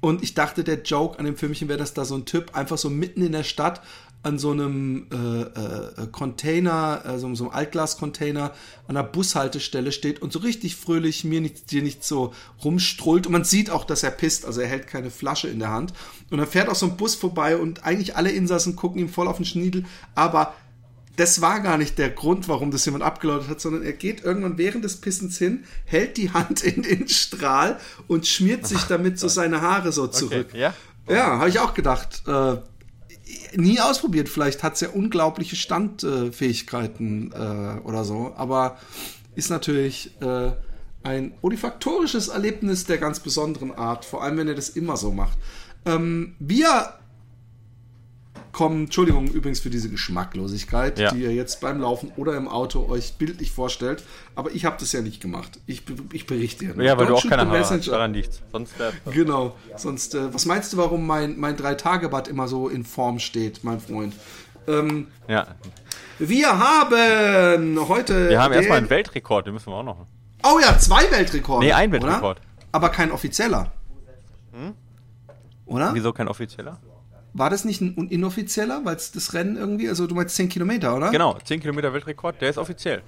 Und 0.00 0.22
ich 0.22 0.34
dachte, 0.34 0.64
der 0.64 0.82
Joke 0.82 1.18
an 1.18 1.24
dem 1.24 1.36
Filmchen 1.36 1.68
wäre, 1.68 1.78
dass 1.78 1.94
da 1.94 2.04
so 2.04 2.14
ein 2.14 2.24
Typ 2.24 2.54
einfach 2.54 2.78
so 2.78 2.90
mitten 2.90 3.22
in 3.22 3.32
der 3.32 3.42
Stadt 3.42 3.80
an 4.24 4.38
so 4.38 4.50
einem 4.50 5.06
äh, 5.12 5.42
äh, 5.42 6.06
Container, 6.10 7.02
also 7.04 7.32
so 7.34 7.44
einem 7.44 7.54
Altglas-Container 7.54 8.52
an 8.88 8.94
der 8.94 9.02
Bushaltestelle 9.02 9.92
steht 9.92 10.22
und 10.22 10.32
so 10.32 10.38
richtig 10.38 10.76
fröhlich 10.76 11.24
mir 11.24 11.42
nicht, 11.42 11.70
dir 11.70 11.82
nicht 11.82 12.04
so 12.04 12.32
rumstrullt. 12.64 13.26
Und 13.26 13.32
man 13.32 13.44
sieht 13.44 13.68
auch, 13.70 13.84
dass 13.84 14.02
er 14.02 14.10
pisst, 14.10 14.46
also 14.46 14.62
er 14.62 14.68
hält 14.68 14.86
keine 14.86 15.10
Flasche 15.10 15.48
in 15.48 15.58
der 15.58 15.70
Hand. 15.70 15.92
Und 16.30 16.38
dann 16.38 16.46
fährt 16.46 16.70
auch 16.70 16.74
so 16.74 16.86
ein 16.86 16.96
Bus 16.96 17.14
vorbei 17.14 17.56
und 17.58 17.84
eigentlich 17.84 18.16
alle 18.16 18.30
Insassen 18.30 18.76
gucken 18.76 19.00
ihm 19.00 19.10
voll 19.10 19.28
auf 19.28 19.36
den 19.36 19.44
Schniedel, 19.44 19.84
aber 20.14 20.54
das 21.16 21.40
war 21.40 21.60
gar 21.60 21.78
nicht 21.78 21.98
der 21.98 22.10
Grund, 22.10 22.48
warum 22.48 22.70
das 22.70 22.84
jemand 22.86 23.04
abgeläutet 23.04 23.48
hat, 23.48 23.60
sondern 23.60 23.82
er 23.82 23.92
geht 23.92 24.24
irgendwann 24.24 24.58
während 24.58 24.84
des 24.84 24.96
Pissens 25.00 25.38
hin, 25.38 25.64
hält 25.84 26.16
die 26.16 26.32
Hand 26.32 26.64
in 26.64 26.82
den 26.82 27.08
Strahl 27.08 27.78
und 28.08 28.26
schmiert 28.26 28.66
sich 28.66 28.82
damit 28.84 29.18
so 29.18 29.28
seine 29.28 29.60
Haare 29.60 29.92
so 29.92 30.06
zurück. 30.08 30.48
Okay, 30.50 30.60
ja, 30.60 30.74
ja 31.08 31.38
habe 31.38 31.48
ich 31.48 31.60
auch 31.60 31.74
gedacht. 31.74 32.22
Äh, 32.26 32.56
nie 33.56 33.80
ausprobiert. 33.80 34.28
Vielleicht 34.28 34.62
hat 34.62 34.74
es 34.74 34.80
ja 34.80 34.88
unglaubliche 34.90 35.56
Standfähigkeiten 35.56 37.32
äh, 37.32 37.80
oder 37.86 38.04
so. 38.04 38.32
Aber 38.36 38.78
ist 39.34 39.50
natürlich 39.50 40.10
äh, 40.20 40.52
ein 41.02 41.34
olifaktorisches 41.42 42.28
Erlebnis 42.28 42.84
der 42.84 42.98
ganz 42.98 43.20
besonderen 43.20 43.72
Art. 43.72 44.04
Vor 44.04 44.22
allem, 44.22 44.38
wenn 44.38 44.48
er 44.48 44.54
das 44.54 44.70
immer 44.70 44.96
so 44.96 45.12
macht. 45.12 45.36
Ähm, 45.86 46.34
wir 46.38 46.94
kommen, 48.54 48.84
Entschuldigung 48.84 49.26
übrigens 49.28 49.60
für 49.60 49.68
diese 49.68 49.90
Geschmacklosigkeit, 49.90 50.98
ja. 50.98 51.10
die 51.12 51.20
ihr 51.20 51.34
jetzt 51.34 51.60
beim 51.60 51.80
Laufen 51.80 52.10
oder 52.16 52.36
im 52.36 52.48
Auto 52.48 52.88
euch 52.88 53.14
bildlich 53.14 53.50
vorstellt, 53.50 54.02
aber 54.34 54.50
ich 54.52 54.64
habe 54.64 54.76
das 54.80 54.92
ja 54.92 55.02
nicht 55.02 55.20
gemacht. 55.20 55.60
Ich, 55.66 55.82
ich 56.12 56.26
berichte 56.26 56.64
ja. 56.64 56.82
Ja, 56.82 56.96
weil 56.96 57.06
du 57.06 57.16
auch 57.16 57.28
keine 57.28 57.46
Haare 57.46 57.58
hast, 57.58 57.88
daran 57.88 58.14
liegt. 58.14 58.40
Sonst 58.50 58.72
genau. 59.10 59.54
Sonst, 59.76 60.14
äh, 60.14 60.32
was 60.32 60.46
meinst 60.46 60.72
du, 60.72 60.78
warum 60.78 61.06
mein, 61.06 61.38
mein 61.38 61.56
Drei-Tage-Bad 61.56 62.28
immer 62.28 62.48
so 62.48 62.68
in 62.68 62.84
Form 62.84 63.18
steht, 63.18 63.62
mein 63.64 63.80
Freund? 63.80 64.14
Ähm, 64.66 65.08
ja. 65.28 65.46
Wir 66.18 66.58
haben 66.58 67.88
heute. 67.88 68.30
Wir 68.30 68.40
haben 68.40 68.54
erstmal 68.54 68.78
einen 68.78 68.88
Weltrekord, 68.88 69.46
den 69.46 69.54
müssen 69.54 69.70
wir 69.70 69.76
auch 69.76 69.82
noch. 69.82 70.06
Oh 70.42 70.58
ja, 70.60 70.78
zwei 70.78 71.10
Weltrekorde. 71.10 71.66
Nee, 71.66 71.72
ein 71.72 71.92
Weltrekord. 71.92 72.38
Oder? 72.38 72.46
Aber 72.72 72.88
kein 72.88 73.10
offizieller. 73.10 73.72
Hm? 74.52 74.74
Oder? 75.66 75.94
Wieso 75.94 76.12
kein 76.12 76.28
offizieller? 76.28 76.78
War 77.36 77.50
das 77.50 77.64
nicht 77.64 77.80
ein 77.80 78.08
inoffizieller, 78.08 78.84
weil 78.84 78.94
es 78.94 79.10
das 79.10 79.34
Rennen 79.34 79.56
irgendwie, 79.56 79.88
also 79.88 80.06
du 80.06 80.14
meinst 80.14 80.36
10 80.36 80.48
Kilometer, 80.48 80.96
oder? 80.96 81.10
Genau, 81.10 81.36
10 81.44 81.60
Kilometer 81.60 81.92
Weltrekord, 81.92 82.40
der 82.40 82.50
ist 82.50 82.58
offiziell. 82.58 83.02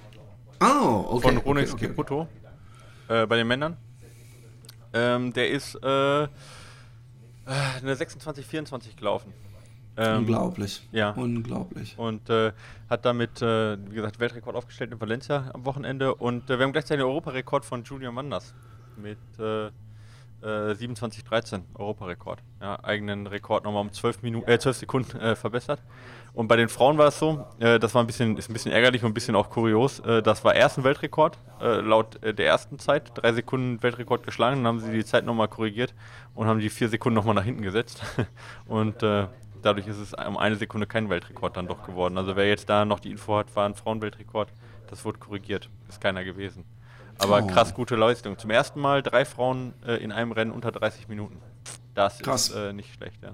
Oh, 0.61 1.05
okay. 1.09 1.27
Von 1.29 1.37
Ronex 1.37 1.71
okay, 1.71 1.85
okay. 1.85 1.93
Kiputo 1.93 2.27
äh, 3.07 3.25
bei 3.25 3.37
den 3.37 3.47
Männern. 3.47 3.77
Ähm, 4.93 5.31
der 5.31 5.49
ist 5.49 5.75
äh, 5.81 6.23
äh 6.23 6.27
eine 7.81 7.95
26, 7.95 8.45
24 8.45 8.97
gelaufen. 8.97 9.33
Ähm, 9.95 10.19
Unglaublich. 10.19 10.87
Ja. 10.91 11.11
Unglaublich. 11.11 11.97
Und 11.97 12.29
äh, 12.29 12.51
hat 12.89 13.05
damit, 13.05 13.41
äh, 13.41 13.77
wie 13.89 13.95
gesagt, 13.95 14.19
Weltrekord 14.19 14.57
aufgestellt 14.57 14.91
in 14.91 14.99
Valencia 14.99 15.49
am 15.53 15.65
Wochenende. 15.65 16.13
Und 16.13 16.49
äh, 16.49 16.59
wir 16.59 16.65
haben 16.65 16.73
gleichzeitig 16.73 17.01
den 17.01 17.09
Europarekord 17.09 17.63
von 17.63 17.83
Junior 17.83 18.11
Manders 18.11 18.53
mit 18.97 19.17
äh, 20.41 20.71
27-13 20.71 21.55
äh, 21.55 21.59
Europarekord. 21.75 22.39
Ja, 22.61 22.83
eigenen 22.83 23.27
Rekord 23.27 23.63
nochmal 23.63 23.81
um 23.81 23.91
12, 23.91 24.21
Minuten, 24.21 24.49
äh, 24.49 24.59
12 24.59 24.77
Sekunden 24.77 25.17
äh, 25.19 25.35
verbessert. 25.35 25.81
Und 26.33 26.47
bei 26.47 26.55
den 26.55 26.69
Frauen 26.69 26.97
war 26.97 27.07
es 27.07 27.17
so, 27.17 27.45
äh, 27.59 27.79
das 27.79 27.95
war 27.95 28.03
ein 28.03 28.07
bisschen, 28.07 28.37
ist 28.37 28.49
ein 28.49 28.53
bisschen 28.53 28.71
ärgerlich 28.71 29.03
und 29.03 29.11
ein 29.11 29.13
bisschen 29.13 29.35
auch 29.35 29.49
kurios. 29.49 29.99
Äh, 30.01 30.21
das 30.21 30.43
war 30.43 30.53
erst 30.55 30.77
ein 30.77 30.83
Weltrekord, 30.83 31.39
äh, 31.61 31.81
laut 31.81 32.19
der 32.21 32.45
ersten 32.45 32.77
Zeit, 32.79 33.11
drei 33.15 33.33
Sekunden 33.33 33.81
Weltrekord 33.81 34.23
geschlagen, 34.23 34.57
dann 34.57 34.67
haben 34.67 34.79
sie 34.79 34.91
die 34.91 35.05
Zeit 35.05 35.25
nochmal 35.25 35.47
korrigiert 35.47 35.95
und 36.35 36.47
haben 36.47 36.59
die 36.59 36.69
vier 36.69 36.89
Sekunden 36.89 37.15
nochmal 37.15 37.35
nach 37.35 37.43
hinten 37.43 37.63
gesetzt. 37.63 38.03
und 38.67 39.01
dadurch 39.01 39.87
ist 39.87 39.97
es 39.97 40.13
um 40.13 40.37
eine 40.37 40.55
Sekunde 40.55 40.85
kein 40.85 41.09
Weltrekord 41.09 41.57
dann 41.57 41.67
doch 41.67 41.83
geworden. 41.83 42.17
Also 42.17 42.35
wer 42.35 42.47
jetzt 42.47 42.69
da 42.69 42.85
noch 42.85 42.99
die 42.99 43.11
Info 43.11 43.35
hat, 43.37 43.55
war 43.55 43.65
ein 43.65 43.75
Frauenweltrekord, 43.75 44.53
das 44.89 45.03
wurde 45.05 45.17
korrigiert. 45.17 45.69
Ist 45.89 45.99
keiner 45.99 46.23
gewesen. 46.23 46.65
Aber 47.19 47.43
oh. 47.43 47.47
krass 47.47 47.73
gute 47.73 47.95
Leistung. 47.95 48.37
Zum 48.37 48.49
ersten 48.49 48.79
Mal 48.79 49.01
drei 49.03 49.25
Frauen 49.25 49.73
äh, 49.85 50.01
in 50.03 50.11
einem 50.11 50.31
Rennen 50.31 50.51
unter 50.51 50.71
30 50.71 51.07
Minuten. 51.07 51.37
Das 51.93 52.19
krass. 52.19 52.49
ist 52.49 52.55
äh, 52.55 52.73
nicht 52.73 52.93
schlecht, 52.93 53.21
ja. 53.23 53.31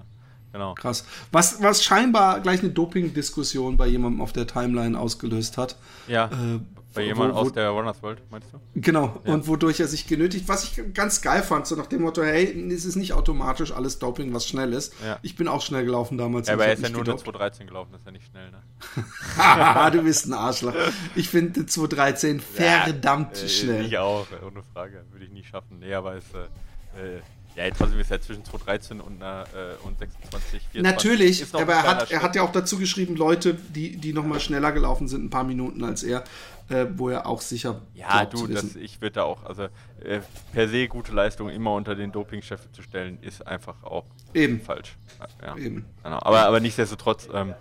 Genau. 0.53 0.75
Krass. 0.75 1.05
Was, 1.31 1.63
was 1.63 1.83
scheinbar 1.83 2.39
gleich 2.39 2.61
eine 2.61 2.69
Doping-Diskussion 2.69 3.75
bei 3.75 3.87
jemandem 3.87 4.21
auf 4.21 4.33
der 4.33 4.45
Timeline 4.45 4.97
ausgelöst 4.97 5.57
hat. 5.57 5.75
Ja. 6.07 6.25
Äh, 6.27 6.59
bei 6.93 7.03
jemandem 7.03 7.35
aus 7.37 7.51
der 7.51 7.69
Runners 7.69 8.01
World, 8.03 8.21
meinst 8.29 8.53
du? 8.53 8.59
Genau, 8.75 9.19
ja. 9.25 9.33
und 9.33 9.47
wodurch 9.47 9.79
er 9.79 9.87
sich 9.87 10.07
genötigt, 10.07 10.47
was 10.47 10.63
ich 10.63 10.93
ganz 10.93 11.21
geil 11.21 11.41
fand, 11.41 11.67
so 11.67 11.75
nach 11.75 11.87
dem 11.87 12.01
Motto, 12.01 12.23
hey, 12.23 12.71
es 12.71 12.85
ist 12.85 12.95
nicht 12.95 13.13
automatisch 13.13 13.71
alles 13.71 13.99
Doping, 13.99 14.33
was 14.33 14.47
schnell 14.47 14.73
ist. 14.73 14.93
Ja. 15.03 15.19
Ich 15.21 15.35
bin 15.35 15.47
auch 15.47 15.61
schnell 15.61 15.85
gelaufen 15.85 16.17
damals. 16.17 16.47
Ja, 16.47 16.53
aber 16.53 16.67
er 16.67 16.73
ist 16.73 16.83
ja 16.83 16.89
nur 16.89 17.03
eine 17.03 17.15
213 17.15 17.67
gelaufen, 17.67 17.91
das 17.91 18.01
ist 18.01 18.05
ja 18.05 18.11
nicht 18.11 18.27
schnell, 18.27 18.51
ne? 18.51 19.91
du 19.91 20.03
bist 20.03 20.25
ein 20.27 20.33
Arschloch. 20.33 20.73
Ich 21.15 21.29
finde 21.29 21.65
213 21.65 22.39
verdammt 22.39 23.41
äh, 23.41 23.49
schnell. 23.49 23.85
Ich 23.85 23.97
auch, 23.97 24.27
ohne 24.45 24.63
Frage. 24.73 25.03
Würde 25.11 25.25
ich 25.25 25.31
nie 25.31 25.43
schaffen. 25.43 25.79
Nee, 25.79 25.93
aber 25.93 26.15
es 26.15 26.25
äh, 26.33 27.17
äh 27.17 27.21
ja, 27.55 27.65
jetzt 27.65 27.77
sind 27.77 27.95
wir 27.95 28.03
ja 28.03 28.19
zwischen 28.19 28.43
213 28.43 28.99
und, 28.99 29.21
äh, 29.21 29.43
und 29.83 29.99
26, 29.99 30.61
24. 30.71 30.81
Natürlich, 30.81 31.53
aber 31.53 31.73
er 31.73 31.83
hat, 31.83 32.11
er 32.11 32.21
hat 32.23 32.35
ja 32.35 32.41
auch 32.41 32.51
dazu 32.51 32.79
geschrieben, 32.79 33.15
Leute, 33.15 33.53
die, 33.53 33.95
die 33.97 34.11
nochmal 34.11 34.39
schneller 34.39 34.71
gelaufen 34.71 35.07
sind, 35.07 35.25
ein 35.25 35.29
paar 35.29 35.43
Minuten 35.43 35.83
als 35.83 36.01
er, 36.01 36.23
äh, 36.69 36.85
wo 36.95 37.09
er 37.09 37.27
auch 37.27 37.41
sicher. 37.41 37.81
Ja, 37.93 38.25
du, 38.25 38.47
das, 38.47 38.75
ich 38.75 39.01
würde 39.01 39.13
da 39.13 39.23
auch, 39.23 39.43
also 39.45 39.63
äh, 40.03 40.21
per 40.53 40.67
se 40.67 40.87
gute 40.87 41.11
Leistung 41.13 41.49
immer 41.49 41.73
unter 41.73 41.95
den 41.95 42.11
Dopingchef 42.11 42.71
zu 42.71 42.81
stellen, 42.81 43.17
ist 43.21 43.45
einfach 43.45 43.83
auch 43.83 44.05
Eben. 44.33 44.61
falsch. 44.61 44.95
Ja. 45.41 45.57
Eben. 45.57 45.85
Genau. 46.03 46.19
Aber, 46.21 46.45
aber 46.45 46.59
nichtsdestotrotz, 46.59 47.27
ähm, 47.33 47.53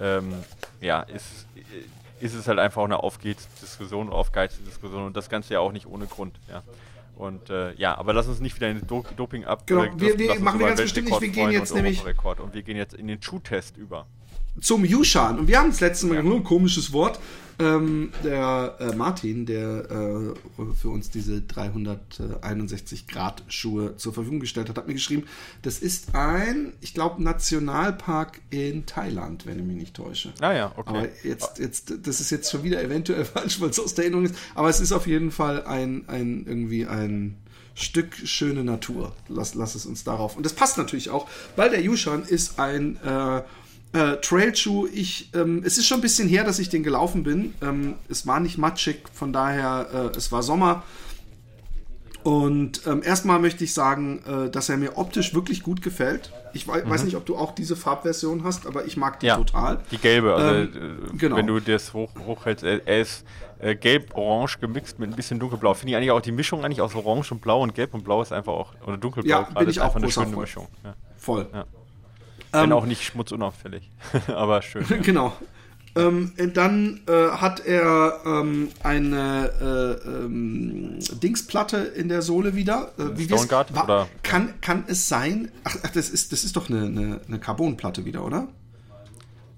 ähm, 0.00 0.32
ja, 0.80 1.02
ist, 1.02 1.46
ist 2.20 2.34
es 2.34 2.46
halt 2.48 2.58
einfach 2.58 2.82
auch 2.82 2.86
eine 2.86 3.02
Aufgehensdiskussion, 3.02 4.10
Aufgeizdiskussion 4.10 5.04
und 5.04 5.16
das 5.16 5.28
Ganze 5.28 5.54
ja 5.54 5.60
auch 5.60 5.72
nicht 5.72 5.86
ohne 5.86 6.06
Grund, 6.06 6.38
ja. 6.48 6.62
Und 7.14 7.50
äh, 7.50 7.74
ja, 7.74 7.96
aber 7.98 8.14
lass 8.14 8.26
uns 8.26 8.40
nicht 8.40 8.56
wieder 8.56 8.70
in 8.70 8.78
den 8.78 8.86
Do 8.86 9.04
Doping 9.16 9.44
ab. 9.44 9.66
Genau, 9.66 9.84
äh, 9.84 9.90
wir, 9.96 10.18
wir 10.18 10.40
machen 10.40 10.58
wir 10.58 10.68
ganz 10.68 10.80
bestimmt 10.80 11.08
nicht. 11.08 11.20
Wir 11.20 11.28
gehen 11.28 11.50
jetzt 11.50 11.74
nämlich. 11.74 12.02
Und 12.04 12.54
wir 12.54 12.62
gehen 12.62 12.76
jetzt 12.76 12.94
in 12.94 13.06
den 13.06 13.22
Schuhtest 13.22 13.76
über. 13.76 14.06
zum 14.60 14.84
Yushan. 14.84 15.38
Und 15.38 15.46
wir 15.46 15.58
haben 15.58 15.70
das 15.70 15.80
letzte 15.80 16.06
Mal 16.06 16.22
nur 16.22 16.36
ein 16.36 16.44
komisches 16.44 16.92
Wort. 16.92 17.20
Ähm, 17.62 18.10
der 18.24 18.76
äh, 18.80 18.96
Martin, 18.96 19.46
der 19.46 19.88
äh, 19.88 20.74
für 20.74 20.88
uns 20.88 21.10
diese 21.10 21.42
361 21.42 23.06
Grad 23.06 23.44
Schuhe 23.46 23.96
zur 23.96 24.12
Verfügung 24.12 24.40
gestellt 24.40 24.68
hat, 24.68 24.78
hat 24.78 24.88
mir 24.88 24.94
geschrieben, 24.94 25.24
das 25.62 25.78
ist 25.78 26.14
ein, 26.14 26.72
ich 26.80 26.92
glaube, 26.92 27.22
Nationalpark 27.22 28.40
in 28.50 28.84
Thailand, 28.84 29.46
wenn 29.46 29.60
ich 29.60 29.64
mich 29.64 29.76
nicht 29.76 29.94
täusche. 29.94 30.32
Ah 30.40 30.52
ja, 30.52 30.72
okay. 30.76 30.88
Aber 30.88 31.08
jetzt, 31.22 31.60
jetzt, 31.60 31.94
das 32.02 32.20
ist 32.20 32.30
jetzt 32.30 32.50
schon 32.50 32.64
wieder 32.64 32.82
eventuell 32.82 33.24
falsch, 33.24 33.60
weil 33.60 33.70
es 33.70 33.78
aus 33.78 33.94
der 33.94 34.06
Erinnerung 34.06 34.26
ist. 34.26 34.34
Aber 34.56 34.68
es 34.68 34.80
ist 34.80 34.90
auf 34.90 35.06
jeden 35.06 35.30
Fall 35.30 35.64
ein, 35.64 36.08
ein 36.08 36.44
irgendwie 36.46 36.86
ein 36.86 37.36
Stück 37.74 38.14
schöne 38.24 38.64
Natur. 38.64 39.14
Lass, 39.28 39.54
lass 39.54 39.76
es 39.76 39.86
uns 39.86 40.02
darauf. 40.02 40.36
Und 40.36 40.44
das 40.44 40.52
passt 40.52 40.78
natürlich 40.78 41.10
auch, 41.10 41.28
weil 41.54 41.70
der 41.70 41.80
Yushan 41.80 42.24
ist 42.24 42.58
ein 42.58 42.96
äh, 43.04 43.42
äh, 43.92 44.16
Trailschuh. 44.16 44.86
Ich, 44.92 45.30
ähm, 45.34 45.62
es 45.64 45.78
ist 45.78 45.86
schon 45.86 45.98
ein 45.98 46.02
bisschen 46.02 46.28
her, 46.28 46.44
dass 46.44 46.58
ich 46.58 46.68
den 46.68 46.82
gelaufen 46.82 47.22
bin. 47.22 47.54
Ähm, 47.62 47.94
es 48.08 48.26
war 48.26 48.40
nicht 48.40 48.58
matschig, 48.58 49.04
von 49.12 49.32
daher, 49.32 50.10
äh, 50.12 50.16
es 50.16 50.32
war 50.32 50.42
Sommer. 50.42 50.82
Und 52.22 52.86
ähm, 52.86 53.02
erstmal 53.02 53.40
möchte 53.40 53.64
ich 53.64 53.74
sagen, 53.74 54.22
äh, 54.26 54.48
dass 54.48 54.68
er 54.68 54.76
mir 54.76 54.96
optisch 54.96 55.34
wirklich 55.34 55.62
gut 55.64 55.82
gefällt. 55.82 56.32
Ich 56.52 56.68
wei 56.68 56.88
weiß 56.88 57.02
nicht, 57.04 57.16
ob 57.16 57.26
du 57.26 57.36
auch 57.36 57.52
diese 57.52 57.74
Farbversion 57.74 58.44
hast, 58.44 58.66
aber 58.66 58.84
ich 58.84 58.96
mag 58.96 59.18
die 59.18 59.26
Ja, 59.26 59.38
total. 59.38 59.80
Die 59.90 59.98
gelbe, 59.98 60.34
also 60.34 60.54
Ähm, 60.78 60.98
äh, 61.14 61.16
genau. 61.16 61.36
wenn 61.36 61.48
du 61.48 61.58
das 61.58 61.92
hoch, 61.94 62.10
hochhältst, 62.24 62.62
er, 62.62 62.86
er 62.86 63.00
ist 63.00 63.24
äh, 63.58 63.74
gelb-orange 63.74 64.60
gemixt 64.60 65.00
mit 65.00 65.10
ein 65.10 65.16
bisschen 65.16 65.40
dunkelblau. 65.40 65.74
Finde 65.74 65.92
ich 65.92 65.96
eigentlich 65.96 66.12
auch 66.12 66.20
die 66.20 66.30
Mischung 66.30 66.64
eigentlich 66.64 66.80
aus 66.80 66.94
orange 66.94 67.32
und 67.32 67.40
blau 67.40 67.60
und 67.60 67.74
gelb 67.74 67.92
und 67.92 68.04
blau 68.04 68.22
ist 68.22 68.32
einfach 68.32 68.52
auch, 68.52 68.72
oder 68.86 68.98
dunkelblau 68.98 69.28
Ja, 69.28 69.42
gerade 69.42 69.58
bin 69.58 69.68
ist 69.68 69.76
ich 69.76 69.80
auch 69.80 69.86
einfach 69.86 70.02
eine 70.02 70.12
schöne. 70.12 70.36
Mischung. 70.36 70.68
Ja. 70.84 70.94
Voll. 71.16 71.48
Ja. 71.52 71.64
Wenn 72.52 72.64
Ähm, 72.64 72.72
auch 72.72 72.86
nicht 72.86 73.02
schmutzunauffällig, 73.04 73.90
aber 74.28 74.62
schön. 74.62 74.84
Ja. 74.88 74.96
Genau. 75.02 75.32
Ähm, 75.94 76.32
dann 76.54 77.00
äh, 77.06 77.28
hat 77.32 77.60
er 77.66 78.20
ähm, 78.24 78.70
eine 78.82 79.50
äh, 79.60 80.08
ähm, 80.08 80.98
Dingsplatte 81.22 81.76
in 81.78 82.08
der 82.08 82.22
Sohle 82.22 82.54
wieder. 82.54 82.92
Äh, 82.98 83.18
wie 83.18 83.24
Stoneguard, 83.24 83.72
oder? 83.72 84.08
Kann, 84.22 84.54
kann 84.62 84.84
es 84.86 85.06
sein? 85.08 85.50
Ach, 85.64 85.76
das, 85.92 86.08
ist, 86.08 86.32
das 86.32 86.44
ist 86.44 86.56
doch 86.56 86.70
eine, 86.70 86.86
eine, 86.86 87.20
eine 87.28 87.38
Carbonplatte 87.38 88.06
wieder, 88.06 88.24
oder? 88.24 88.48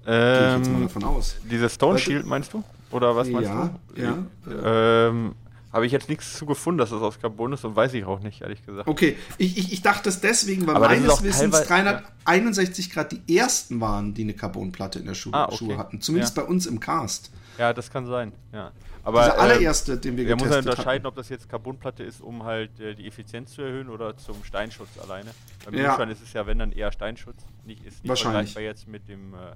Gehe 0.04 0.50
ich 0.50 0.58
jetzt 0.58 0.70
mal 0.72 0.76
Ähm, 0.78 0.82
davon 0.82 1.04
aus. 1.04 1.36
diese 1.48 1.68
Stone. 1.70 1.98
Shield 2.00 2.26
meinst 2.26 2.52
du? 2.52 2.64
Oder 2.90 3.14
was 3.14 3.28
meinst 3.28 3.48
Ja, 3.48 3.70
du? 3.94 4.02
ja. 4.02 5.08
Ähm, 5.08 5.34
Habe 5.74 5.86
ich 5.86 5.92
jetzt 5.92 6.08
nichts 6.08 6.38
zu 6.38 6.46
gefunden, 6.46 6.78
dass 6.78 6.90
das 6.90 7.02
aus 7.02 7.18
Carbon 7.20 7.52
ist 7.52 7.64
und 7.64 7.74
weiß 7.74 7.92
ich 7.94 8.04
auch 8.04 8.20
nicht, 8.20 8.40
ehrlich 8.42 8.64
gesagt. 8.64 8.86
Okay, 8.88 9.16
ich, 9.38 9.58
ich, 9.58 9.72
ich 9.72 9.82
dachte 9.82 10.08
es 10.08 10.20
deswegen, 10.20 10.66
weil 10.68 10.76
Aber 10.76 10.86
meines 10.86 11.22
Wissens 11.22 11.50
teilweise- 11.66 12.04
361 12.24 12.90
Grad 12.90 13.12
die 13.12 13.36
ersten 13.36 13.80
waren, 13.80 14.14
die 14.14 14.22
eine 14.22 14.34
Carbonplatte 14.34 15.00
in 15.00 15.06
der 15.06 15.14
Schuhe, 15.14 15.34
Ah, 15.34 15.46
okay. 15.46 15.56
Schuhe 15.56 15.76
hatten. 15.78 16.00
Zumindest 16.00 16.36
Ja. 16.36 16.42
bei 16.44 16.48
uns 16.48 16.66
im 16.66 16.78
Cast. 16.80 17.30
Ja, 17.58 17.72
das 17.72 17.90
kann 17.90 18.06
sein. 18.06 18.32
Ja. 18.52 18.70
Aber 19.02 19.24
Dieser 19.24 19.36
äh, 19.36 19.40
allererste, 19.40 19.98
den 19.98 20.16
wir 20.16 20.26
Wir 20.26 20.34
müssen 20.36 20.48
getestet 20.48 20.70
unterscheiden, 20.70 21.00
hatten. 21.04 21.06
ob 21.08 21.14
das 21.16 21.28
jetzt 21.28 21.48
Carbonplatte 21.50 22.02
ist, 22.04 22.22
um 22.22 22.44
halt 22.44 22.80
äh, 22.80 22.94
die 22.94 23.06
Effizienz 23.06 23.52
zu 23.52 23.60
erhöhen 23.62 23.90
oder 23.90 24.16
zum 24.16 24.42
Steinschutz 24.44 24.88
alleine. 25.02 25.30
Beim 25.64 25.74
Ja. 25.74 25.98
ja. 25.98 26.04
ist 26.04 26.22
es 26.22 26.32
ja, 26.32 26.46
wenn 26.46 26.58
dann 26.58 26.72
eher 26.72 26.90
Steinschutz, 26.90 27.36
nicht, 27.66 27.84
ist 27.84 28.02
nicht 28.02 28.08
Wahrscheinlich. 28.08 28.52
vergleichbar 28.52 28.62
jetzt 28.62 28.88
mit 28.88 29.06
dem 29.08 29.34
äh, 29.34 29.36
äh, 29.38 29.52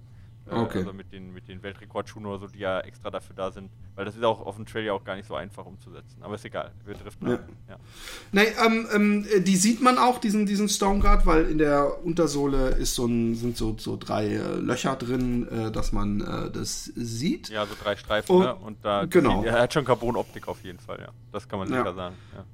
Okay. 0.51 0.79
also 0.79 0.93
mit 0.93 1.13
den, 1.13 1.33
mit 1.33 1.49
den 1.49 1.63
Weltrekordschuhen 1.63 2.27
oder 2.27 2.39
so, 2.39 2.47
die 2.47 2.59
ja 2.61 2.81
extra 2.81 3.11
dafür 3.11 3.37
da 3.37 3.51
sind. 3.51 3.71
Weil 3.95 4.05
das 4.05 4.17
ist 4.17 4.25
auch 4.25 4.41
auf 4.45 4.57
dem 4.57 4.67
Trail 4.67 4.85
ja 4.85 4.93
auch 4.93 5.05
gar 5.05 5.17
nicht 5.17 5.27
so 5.27 5.35
einfach 5.35 5.67
umzusetzen. 5.67 6.23
Aber 6.23 6.35
ist 6.37 6.45
egal, 6.45 6.73
wir 6.85 6.95
driften 6.95 7.29
Ja. 7.29 7.39
Ja. 7.69 7.77
Nee, 8.33 8.47
ähm, 8.65 8.87
ähm, 8.95 9.27
die 9.45 9.57
sieht 9.57 9.81
man 9.83 9.99
auch, 9.99 10.19
diesen, 10.19 10.47
diesen 10.47 10.69
Stoneguard, 10.69 11.27
weil 11.27 11.47
in 11.47 11.59
der 11.59 12.05
Untersohle 12.05 12.71
ist 12.71 12.95
so 12.95 13.07
ein, 13.07 13.35
sind 13.35 13.57
so, 13.57 13.77
so 13.79 13.97
drei 13.97 14.27
äh, 14.27 14.57
Löcher 14.57 14.97
drin, 14.97 15.49
äh, 15.49 15.71
dass 15.73 15.93
man 15.93 16.21
äh, 16.21 16.51
das 16.51 16.85
sieht. 16.85 17.49
ja, 17.51 17.67
so 17.67 17.75
drei 17.83 17.97
Streifen, 17.97 18.37
Und- 18.37 18.43
ne? 18.45 18.55
Und 18.55 18.85
da 18.85 19.05
genau. 19.05 19.43
er 19.45 19.61
hat 19.63 19.75
schon 19.75 19.85
Carbon-Optik 19.85 20.49
auf 20.49 20.63
jeden 20.65 20.79
Fall, 20.79 20.99
ja. 21.01 21.09
Das 21.33 21.49
kann 21.49 21.59
man 21.59 21.71
Ja. 21.73 21.79
sicher 21.79 21.95
sagen. 21.95 22.15
Ja. 22.35 22.45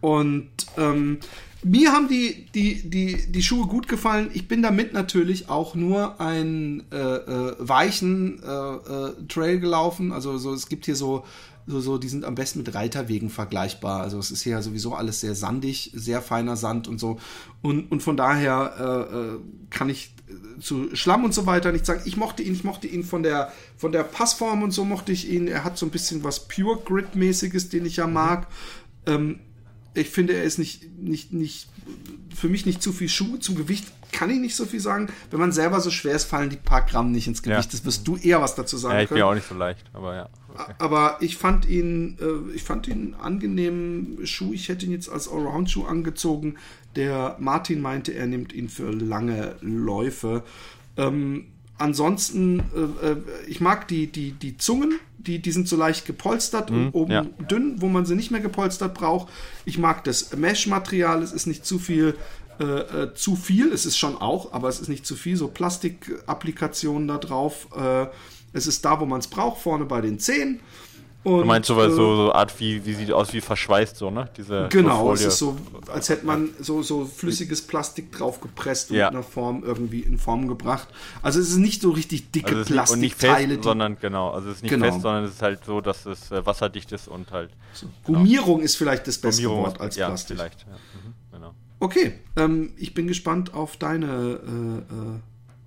Und 0.00 0.50
ähm, 0.76 1.18
mir 1.64 1.92
haben 1.92 2.08
die, 2.08 2.46
die, 2.54 2.88
die, 2.88 3.32
die 3.32 3.42
Schuhe 3.42 3.66
gut 3.66 3.88
gefallen. 3.88 4.30
Ich 4.34 4.46
bin 4.46 4.62
damit 4.62 4.92
natürlich 4.92 5.48
auch 5.48 5.74
nur 5.74 6.20
einen 6.20 6.84
äh, 6.92 6.96
äh, 6.96 7.56
weichen 7.58 8.40
äh, 8.42 8.46
äh, 8.46 9.12
Trail 9.28 9.58
gelaufen. 9.58 10.12
Also 10.12 10.38
so, 10.38 10.54
es 10.54 10.68
gibt 10.68 10.84
hier 10.84 10.94
so, 10.94 11.24
so, 11.66 11.80
so, 11.80 11.98
die 11.98 12.08
sind 12.08 12.24
am 12.24 12.36
besten 12.36 12.60
mit 12.60 12.72
Reiterwegen 12.74 13.30
vergleichbar. 13.30 14.02
Also 14.02 14.18
es 14.18 14.30
ist 14.30 14.42
hier 14.42 14.62
sowieso 14.62 14.94
alles 14.94 15.20
sehr 15.20 15.34
sandig, 15.34 15.90
sehr 15.94 16.22
feiner 16.22 16.56
Sand 16.56 16.86
und 16.86 17.00
so. 17.00 17.18
Und, 17.62 17.90
und 17.90 18.02
von 18.02 18.16
daher 18.16 19.08
äh, 19.10 19.16
äh, 19.16 19.38
kann 19.70 19.88
ich 19.88 20.14
zu 20.60 20.94
Schlamm 20.94 21.24
und 21.24 21.34
so 21.34 21.46
weiter 21.46 21.72
nicht 21.72 21.86
sagen. 21.86 22.02
Ich 22.04 22.16
mochte 22.16 22.42
ihn, 22.42 22.52
ich 22.52 22.64
mochte 22.64 22.86
ihn 22.86 23.02
von 23.02 23.22
der, 23.22 23.52
von 23.76 23.92
der 23.92 24.04
Passform 24.04 24.62
und 24.62 24.70
so 24.70 24.84
mochte 24.84 25.10
ich 25.10 25.28
ihn. 25.28 25.48
Er 25.48 25.64
hat 25.64 25.78
so 25.78 25.86
ein 25.86 25.90
bisschen 25.90 26.22
was 26.22 26.46
Pure 26.48 26.80
Grid-mäßiges, 26.84 27.68
den 27.68 27.86
ich 27.86 27.96
ja 27.96 28.06
mag. 28.06 28.46
Ähm, 29.06 29.40
ich 29.96 30.10
finde, 30.10 30.34
er 30.34 30.44
ist 30.44 30.58
nicht, 30.58 30.98
nicht, 30.98 31.32
nicht, 31.32 31.68
für 32.34 32.48
mich 32.48 32.66
nicht 32.66 32.82
zu 32.82 32.92
viel 32.92 33.08
Schuh. 33.08 33.36
Zum 33.38 33.56
Gewicht 33.56 33.86
kann 34.12 34.30
ich 34.30 34.38
nicht 34.38 34.56
so 34.56 34.64
viel 34.64 34.80
sagen. 34.80 35.08
Wenn 35.30 35.40
man 35.40 35.52
selber 35.52 35.80
so 35.80 35.90
schwer 35.90 36.14
ist, 36.14 36.24
fallen 36.24 36.50
die 36.50 36.56
paar 36.56 36.82
Gramm 36.82 37.12
nicht 37.12 37.26
ins 37.26 37.42
Gewicht. 37.42 37.64
Ja. 37.64 37.70
Das 37.70 37.84
wirst 37.84 38.06
du 38.06 38.16
eher 38.16 38.40
was 38.40 38.54
dazu 38.54 38.76
sagen 38.76 38.94
ja, 38.94 39.02
ich 39.02 39.08
bin 39.08 39.16
können. 39.16 39.18
ja 39.20 39.30
auch 39.30 39.34
nicht 39.34 39.48
so 39.48 39.54
leicht, 39.54 39.84
aber 39.92 40.14
ja. 40.14 40.28
Okay. 40.54 40.74
Aber 40.78 41.18
ich 41.20 41.36
fand 41.36 41.68
ihn, 41.68 42.16
äh, 42.20 42.54
ich 42.54 42.62
fand 42.62 42.88
ihn 42.88 42.92
einen 42.92 43.14
angenehmen 43.14 44.26
Schuh. 44.26 44.52
Ich 44.54 44.68
hätte 44.68 44.86
ihn 44.86 44.92
jetzt 44.92 45.08
als 45.10 45.28
Allround-Schuh 45.28 45.84
angezogen. 45.84 46.56
Der 46.94 47.36
Martin 47.38 47.80
meinte, 47.82 48.14
er 48.14 48.26
nimmt 48.26 48.54
ihn 48.54 48.68
für 48.70 48.90
lange 48.90 49.56
Läufe. 49.60 50.44
Ähm, 50.96 51.48
ansonsten, 51.78 52.60
äh, 53.02 53.10
äh, 53.10 53.16
ich 53.46 53.60
mag 53.60 53.88
die, 53.88 54.06
die, 54.06 54.32
die 54.32 54.56
Zungen, 54.56 54.98
die, 55.18 55.40
die 55.40 55.52
sind 55.52 55.68
so 55.68 55.76
leicht 55.76 56.06
gepolstert 56.06 56.70
und 56.70 56.90
oben 56.92 57.12
ja. 57.12 57.22
dünn, 57.22 57.80
wo 57.80 57.88
man 57.88 58.06
sie 58.06 58.14
nicht 58.14 58.30
mehr 58.30 58.40
gepolstert 58.40 58.94
braucht. 58.94 59.28
Ich 59.64 59.78
mag 59.78 60.04
das 60.04 60.36
Mesh-Material, 60.36 61.22
es 61.22 61.32
ist 61.32 61.46
nicht 61.46 61.66
zu 61.66 61.78
viel. 61.78 62.16
Äh, 62.58 62.64
äh, 62.64 63.14
zu 63.14 63.36
viel, 63.36 63.70
es 63.70 63.84
ist 63.84 63.98
schon 63.98 64.16
auch, 64.16 64.54
aber 64.54 64.70
es 64.70 64.80
ist 64.80 64.88
nicht 64.88 65.04
zu 65.04 65.14
viel, 65.14 65.36
so 65.36 65.48
Plastikapplikationen 65.48 67.06
da 67.06 67.18
drauf. 67.18 67.68
Äh, 67.76 68.06
es 68.54 68.66
ist 68.66 68.82
da, 68.82 68.98
wo 68.98 69.04
man 69.04 69.20
es 69.20 69.26
braucht, 69.26 69.60
vorne 69.60 69.84
bei 69.84 70.00
den 70.00 70.18
Zehen. 70.18 70.60
Und, 71.26 71.40
Du 71.40 71.44
meinst 71.44 71.66
sowas, 71.66 71.88
äh, 71.92 71.96
so, 71.96 72.14
so 72.14 72.32
Art 72.32 72.58
wie, 72.60 72.86
wie 72.86 72.94
sieht 72.94 73.10
aus 73.10 73.32
wie 73.32 73.40
verschweißt, 73.40 73.96
so, 73.96 74.10
ne? 74.12 74.28
Diese 74.36 74.68
Genau, 74.70 75.12
es 75.12 75.18
Folie. 75.22 75.26
ist 75.28 75.38
so, 75.38 75.56
als 75.92 76.08
hätte 76.08 76.24
man 76.24 76.50
so, 76.60 76.82
so 76.84 77.04
flüssiges 77.04 77.62
Plastik 77.66 78.12
draufgepresst 78.12 78.92
und 78.92 78.96
Ja. 78.98 79.08
in 79.08 79.14
einer 79.14 79.24
Form 79.24 79.64
irgendwie 79.64 80.00
in 80.02 80.18
Form 80.18 80.46
gebracht. 80.46 80.86
Also 81.22 81.40
es 81.40 81.48
ist 81.48 81.56
nicht 81.56 81.82
so 81.82 81.90
richtig 81.90 82.30
dicke 82.30 82.46
Also 82.46 82.60
es 82.60 82.66
ist 82.70 82.76
nicht, 82.76 82.90
und 82.90 83.00
nicht 83.00 83.18
Plastikteile, 83.18 83.48
fest, 83.54 83.58
die 83.64 83.68
sondern 83.68 83.98
genau, 84.00 84.30
also 84.30 84.50
es 84.50 84.56
ist 84.58 84.62
nicht 84.62 84.70
Genau. 84.70 84.84
fest, 84.86 85.00
sondern 85.02 85.24
es 85.24 85.32
ist 85.32 85.42
halt 85.42 85.64
so, 85.64 85.80
dass 85.80 86.06
es 86.06 86.30
äh, 86.30 86.46
wasserdicht 86.46 86.92
ist 86.92 87.08
und 87.08 87.32
halt 87.32 87.50
Gummierung 88.04 88.60
ist 88.60 88.76
vielleicht 88.76 89.08
das 89.08 89.18
beste 89.18 89.42
Gummierung 89.42 89.64
Wort 89.66 89.80
als 89.80 89.96
ja, 89.96 90.06
Plastik. 90.06 90.36
vielleicht. 90.36 90.60
Ja. 90.60 90.74
Mhm, 90.74 91.14
genau. 91.32 91.54
Okay, 91.80 92.20
ähm, 92.36 92.70
ich 92.76 92.94
bin 92.94 93.08
gespannt 93.08 93.52
auf 93.52 93.76
deine. 93.76 94.06
Äh, 94.06 94.94
äh, 94.94 95.20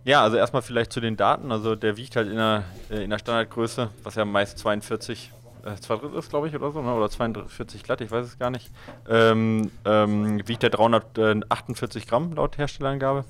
ja, 0.10 0.24
also 0.24 0.38
erstmal 0.38 0.62
vielleicht 0.62 0.94
zu 0.94 1.02
den 1.02 1.18
Daten. 1.18 1.52
Also 1.52 1.76
der 1.76 1.98
wiegt 1.98 2.16
halt 2.16 2.30
in 2.30 2.36
der, 2.38 2.64
äh, 2.90 3.04
in 3.04 3.10
der 3.10 3.20
Standardgröße, 3.20 3.90
was 4.04 4.16
ja 4.16 4.24
meist 4.26 4.58
42, 4.58 5.32
äh, 5.66 5.76
zwei 5.76 5.96
Drittel 5.98 6.18
ist, 6.18 6.30
glaube 6.30 6.48
ich, 6.48 6.56
oder 6.56 6.72
so, 6.72 6.82
ne? 6.82 6.94
oder 6.94 7.10
42 7.10 7.84
glatt, 7.84 8.02
ich 8.02 8.12
weiß 8.12 8.26
es 8.26 8.38
gar 8.40 8.50
nicht. 8.50 8.72
Ähm, 9.08 9.72
ähm, 9.86 10.48
wiegt 10.48 10.64
der 10.64 10.70
348 10.70 12.08
Gramm 12.08 12.34
laut 12.34 12.58
Herstellerangabe. 12.58 13.26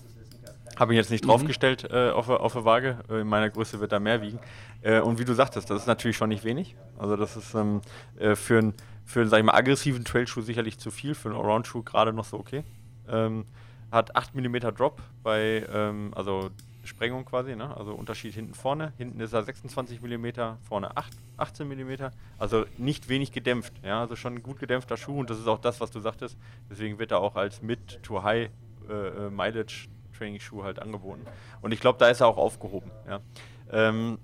Habe 0.77 0.93
ich 0.93 0.97
jetzt 0.97 1.11
nicht 1.11 1.25
draufgestellt 1.27 1.89
äh, 1.91 2.11
auf, 2.11 2.27
der- 2.27 2.39
auf 2.39 2.53
der 2.53 2.63
Waage. 2.63 2.99
Äh, 3.09 3.21
in 3.21 3.27
meiner 3.27 3.49
Größe 3.49 3.79
wird 3.81 3.91
er 3.91 3.99
mehr 3.99 4.21
wiegen. 4.21 4.39
Äh, 4.81 5.01
und 5.01 5.19
wie 5.19 5.25
du 5.25 5.33
sagtest, 5.33 5.69
das 5.69 5.81
ist 5.81 5.87
natürlich 5.87 6.15
schon 6.15 6.29
nicht 6.29 6.45
wenig. 6.45 6.75
Also 6.97 7.17
das 7.17 7.35
ist 7.35 7.53
ähm, 7.53 7.81
äh, 8.17 8.35
für 8.35 8.59
einen, 8.59 8.73
für 9.05 9.27
sag 9.27 9.39
ich 9.39 9.43
mal, 9.45 9.55
aggressiven 9.55 10.05
Trailschuh 10.05 10.41
sicherlich 10.41 10.77
zu 10.79 10.89
viel, 10.91 11.15
für 11.15 11.29
einen 11.29 11.37
Allround-Schuh 11.37 11.83
gerade 11.83 12.13
noch 12.13 12.23
so 12.25 12.37
okay. 12.39 12.63
Ähm, 13.09 13.45
hat 13.91 14.15
8 14.15 14.35
mm 14.35 14.55
Drop 14.77 15.01
bei, 15.23 15.65
ähm, 15.73 16.13
also 16.15 16.49
Sprengung 16.89 17.23
quasi, 17.25 17.55
ne? 17.55 17.75
also 17.77 17.93
Unterschied 17.93 18.33
hinten 18.33 18.53
vorne. 18.53 18.93
Hinten 18.97 19.19
ist 19.21 19.33
er 19.33 19.43
26 19.43 20.01
mm, 20.01 20.27
vorne 20.67 20.97
8, 20.97 21.13
18 21.37 21.67
mm. 21.67 22.11
Also 22.37 22.65
nicht 22.77 23.07
wenig 23.07 23.31
gedämpft, 23.31 23.73
ja, 23.83 24.01
also 24.01 24.15
schon 24.15 24.35
ein 24.35 24.43
gut 24.43 24.59
gedämpfter 24.59 24.97
Schuh 24.97 25.19
und 25.19 25.29
das 25.29 25.39
ist 25.39 25.47
auch 25.47 25.59
das, 25.59 25.79
was 25.79 25.91
du 25.91 25.99
sagtest. 25.99 26.37
Deswegen 26.69 26.99
wird 26.99 27.11
er 27.11 27.19
auch 27.19 27.35
als 27.35 27.61
Mid-to-High 27.61 28.49
äh, 28.89 28.93
äh, 28.93 29.59
halt 30.63 30.79
angeboten. 30.79 31.25
Und 31.61 31.71
ich 31.71 31.79
glaube, 31.79 31.97
da 31.97 32.09
ist 32.09 32.19
er 32.19 32.27
auch 32.27 32.37
aufgehoben. 32.37 32.91
Ja. 33.07 33.21
Ähm, 33.71 34.17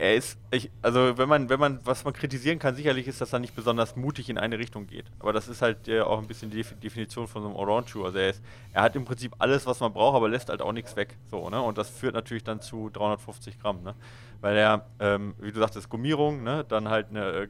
er 0.00 0.14
ist, 0.16 0.38
ich, 0.50 0.70
also 0.82 1.18
wenn 1.18 1.28
man, 1.28 1.48
wenn 1.50 1.60
man, 1.60 1.80
was 1.84 2.04
man 2.04 2.14
kritisieren 2.14 2.58
kann, 2.58 2.74
sicherlich 2.74 3.06
ist, 3.06 3.20
dass 3.20 3.32
er 3.32 3.38
nicht 3.38 3.54
besonders 3.54 3.96
mutig 3.96 4.30
in 4.30 4.38
eine 4.38 4.58
Richtung 4.58 4.86
geht. 4.86 5.04
Aber 5.18 5.32
das 5.32 5.46
ist 5.48 5.60
halt 5.62 5.88
äh, 5.88 6.00
auch 6.00 6.18
ein 6.18 6.26
bisschen 6.26 6.50
die 6.50 6.62
Defi- 6.64 6.74
Definition 6.76 7.28
von 7.28 7.42
so 7.42 7.48
einem 7.48 7.56
Allround-Schuh. 7.58 8.04
Also 8.04 8.18
er 8.18 8.30
ist, 8.30 8.42
er 8.72 8.82
hat 8.82 8.96
im 8.96 9.04
Prinzip 9.04 9.34
alles, 9.38 9.66
was 9.66 9.80
man 9.80 9.92
braucht, 9.92 10.16
aber 10.16 10.28
lässt 10.28 10.48
halt 10.48 10.62
auch 10.62 10.72
nichts 10.72 10.96
weg. 10.96 11.16
So, 11.30 11.50
ne? 11.50 11.60
Und 11.60 11.76
das 11.78 11.90
führt 11.90 12.14
natürlich 12.14 12.44
dann 12.44 12.60
zu 12.60 12.88
350 12.90 13.60
Gramm, 13.60 13.82
ne? 13.82 13.94
Weil 14.40 14.56
er, 14.56 14.86
ähm, 15.00 15.34
wie 15.38 15.52
du 15.52 15.60
sagtest, 15.60 15.88
Gummierung, 15.90 16.42
ne? 16.42 16.64
Dann 16.66 16.88
halt 16.88 17.10
eine 17.10 17.26
äh, 17.30 17.48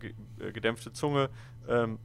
äh, 0.48 0.52
gedämpfte 0.52 0.92
Zunge, 0.92 1.30
ähm, 1.68 1.98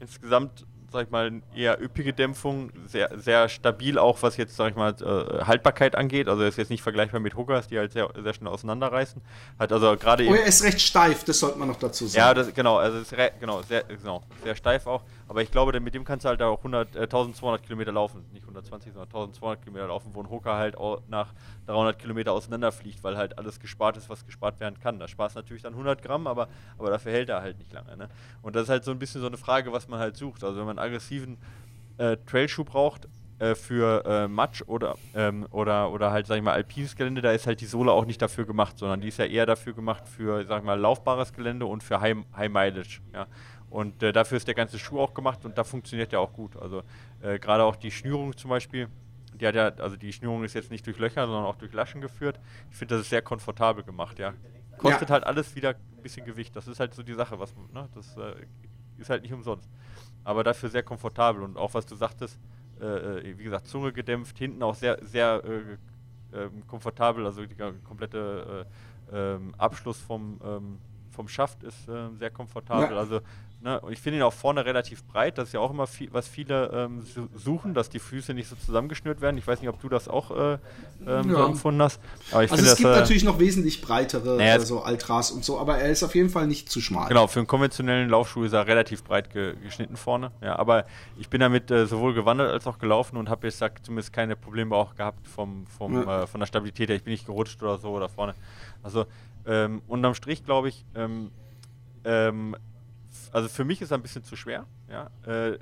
insgesamt 0.00 0.66
sag 0.90 1.06
ich 1.06 1.10
mal, 1.10 1.42
eher 1.54 1.80
üppige 1.82 2.12
Dämpfung, 2.12 2.70
sehr, 2.86 3.10
sehr 3.16 3.48
stabil 3.48 3.98
auch, 3.98 4.22
was 4.22 4.36
jetzt, 4.36 4.56
sag 4.56 4.70
ich 4.70 4.76
mal, 4.76 4.94
äh, 5.00 5.44
Haltbarkeit 5.44 5.94
angeht. 5.94 6.28
Also 6.28 6.44
ist 6.44 6.56
jetzt 6.56 6.70
nicht 6.70 6.82
vergleichbar 6.82 7.20
mit 7.20 7.36
Huggers, 7.36 7.68
die 7.68 7.78
halt 7.78 7.92
sehr, 7.92 8.08
sehr 8.22 8.34
schnell 8.34 8.52
auseinanderreißen. 8.52 9.20
Hat 9.58 9.72
also 9.72 9.96
gerade 9.96 10.26
Oh, 10.26 10.34
er 10.34 10.46
ist 10.46 10.62
recht 10.64 10.80
steif, 10.80 11.24
das 11.24 11.38
sollte 11.40 11.58
man 11.58 11.68
noch 11.68 11.78
dazu 11.78 12.06
sagen. 12.06 12.18
Ja, 12.18 12.34
das, 12.34 12.54
genau, 12.54 12.78
also 12.78 12.98
ist 12.98 13.14
genau, 13.40 13.62
sehr, 13.62 13.84
genau, 13.84 14.22
sehr 14.42 14.54
steif 14.54 14.86
auch. 14.86 15.02
Aber 15.28 15.42
ich 15.42 15.50
glaube, 15.50 15.78
mit 15.78 15.94
dem 15.94 16.04
kannst 16.04 16.24
du 16.24 16.30
halt 16.30 16.40
auch 16.42 16.58
100, 16.58 16.96
äh, 16.96 17.00
1200 17.02 17.62
Kilometer 17.62 17.92
laufen. 17.92 18.24
Nicht 18.32 18.42
120, 18.42 18.92
sondern 18.92 19.08
1200 19.08 19.60
Kilometer 19.60 19.86
laufen, 19.88 20.10
wo 20.14 20.22
ein 20.22 20.30
Hocker 20.30 20.56
halt 20.56 20.76
auch 20.76 21.02
nach 21.08 21.34
300 21.66 21.98
Kilometer 21.98 22.32
auseinanderfliegt, 22.32 23.04
weil 23.04 23.16
halt 23.16 23.36
alles 23.38 23.60
gespart 23.60 23.98
ist, 23.98 24.08
was 24.08 24.24
gespart 24.24 24.58
werden 24.58 24.80
kann. 24.80 24.98
Da 24.98 25.06
sparst 25.06 25.36
natürlich 25.36 25.62
dann 25.62 25.74
100 25.74 26.02
Gramm, 26.02 26.26
aber, 26.26 26.48
aber 26.78 26.90
dafür 26.90 27.12
hält 27.12 27.28
er 27.28 27.42
halt 27.42 27.58
nicht 27.58 27.72
lange. 27.72 27.96
Ne? 27.96 28.08
Und 28.40 28.56
das 28.56 28.64
ist 28.64 28.68
halt 28.70 28.84
so 28.84 28.90
ein 28.90 28.98
bisschen 28.98 29.20
so 29.20 29.26
eine 29.26 29.36
Frage, 29.36 29.72
was 29.72 29.86
man 29.86 30.00
halt 30.00 30.16
sucht. 30.16 30.42
Also 30.42 30.58
wenn 30.58 30.66
man 30.66 30.78
einen 30.78 30.88
aggressiven 30.88 31.36
äh, 31.98 32.16
Trailschuh 32.26 32.64
braucht, 32.64 33.06
äh, 33.38 33.54
für 33.54 34.04
äh, 34.04 34.28
Matsch 34.28 34.62
oder, 34.66 34.96
ähm, 35.14 35.46
oder, 35.50 35.92
oder 35.92 36.10
halt, 36.10 36.26
sag 36.26 36.38
ich 36.38 36.42
mal, 36.42 36.54
alpines 36.54 36.96
Gelände, 36.96 37.22
da 37.22 37.30
ist 37.30 37.46
halt 37.46 37.60
die 37.60 37.66
Sohle 37.66 37.92
auch 37.92 38.04
nicht 38.04 38.20
dafür 38.20 38.44
gemacht, 38.46 38.78
sondern 38.78 39.00
die 39.00 39.08
ist 39.08 39.18
ja 39.18 39.26
eher 39.26 39.46
dafür 39.46 39.74
gemacht 39.74 40.08
für, 40.08 40.44
sag 40.44 40.58
ich 40.58 40.64
mal, 40.64 40.78
laufbares 40.78 41.32
Gelände 41.32 41.66
und 41.66 41.84
für 41.84 42.00
High, 42.00 42.16
High 42.36 42.50
Mileage. 42.50 43.00
Ja. 43.12 43.26
Und 43.70 44.02
äh, 44.02 44.12
dafür 44.12 44.36
ist 44.36 44.46
der 44.46 44.54
ganze 44.54 44.78
Schuh 44.78 44.98
auch 45.00 45.14
gemacht 45.14 45.44
und 45.44 45.58
da 45.58 45.64
funktioniert 45.64 46.12
der 46.12 46.20
auch 46.20 46.32
gut. 46.32 46.56
Also 46.56 46.82
äh, 47.20 47.38
gerade 47.38 47.64
auch 47.64 47.76
die 47.76 47.90
Schnürung 47.90 48.36
zum 48.36 48.50
Beispiel, 48.50 48.88
die 49.34 49.46
hat 49.46 49.54
ja, 49.54 49.68
also 49.68 49.96
die 49.96 50.12
Schnürung 50.12 50.42
ist 50.44 50.54
jetzt 50.54 50.70
nicht 50.70 50.86
durch 50.86 50.98
Löcher, 50.98 51.26
sondern 51.26 51.44
auch 51.44 51.56
durch 51.56 51.72
Laschen 51.72 52.00
geführt. 52.00 52.40
Ich 52.70 52.76
finde, 52.76 52.94
das 52.94 53.02
ist 53.02 53.10
sehr 53.10 53.22
komfortabel 53.22 53.84
gemacht, 53.84 54.18
ja. 54.18 54.34
Kostet 54.78 55.08
ja. 55.08 55.14
halt 55.14 55.24
alles 55.24 55.54
wieder 55.54 55.70
ein 55.70 56.02
bisschen 56.02 56.24
Gewicht. 56.24 56.54
Das 56.56 56.66
ist 56.66 56.80
halt 56.80 56.94
so 56.94 57.02
die 57.02 57.14
Sache, 57.14 57.38
was 57.38 57.54
ne, 57.72 57.88
das 57.94 58.16
äh, 58.16 58.34
ist 58.96 59.10
halt 59.10 59.22
nicht 59.22 59.32
umsonst. 59.32 59.68
Aber 60.24 60.44
dafür 60.44 60.68
sehr 60.70 60.82
komfortabel 60.82 61.42
und 61.42 61.56
auch 61.56 61.74
was 61.74 61.84
du 61.86 61.94
sagtest, 61.94 62.38
äh, 62.80 62.84
äh, 62.84 63.38
wie 63.38 63.44
gesagt, 63.44 63.66
Zunge 63.66 63.92
gedämpft, 63.92 64.38
hinten 64.38 64.62
auch 64.62 64.74
sehr, 64.74 64.98
sehr 65.04 65.42
äh, 65.44 66.36
ähm, 66.36 66.66
komfortabel, 66.66 67.26
also 67.26 67.44
der 67.44 67.72
komplette 67.84 68.66
ähm, 69.12 69.54
Abschluss 69.56 70.00
vom, 70.00 70.38
ähm, 70.44 70.78
vom 71.10 71.26
Schaft 71.26 71.64
ist 71.64 71.86
sehr 72.18 72.30
komfortabel. 72.30 72.92
Ja. 72.92 72.98
Also 72.98 73.20
Ne? 73.60 73.80
Und 73.80 73.92
ich 73.92 74.00
finde 74.00 74.18
ihn 74.18 74.22
auch 74.22 74.32
vorne 74.32 74.64
relativ 74.64 75.02
breit. 75.04 75.36
Das 75.36 75.48
ist 75.48 75.52
ja 75.52 75.58
auch 75.58 75.70
immer 75.70 75.88
viel, 75.88 76.12
was 76.12 76.28
viele 76.28 76.70
ähm, 76.72 77.04
suchen, 77.34 77.74
dass 77.74 77.88
die 77.88 77.98
Füße 77.98 78.32
nicht 78.32 78.48
so 78.48 78.54
zusammengeschnürt 78.54 79.20
werden. 79.20 79.36
Ich 79.36 79.48
weiß 79.48 79.60
nicht, 79.60 79.68
ob 79.68 79.80
du 79.80 79.88
das 79.88 80.06
auch 80.06 80.30
äh, 80.30 80.52
ähm, 80.52 80.58
ja. 81.04 81.22
so 81.22 81.44
empfunden 81.46 81.82
hast. 81.82 82.00
Aber 82.30 82.44
ich 82.44 82.52
also 82.52 82.62
finde, 82.62 82.70
es 82.70 82.76
gibt 82.76 82.88
dass, 82.88 83.00
natürlich 83.00 83.24
noch 83.24 83.40
wesentlich 83.40 83.80
breitere 83.80 84.36
naja, 84.36 84.54
äh, 84.54 84.60
so 84.60 84.82
Altras 84.82 85.32
und 85.32 85.44
so, 85.44 85.58
aber 85.58 85.78
er 85.78 85.90
ist 85.90 86.04
auf 86.04 86.14
jeden 86.14 86.30
Fall 86.30 86.46
nicht 86.46 86.70
zu 86.70 86.80
schmal. 86.80 87.08
Genau, 87.08 87.26
für 87.26 87.40
einen 87.40 87.48
konventionellen 87.48 88.08
Laufschuh 88.08 88.44
ist 88.44 88.52
er 88.52 88.68
relativ 88.68 89.02
breit 89.02 89.30
ge 89.30 89.56
geschnitten 89.60 89.96
vorne. 89.96 90.30
Ja, 90.40 90.56
aber 90.56 90.84
ich 91.18 91.28
bin 91.28 91.40
damit 91.40 91.72
äh, 91.72 91.86
sowohl 91.86 92.14
gewandert 92.14 92.52
als 92.52 92.66
auch 92.68 92.78
gelaufen 92.78 93.16
und 93.16 93.28
habe 93.28 93.48
jetzt 93.48 93.64
zumindest 93.82 94.12
keine 94.12 94.36
Probleme 94.36 94.76
auch 94.76 94.94
gehabt 94.94 95.26
vom, 95.26 95.66
vom, 95.66 95.94
ja. 95.94 96.22
äh, 96.22 96.26
von 96.28 96.38
der 96.38 96.46
Stabilität 96.46 96.90
her. 96.90 96.96
Ich 96.96 97.02
bin 97.02 97.12
nicht 97.12 97.26
gerutscht 97.26 97.60
oder 97.60 97.78
so 97.78 97.90
oder 97.90 98.08
vorne. 98.08 98.34
Also 98.84 99.06
ähm, 99.46 99.82
unterm 99.88 100.14
Strich 100.14 100.44
glaube 100.44 100.68
ich, 100.68 100.84
ähm, 100.94 101.32
ähm, 102.04 102.54
also 103.32 103.48
für 103.48 103.64
mich 103.64 103.80
ist 103.80 103.90
er 103.90 103.98
ein 103.98 104.02
bisschen 104.02 104.24
zu 104.24 104.36
schwer. 104.36 104.66
Ja. 104.88 105.10
Äh, 105.26 105.58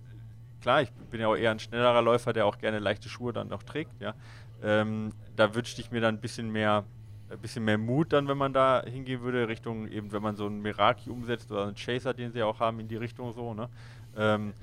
klar, 0.61 0.83
ich 0.83 0.93
bin 1.11 1.21
ja 1.21 1.29
auch 1.29 1.37
eher 1.37 1.51
ein 1.51 1.59
schnellerer 1.59 2.03
Läufer, 2.03 2.33
der 2.33 2.47
auch 2.47 2.59
gerne 2.59 2.79
leichte 2.79 3.09
Schuhe 3.09 3.33
dann 3.33 3.49
noch 3.49 3.63
trägt. 3.63 4.01
Ja. 4.01 4.15
Ähm, 4.63 5.13
da 5.37 5.55
wünschte 5.55 5.81
ich 5.81 5.91
mir 5.91 6.01
dann 6.01 6.17
ein 6.17 6.21
bisschen 6.21 6.51
mehr, 6.51 6.85
ein 7.31 7.39
bisschen 7.39 7.65
mehr 7.65 7.79
Mut 7.79 8.13
dann, 8.13 8.29
wenn 8.29 8.39
man 8.39 8.53
da 8.53 8.83
hingehen 8.85 9.23
würde, 9.23 9.49
Richtung 9.49 9.89
eben, 9.89 10.13
wenn 10.13 10.23
man 10.23 10.37
so 10.37 10.47
einen 10.47 10.63
Meraki 10.63 11.11
umsetzt 11.11 11.51
oder 11.51 11.65
einen 11.65 11.77
Chaser, 11.77 12.15
den 12.15 12.33
sie 12.33 12.43
auch 12.43 12.61
haben, 12.61 12.81
in 12.81 12.89
die 12.89 12.97
Richtung 12.97 13.33
so, 13.33 13.55
ne? 13.55 13.69
Ähm, 14.17 14.55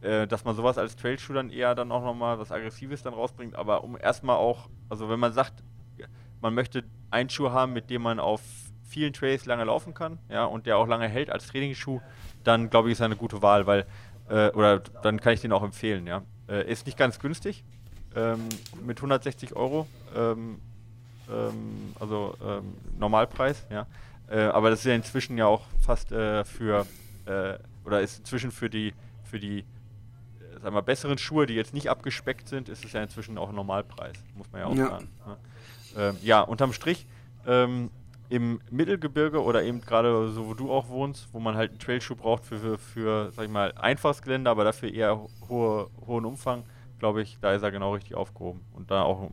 äh, 0.00 0.26
dass 0.26 0.44
man 0.44 0.54
sowas 0.54 0.78
als 0.78 0.96
Trailschuh 0.96 1.32
dann 1.32 1.50
eher 1.50 1.74
dann 1.74 1.90
auch 1.90 2.02
nochmal 2.02 2.38
was 2.38 2.52
Aggressives 2.52 3.02
dann 3.02 3.14
rausbringt, 3.14 3.56
aber 3.56 3.82
um 3.82 3.96
erstmal 3.98 4.36
auch, 4.36 4.68
also 4.88 5.08
wenn 5.08 5.18
man 5.18 5.32
sagt, 5.32 5.62
man 6.40 6.54
möchte 6.54 6.84
einen 7.10 7.30
Schuh 7.30 7.50
haben, 7.50 7.72
mit 7.72 7.90
dem 7.90 8.02
man 8.02 8.20
auf 8.20 8.42
vielen 8.86 9.12
Trails 9.12 9.46
lange 9.46 9.64
laufen 9.64 9.94
kann, 9.94 10.18
ja, 10.28 10.44
und 10.44 10.66
der 10.66 10.78
auch 10.78 10.86
lange 10.86 11.08
hält 11.08 11.30
als 11.30 11.48
Trainingsschuh, 11.48 12.00
dann 12.44 12.70
glaube 12.70 12.88
ich, 12.88 12.92
ist 12.92 13.00
er 13.00 13.06
eine 13.06 13.16
gute 13.16 13.42
Wahl, 13.42 13.66
weil, 13.66 13.86
äh, 14.28 14.50
oder 14.50 14.80
dann 15.02 15.20
kann 15.20 15.34
ich 15.34 15.40
den 15.40 15.52
auch 15.52 15.62
empfehlen, 15.62 16.06
ja. 16.06 16.22
Äh, 16.48 16.70
ist 16.70 16.86
nicht 16.86 16.96
ganz 16.96 17.18
günstig, 17.18 17.64
ähm, 18.14 18.48
mit 18.84 18.98
160 18.98 19.54
Euro, 19.56 19.86
ähm, 20.14 20.60
ähm, 21.28 21.94
also 21.98 22.34
ähm, 22.44 22.74
Normalpreis, 22.98 23.66
ja. 23.70 23.86
Äh, 24.28 24.40
aber 24.40 24.70
das 24.70 24.80
ist 24.80 24.86
ja 24.86 24.94
inzwischen 24.94 25.38
ja 25.38 25.46
auch 25.46 25.62
fast 25.80 26.12
äh, 26.12 26.44
für, 26.44 26.86
äh, 27.26 27.58
oder 27.84 28.00
ist 28.00 28.20
inzwischen 28.20 28.50
für 28.50 28.70
die, 28.70 28.92
für 29.24 29.38
die, 29.38 29.60
äh, 29.60 30.60
sagen 30.60 30.74
wir, 30.74 30.82
besseren 30.82 31.18
Schuhe, 31.18 31.46
die 31.46 31.54
jetzt 31.54 31.74
nicht 31.74 31.88
abgespeckt 31.88 32.48
sind, 32.48 32.68
ist 32.68 32.84
es 32.84 32.92
ja 32.92 33.02
inzwischen 33.02 33.38
auch 33.38 33.50
ein 33.50 33.54
Normalpreis, 33.54 34.16
muss 34.36 34.50
man 34.50 34.60
ja 34.62 34.66
auch 34.66 34.74
ja. 34.74 34.86
sagen. 34.88 35.08
Ja, 35.26 36.08
ähm, 36.08 36.16
ja 36.22 36.40
unterm 36.40 36.72
Strich, 36.72 37.06
ähm, 37.46 37.90
im 38.28 38.60
Mittelgebirge 38.70 39.42
oder 39.42 39.62
eben 39.62 39.80
gerade 39.80 40.30
so, 40.30 40.46
wo 40.46 40.54
du 40.54 40.70
auch 40.70 40.88
wohnst, 40.88 41.28
wo 41.32 41.38
man 41.38 41.56
halt 41.56 41.70
einen 41.70 41.78
Trailschuh 41.78 42.16
braucht 42.16 42.44
für, 42.44 42.58
für, 42.58 42.78
für, 42.78 43.32
sag 43.32 43.44
ich 43.44 43.50
mal, 43.50 43.72
einfaches 43.76 44.22
Gelände, 44.22 44.50
aber 44.50 44.64
dafür 44.64 44.92
eher 44.92 45.26
hohe, 45.48 45.88
hohen 46.06 46.24
Umfang, 46.24 46.64
glaube 46.98 47.22
ich, 47.22 47.38
da 47.40 47.52
ist 47.52 47.62
er 47.62 47.70
genau 47.70 47.94
richtig 47.94 48.14
aufgehoben. 48.14 48.60
Und 48.72 48.90
da 48.90 49.02
auch 49.02 49.30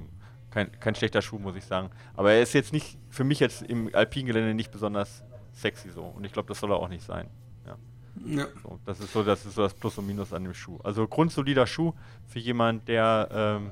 kein, 0.51 0.71
kein 0.79 0.95
schlechter 0.95 1.21
Schuh, 1.21 1.39
muss 1.39 1.55
ich 1.55 1.65
sagen. 1.65 1.89
Aber 2.15 2.31
er 2.31 2.41
ist 2.41 2.53
jetzt 2.53 2.73
nicht, 2.73 2.97
für 3.09 3.23
mich 3.23 3.39
jetzt 3.39 3.63
im 3.63 3.89
alpinen 3.93 4.27
Gelände 4.27 4.53
nicht 4.53 4.71
besonders 4.71 5.23
sexy 5.53 5.89
so. 5.89 6.03
Und 6.03 6.25
ich 6.25 6.31
glaube, 6.31 6.47
das 6.47 6.59
soll 6.59 6.71
er 6.71 6.77
auch 6.77 6.89
nicht 6.89 7.03
sein. 7.03 7.27
Ja. 7.65 7.77
ja. 8.25 8.47
So, 8.61 8.79
das, 8.85 8.99
ist 8.99 9.11
so, 9.11 9.23
das 9.23 9.45
ist 9.45 9.55
so 9.55 9.63
das 9.63 9.73
Plus 9.73 9.97
und 9.97 10.05
Minus 10.05 10.33
an 10.33 10.43
dem 10.43 10.53
Schuh. 10.53 10.77
Also 10.83 11.07
grundsolider 11.07 11.65
Schuh 11.65 11.93
für 12.27 12.39
jemand, 12.39 12.87
der 12.87 13.29
ähm, 13.31 13.71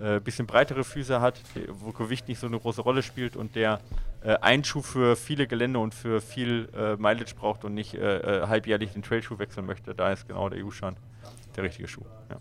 äh, 0.00 0.20
bisschen 0.20 0.46
breitere 0.46 0.84
Füße 0.84 1.20
hat, 1.20 1.40
wo 1.68 1.92
Gewicht 1.92 2.28
nicht 2.28 2.38
so 2.38 2.46
eine 2.46 2.58
große 2.58 2.82
Rolle 2.82 3.02
spielt 3.02 3.36
und 3.36 3.54
der 3.54 3.80
äh, 4.22 4.34
einen 4.40 4.64
Schuh 4.64 4.82
für 4.82 5.16
viele 5.16 5.46
Gelände 5.46 5.78
und 5.78 5.94
für 5.94 6.20
viel 6.20 6.68
äh, 6.74 6.96
Mileage 6.96 7.34
braucht 7.34 7.64
und 7.64 7.74
nicht 7.74 7.94
äh, 7.94 8.18
äh 8.18 8.46
halbjährlich 8.46 8.92
den 8.92 9.02
Trailschuh 9.02 9.38
wechseln 9.38 9.66
möchte, 9.66 9.94
da 9.94 10.12
ist 10.12 10.26
genau 10.26 10.48
der 10.48 10.64
EU-Shan 10.64 10.96
der 11.56 11.64
richtige 11.64 11.88
Schuh. 11.88 12.04
Ja. 12.30 12.38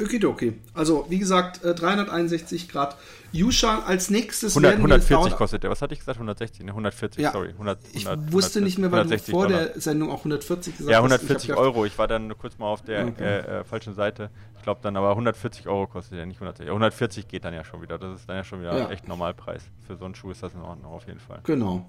Okidoki. 0.00 0.54
Also, 0.74 1.06
wie 1.08 1.18
gesagt, 1.18 1.60
361 1.62 2.64
äh, 2.64 2.72
Grad. 2.72 2.96
Yushan 3.32 3.82
als 3.82 4.08
nächstes 4.10 4.56
100, 4.56 4.76
140 4.76 5.36
kostet 5.36 5.62
der. 5.62 5.70
Was 5.70 5.82
hatte 5.82 5.92
ich 5.92 6.00
gesagt? 6.00 6.16
160? 6.16 6.64
Ne, 6.64 6.70
140, 6.70 7.22
ja. 7.22 7.32
sorry. 7.32 7.50
100, 7.50 7.78
100, 7.94 7.94
ich 7.94 8.32
wusste 8.32 8.60
100, 8.60 8.64
nicht 8.64 8.78
mehr, 8.78 8.90
weil 8.90 9.04
du 9.04 9.18
vor 9.18 9.48
Dollar. 9.48 9.66
der 9.66 9.80
Sendung 9.80 10.10
auch 10.10 10.18
140 10.18 10.78
gesagt 10.78 10.88
hast. 10.88 10.92
Ja, 10.92 10.98
140 10.98 11.50
ich 11.50 11.56
Euro. 11.56 11.84
Ich 11.84 11.98
war 11.98 12.08
dann 12.08 12.36
kurz 12.38 12.58
mal 12.58 12.66
auf 12.66 12.82
der 12.82 13.08
okay. 13.08 13.22
äh, 13.22 13.60
äh, 13.60 13.64
falschen 13.64 13.94
Seite. 13.94 14.30
Ich 14.56 14.62
glaube 14.62 14.80
dann 14.82 14.96
aber 14.96 15.10
140 15.10 15.68
Euro 15.68 15.86
kostet 15.86 16.18
der, 16.18 16.26
nicht 16.26 16.36
160. 16.36 16.68
140 16.68 17.28
geht 17.28 17.44
dann 17.44 17.54
ja 17.54 17.64
schon 17.64 17.82
wieder. 17.82 17.98
Das 17.98 18.18
ist 18.20 18.28
dann 18.28 18.36
ja 18.36 18.44
schon 18.44 18.60
wieder 18.60 18.76
ja. 18.76 18.90
echt 18.90 19.06
Normalpreis. 19.06 19.62
Für 19.86 19.96
so 19.96 20.04
einen 20.04 20.14
Schuh 20.14 20.30
ist 20.30 20.42
das 20.42 20.54
in 20.54 20.62
Ordnung, 20.62 20.92
auf 20.92 21.06
jeden 21.06 21.20
Fall. 21.20 21.40
Genau. 21.44 21.86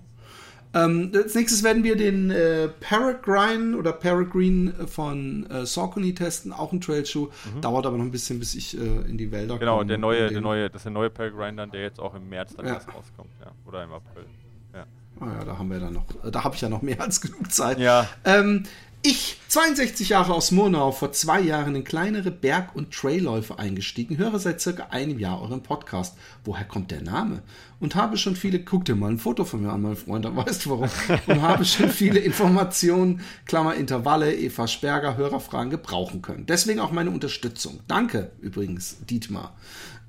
Ähm, 0.74 1.12
als 1.16 1.34
nächstes 1.34 1.64
werden 1.64 1.84
wir 1.84 1.96
den 1.96 2.30
äh, 2.30 2.68
Peregrine 2.68 3.76
oder 3.76 3.92
Peregrine 3.92 4.88
von 4.88 5.50
äh, 5.50 5.66
Saucony 5.66 6.14
testen, 6.14 6.54
auch 6.54 6.72
ein 6.72 6.80
Trailschuh. 6.80 7.30
Mhm. 7.56 7.62
Dauert 7.62 7.88
aber 7.88 7.98
noch 7.98 8.06
ein 8.06 8.12
bisschen, 8.12 8.40
bis 8.40 8.54
ich 8.54 8.78
äh, 8.78 8.82
in 8.82 9.18
die 9.18 9.32
Wälder 9.32 9.58
genau, 9.58 9.78
komme. 9.78 9.88
Genau, 9.88 10.12
der 10.12 10.20
neue, 10.20 10.30
der 10.30 10.42
neue, 10.42 10.70
das 10.70 10.82
ist 10.82 10.84
der 10.86 10.92
neue 10.92 11.10
Peregrine 11.10 11.56
dann, 11.56 11.72
der 11.72 11.82
jetzt 11.82 12.00
auch 12.00 12.14
im 12.14 12.30
März 12.30 12.56
dann 12.56 12.68
ja. 12.68 12.74
erst 12.74 12.88
rauskommt, 12.88 13.32
ja. 13.40 13.52
Oder 13.66 13.84
im 13.84 13.94
April. 13.94 14.26
Ja. 14.74 14.86
Ah 15.20 15.34
ja, 15.40 15.44
da 15.44 15.58
haben 15.58 15.72
wir 15.72 15.80
dann 15.80 15.94
noch, 15.94 16.06
da 16.32 16.44
habe 16.44 16.56
ich 16.56 16.62
ja 16.62 16.70
noch 16.70 16.84
mehr 16.84 17.02
als 17.02 17.20
genug 17.20 17.52
Zeit. 17.52 17.80
Ja. 17.80 18.08
Ähm, 18.24 18.64
ich, 19.02 19.38
62 19.48 20.10
Jahre 20.10 20.34
aus 20.34 20.52
Murnau, 20.52 20.92
vor 20.92 21.14
zwei 21.14 21.40
Jahren 21.40 21.76
in 21.76 21.86
kleinere 21.86 22.32
Berg- 22.32 22.76
und 22.76 22.94
Trailläufe 22.94 23.58
eingestiegen, 23.58 24.18
höre 24.18 24.38
seit 24.40 24.60
circa 24.60 24.88
einem 24.90 25.20
Jahr 25.20 25.42
euren 25.42 25.64
Podcast. 25.64 26.18
Woher 26.44 26.66
kommt 26.66 26.92
der 26.92 27.02
Name? 27.02 27.42
Und 27.80 27.96
habe 27.96 28.18
schon 28.18 28.36
viele, 28.36 28.60
guck 28.60 28.84
dir 28.84 28.96
mal 28.96 29.10
ein 29.10 29.18
Foto 29.18 29.46
von 29.46 29.62
mir 29.62 29.72
an, 29.72 29.82
mein 29.82 29.96
Freund, 29.96 30.26
dann 30.26 30.36
weißt 30.36 30.66
du 30.66 30.72
warum. 30.72 30.90
Und 31.28 31.42
habe 31.42 31.64
schon 31.64 31.90
viele 31.90 32.20
Informationen, 32.20 33.22
Klammer 33.46 33.76
Intervalle, 33.76 34.36
Eva 34.36 34.68
Sperger, 34.68 35.16
Hörerfragen 35.16 35.70
gebrauchen 35.72 36.22
können. 36.22 36.46
Deswegen 36.46 36.82
auch 36.82 36.92
meine 36.92 37.12
Unterstützung. 37.12 37.80
Danke 37.88 38.32
übrigens, 38.42 38.98
Dietmar. 39.10 39.56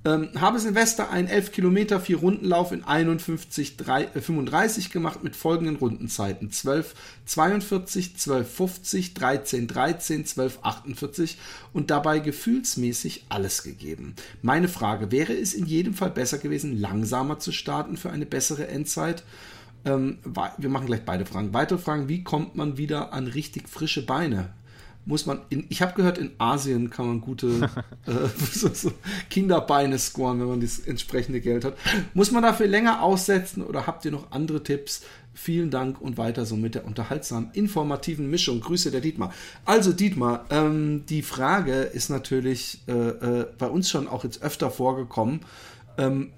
Ähm, 0.02 0.30
habe 0.40 0.58
Silvester 0.58 1.10
einen 1.10 1.28
11 1.28 1.52
Kilometer, 1.52 2.00
4 2.00 2.16
Rundenlauf 2.16 2.72
in 2.72 2.84
51, 2.84 3.76
3, 3.76 4.04
äh, 4.04 4.20
35 4.22 4.90
gemacht 4.90 5.22
mit 5.22 5.36
folgenden 5.36 5.76
Rundenzeiten. 5.76 6.50
12, 6.50 6.94
42, 7.26 8.16
12, 8.16 8.50
50, 8.50 9.14
13, 9.14 9.68
13, 9.68 10.24
12, 10.24 10.58
48 10.62 11.36
und 11.74 11.90
dabei 11.90 12.20
gefühlsmäßig 12.20 13.26
alles 13.28 13.62
gegeben. 13.62 14.14
Meine 14.40 14.68
Frage, 14.68 15.12
wäre 15.12 15.34
es 15.34 15.52
in 15.52 15.66
jedem 15.66 15.92
Fall 15.92 16.10
besser 16.10 16.38
gewesen, 16.38 16.80
langsamer 16.80 17.38
zu 17.38 17.52
starten 17.52 17.98
für 17.98 18.10
eine 18.10 18.24
bessere 18.24 18.68
Endzeit? 18.68 19.22
Ähm, 19.84 20.18
wir 20.56 20.70
machen 20.70 20.86
gleich 20.86 21.04
beide 21.04 21.26
Fragen. 21.26 21.52
Weitere 21.52 21.78
Fragen, 21.78 22.08
wie 22.08 22.24
kommt 22.24 22.56
man 22.56 22.78
wieder 22.78 23.12
an 23.12 23.26
richtig 23.26 23.68
frische 23.68 24.06
Beine? 24.06 24.48
Muss 25.04 25.26
man, 25.26 25.40
in, 25.48 25.66
ich 25.68 25.82
habe 25.82 25.94
gehört, 25.94 26.18
in 26.18 26.32
Asien 26.38 26.90
kann 26.90 27.06
man 27.06 27.20
gute 27.20 27.70
äh, 28.06 28.12
so, 28.52 28.68
so 28.72 28.92
Kinderbeine 29.28 29.98
scoren, 29.98 30.40
wenn 30.40 30.48
man 30.48 30.60
das 30.60 30.78
entsprechende 30.78 31.40
Geld 31.40 31.64
hat. 31.64 31.76
Muss 32.14 32.30
man 32.30 32.42
dafür 32.42 32.66
länger 32.66 33.02
aussetzen 33.02 33.62
oder 33.62 33.86
habt 33.86 34.04
ihr 34.04 34.10
noch 34.10 34.30
andere 34.32 34.62
Tipps 34.62 35.02
Vielen 35.32 35.70
Dank 35.70 36.00
und 36.00 36.18
weiter 36.18 36.44
so 36.44 36.56
mit 36.56 36.74
der 36.74 36.84
unterhaltsamen, 36.84 37.50
informativen 37.52 38.28
Mischung. 38.28 38.60
Grüße 38.60 38.90
der 38.90 39.00
Dietmar. 39.00 39.32
Also 39.64 39.92
Dietmar, 39.92 40.44
ähm, 40.50 41.06
die 41.08 41.22
Frage 41.22 41.72
ist 41.72 42.10
natürlich 42.10 42.82
äh, 42.88 42.92
äh, 42.92 43.46
bei 43.56 43.68
uns 43.68 43.88
schon 43.88 44.08
auch 44.08 44.24
jetzt 44.24 44.42
öfter 44.42 44.70
vorgekommen. 44.70 45.40
Ähm, 45.98 46.32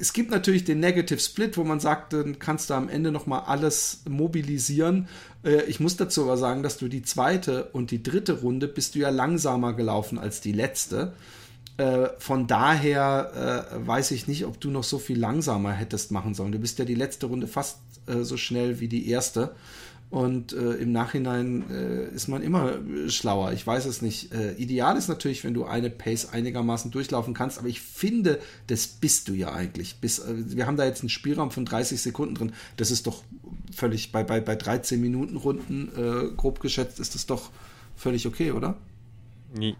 es 0.00 0.12
gibt 0.12 0.30
natürlich 0.30 0.64
den 0.64 0.80
Negative 0.80 1.18
Split, 1.18 1.56
wo 1.56 1.64
man 1.64 1.80
sagt, 1.80 2.12
dann 2.12 2.38
kannst 2.38 2.70
du 2.70 2.74
am 2.74 2.88
Ende 2.88 3.12
nochmal 3.12 3.42
alles 3.46 4.02
mobilisieren. 4.08 5.08
Äh, 5.44 5.62
ich 5.64 5.80
muss 5.80 5.96
dazu 5.96 6.22
aber 6.22 6.36
sagen, 6.36 6.62
dass 6.62 6.78
du 6.78 6.88
die 6.88 7.02
zweite 7.02 7.64
und 7.72 7.90
die 7.90 8.02
dritte 8.02 8.40
Runde 8.40 8.68
bist 8.68 8.94
du 8.94 9.00
ja 9.00 9.10
langsamer 9.10 9.74
gelaufen 9.74 10.18
als 10.18 10.40
die 10.40 10.52
letzte. 10.52 11.12
Äh, 11.76 12.08
von 12.18 12.46
daher 12.46 13.68
äh, 13.74 13.86
weiß 13.86 14.10
ich 14.12 14.28
nicht, 14.28 14.46
ob 14.46 14.60
du 14.60 14.70
noch 14.70 14.84
so 14.84 14.98
viel 14.98 15.18
langsamer 15.18 15.72
hättest 15.72 16.10
machen 16.10 16.34
sollen. 16.34 16.52
Du 16.52 16.58
bist 16.58 16.78
ja 16.78 16.84
die 16.84 16.94
letzte 16.94 17.26
Runde 17.26 17.46
fast 17.46 17.78
so 18.20 18.36
schnell 18.36 18.78
wie 18.78 18.86
die 18.86 19.10
erste. 19.10 19.56
Und 20.08 20.52
äh, 20.52 20.74
im 20.74 20.92
Nachhinein 20.92 21.64
äh, 21.68 22.14
ist 22.14 22.28
man 22.28 22.40
immer 22.40 22.74
schlauer. 23.08 23.52
Ich 23.52 23.66
weiß 23.66 23.86
es 23.86 24.02
nicht. 24.02 24.32
Äh, 24.32 24.52
ideal 24.52 24.96
ist 24.96 25.08
natürlich, 25.08 25.42
wenn 25.42 25.52
du 25.52 25.64
eine 25.64 25.90
Pace 25.90 26.32
einigermaßen 26.32 26.92
durchlaufen 26.92 27.34
kannst, 27.34 27.58
aber 27.58 27.68
ich 27.68 27.80
finde, 27.80 28.38
das 28.68 28.86
bist 28.86 29.28
du 29.28 29.32
ja 29.34 29.52
eigentlich. 29.52 29.96
Bis, 29.96 30.22
wir 30.26 30.66
haben 30.66 30.76
da 30.76 30.84
jetzt 30.84 31.00
einen 31.00 31.08
Spielraum 31.08 31.50
von 31.50 31.64
30 31.64 32.00
Sekunden 32.00 32.36
drin. 32.36 32.52
Das 32.76 32.90
ist 32.90 33.06
doch 33.06 33.24
völlig, 33.74 34.12
bei, 34.12 34.22
bei, 34.22 34.40
bei 34.40 34.54
13 34.54 35.00
Minuten 35.00 35.36
Runden, 35.36 35.90
grob 36.36 36.60
geschätzt, 36.60 37.00
ist 37.00 37.14
das 37.14 37.26
doch 37.26 37.50
völlig 37.96 38.26
okay, 38.26 38.52
oder? 38.52 38.76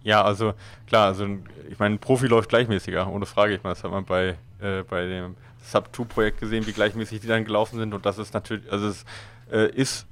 Ja, 0.03 0.22
also 0.22 0.55
klar, 0.87 1.07
also 1.07 1.27
ich 1.70 1.79
meine, 1.79 1.97
ein 1.97 1.99
Profi 1.99 2.27
läuft 2.27 2.49
gleichmäßiger, 2.49 3.11
ohne 3.11 3.27
Frage. 3.27 3.55
Ich 3.55 3.62
meine, 3.62 3.74
das 3.74 3.85
hat 3.85 3.91
man 3.91 4.05
bei, 4.05 4.37
äh, 4.61 4.83
bei 4.89 5.07
dem 5.07 5.35
Sub-2-Projekt 5.62 6.41
gesehen, 6.41 6.66
wie 6.66 6.72
gleichmäßig 6.72 7.20
die 7.20 7.27
dann 7.27 7.45
gelaufen 7.45 7.79
sind. 7.79 7.93
Und 7.93 8.07
das 8.07 8.18
ist 8.18 8.33
natürlich, 8.35 8.70
also 8.70 8.89
es 8.89 9.05
äh, 9.51 9.70
ist 9.74 10.07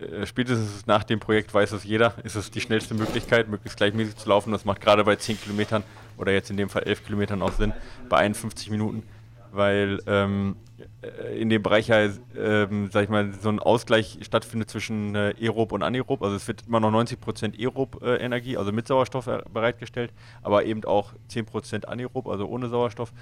äh, 0.00 0.26
spätestens 0.26 0.86
nach 0.86 1.04
dem 1.04 1.20
Projekt 1.20 1.52
weiß 1.52 1.72
es 1.72 1.84
jeder, 1.84 2.14
ist 2.24 2.36
es 2.36 2.50
die 2.50 2.60
schnellste 2.60 2.94
Möglichkeit, 2.94 3.48
möglichst 3.48 3.76
gleichmäßig 3.76 4.16
zu 4.16 4.28
laufen. 4.28 4.52
Das 4.52 4.64
macht 4.64 4.80
gerade 4.80 5.04
bei 5.04 5.16
10 5.16 5.40
Kilometern 5.40 5.82
oder 6.16 6.32
jetzt 6.32 6.50
in 6.50 6.56
dem 6.56 6.68
Fall 6.68 6.82
11 6.82 7.04
Kilometern 7.04 7.42
auch 7.42 7.52
Sinn, 7.52 7.72
bei 8.08 8.18
51 8.18 8.70
Minuten, 8.70 9.02
weil 9.52 10.00
ähm, 10.06 10.56
äh, 11.02 11.40
in 11.40 11.48
dem 11.48 11.62
Bereich 11.62 11.88
ja, 11.88 12.08
ähm, 12.36 12.90
sag 12.92 13.04
ich 13.04 13.08
mal, 13.08 13.32
so 13.32 13.48
ein 13.48 13.58
Ausgleich 13.58 14.18
stattfindet 14.22 14.70
zwischen 14.70 15.14
äh, 15.14 15.34
Aerob 15.40 15.72
und 15.72 15.82
Anaerob. 15.82 16.22
Also 16.22 16.36
es 16.36 16.46
wird 16.46 16.64
immer 16.66 16.80
noch 16.80 16.92
90% 16.92 17.58
Aerob-Energie, 17.58 18.54
äh, 18.54 18.56
also 18.56 18.72
mit 18.72 18.86
Sauerstoff 18.86 19.26
äh, 19.26 19.42
bereitgestellt, 19.52 20.12
aber 20.42 20.64
eben 20.64 20.84
auch 20.84 21.12
10% 21.30 21.86
Anaerob, 21.86 22.28
also 22.28 22.46
ohne 22.46 22.68
Sauerstoff. 22.68 23.12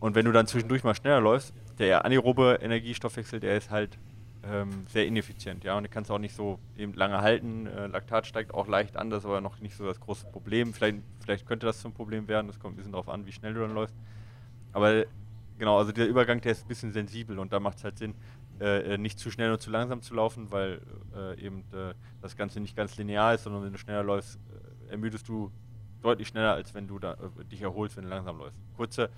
Und 0.00 0.14
wenn 0.14 0.26
du 0.26 0.32
dann 0.32 0.46
zwischendurch 0.46 0.84
mal 0.84 0.94
schneller 0.94 1.20
läufst, 1.20 1.54
der 1.78 2.04
anaerobe 2.04 2.58
Energiestoffwechsel, 2.60 3.40
der 3.40 3.56
ist 3.56 3.70
halt 3.70 3.98
ähm, 4.50 4.86
sehr 4.88 5.06
ineffizient, 5.06 5.64
ja, 5.64 5.76
und 5.76 5.84
du 5.84 5.88
kannst 5.88 6.10
auch 6.10 6.18
nicht 6.18 6.34
so 6.34 6.58
eben 6.76 6.92
lange 6.94 7.20
halten. 7.20 7.66
Äh, 7.66 7.86
Laktat 7.88 8.26
steigt 8.26 8.54
auch 8.54 8.68
leicht 8.68 8.96
an, 8.96 9.10
das 9.10 9.20
ist 9.20 9.26
aber 9.26 9.40
noch 9.40 9.60
nicht 9.60 9.76
so 9.76 9.84
das 9.84 10.00
große 10.00 10.26
Problem. 10.26 10.72
Vielleicht, 10.72 10.98
vielleicht 11.20 11.46
könnte 11.46 11.66
das 11.66 11.80
zum 11.80 11.92
Problem 11.92 12.28
werden, 12.28 12.46
das 12.46 12.58
kommt 12.58 12.74
ein 12.74 12.76
bisschen 12.76 12.92
darauf 12.92 13.08
an, 13.08 13.26
wie 13.26 13.32
schnell 13.32 13.54
du 13.54 13.60
dann 13.60 13.74
läufst. 13.74 13.96
Aber 14.72 15.04
genau, 15.58 15.78
also 15.78 15.92
der 15.92 16.08
Übergang, 16.08 16.40
der 16.40 16.52
ist 16.52 16.64
ein 16.64 16.68
bisschen 16.68 16.92
sensibel 16.92 17.38
und 17.38 17.52
da 17.52 17.60
macht 17.60 17.78
es 17.78 17.84
halt 17.84 17.98
Sinn, 17.98 18.14
äh, 18.60 18.94
äh, 18.94 18.98
nicht 18.98 19.18
zu 19.18 19.30
schnell 19.30 19.52
und 19.52 19.60
zu 19.60 19.70
langsam 19.70 20.00
zu 20.02 20.14
laufen, 20.14 20.50
weil 20.50 20.80
äh, 21.14 21.40
eben 21.40 21.60
äh, 21.72 21.94
das 22.22 22.36
Ganze 22.36 22.60
nicht 22.60 22.76
ganz 22.76 22.96
linear 22.96 23.34
ist, 23.34 23.44
sondern 23.44 23.64
wenn 23.64 23.72
du 23.72 23.78
schneller 23.78 24.02
läufst, 24.02 24.38
äh, 24.88 24.92
ermüdest 24.92 25.28
du 25.28 25.50
deutlich 26.02 26.28
schneller, 26.28 26.54
als 26.54 26.72
wenn 26.74 26.86
du 26.86 26.98
da, 26.98 27.16
dich 27.50 27.62
erholst, 27.62 27.96
wenn 27.96 28.04
du 28.04 28.10
langsam 28.10 28.38
läufst. 28.38 28.58
Kurze, 28.76 29.10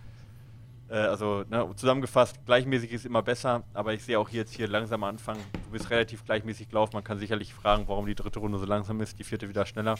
also 0.95 1.45
ne, 1.49 1.69
zusammengefasst, 1.77 2.39
gleichmäßig 2.47 2.93
ist 2.93 3.07
immer 3.07 3.23
besser, 3.23 3.63
aber 3.75 3.95
ich 3.95 4.03
sehe 4.03 4.19
auch 4.19 4.29
jetzt 4.31 4.55
hier 4.55 4.69
langsam 4.69 5.05
anfangen. 5.05 5.41
Du 5.65 5.71
bist 5.71 5.91
relativ 5.91 6.25
gleichmäßig 6.25 6.69
gelaufen, 6.69 6.93
man 6.95 7.05
kann 7.05 7.19
sicherlich 7.19 7.53
fragen, 7.53 7.85
warum 7.89 8.07
die 8.07 8.15
dritte 8.15 8.39
Runde 8.39 8.59
so 8.59 8.67
langsam 8.67 9.01
ist, 9.01 9.19
die 9.19 9.25
vierte 9.25 9.49
wieder 9.49 9.67
schneller, 9.67 9.97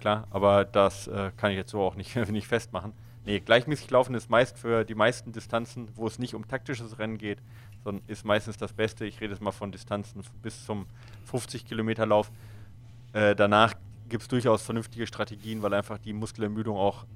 klar, 0.00 0.26
aber 0.30 0.64
das 0.64 1.08
kann 1.36 1.50
ich 1.50 1.56
jetzt 1.56 1.70
so 1.70 1.80
auch 1.80 1.94
nicht, 1.94 2.16
nicht 2.30 2.48
festmachen. 2.48 2.92
Nee, 3.26 3.40
gleichmäßig 3.40 3.90
laufen 3.90 4.14
ist 4.14 4.28
meist 4.28 4.58
für 4.58 4.84
die 4.84 4.94
meisten 4.94 5.32
Distanzen, 5.32 5.88
wo 5.94 6.06
es 6.06 6.18
nicht 6.18 6.34
um 6.34 6.46
taktisches 6.46 6.98
Rennen 6.98 7.16
geht, 7.16 7.38
sondern 7.82 8.04
ist 8.06 8.24
meistens 8.24 8.58
das 8.58 8.74
Beste. 8.74 9.06
Ich 9.06 9.20
rede 9.20 9.32
jetzt 9.32 9.40
mal 9.40 9.50
von 9.50 9.72
Distanzen 9.72 10.22
bis 10.42 10.66
zum 10.66 10.86
50 11.24 11.64
Kilometer 11.64 12.04
Lauf. 12.04 12.30
Äh, 13.14 13.34
danach 13.34 13.72
gibt 14.10 14.22
es 14.22 14.28
durchaus 14.28 14.62
vernünftige 14.62 15.06
Strategien, 15.06 15.62
weil 15.62 15.72
einfach 15.72 15.96
die 15.96 16.12
Muskelermüdung 16.12 16.76
auch 16.76 17.06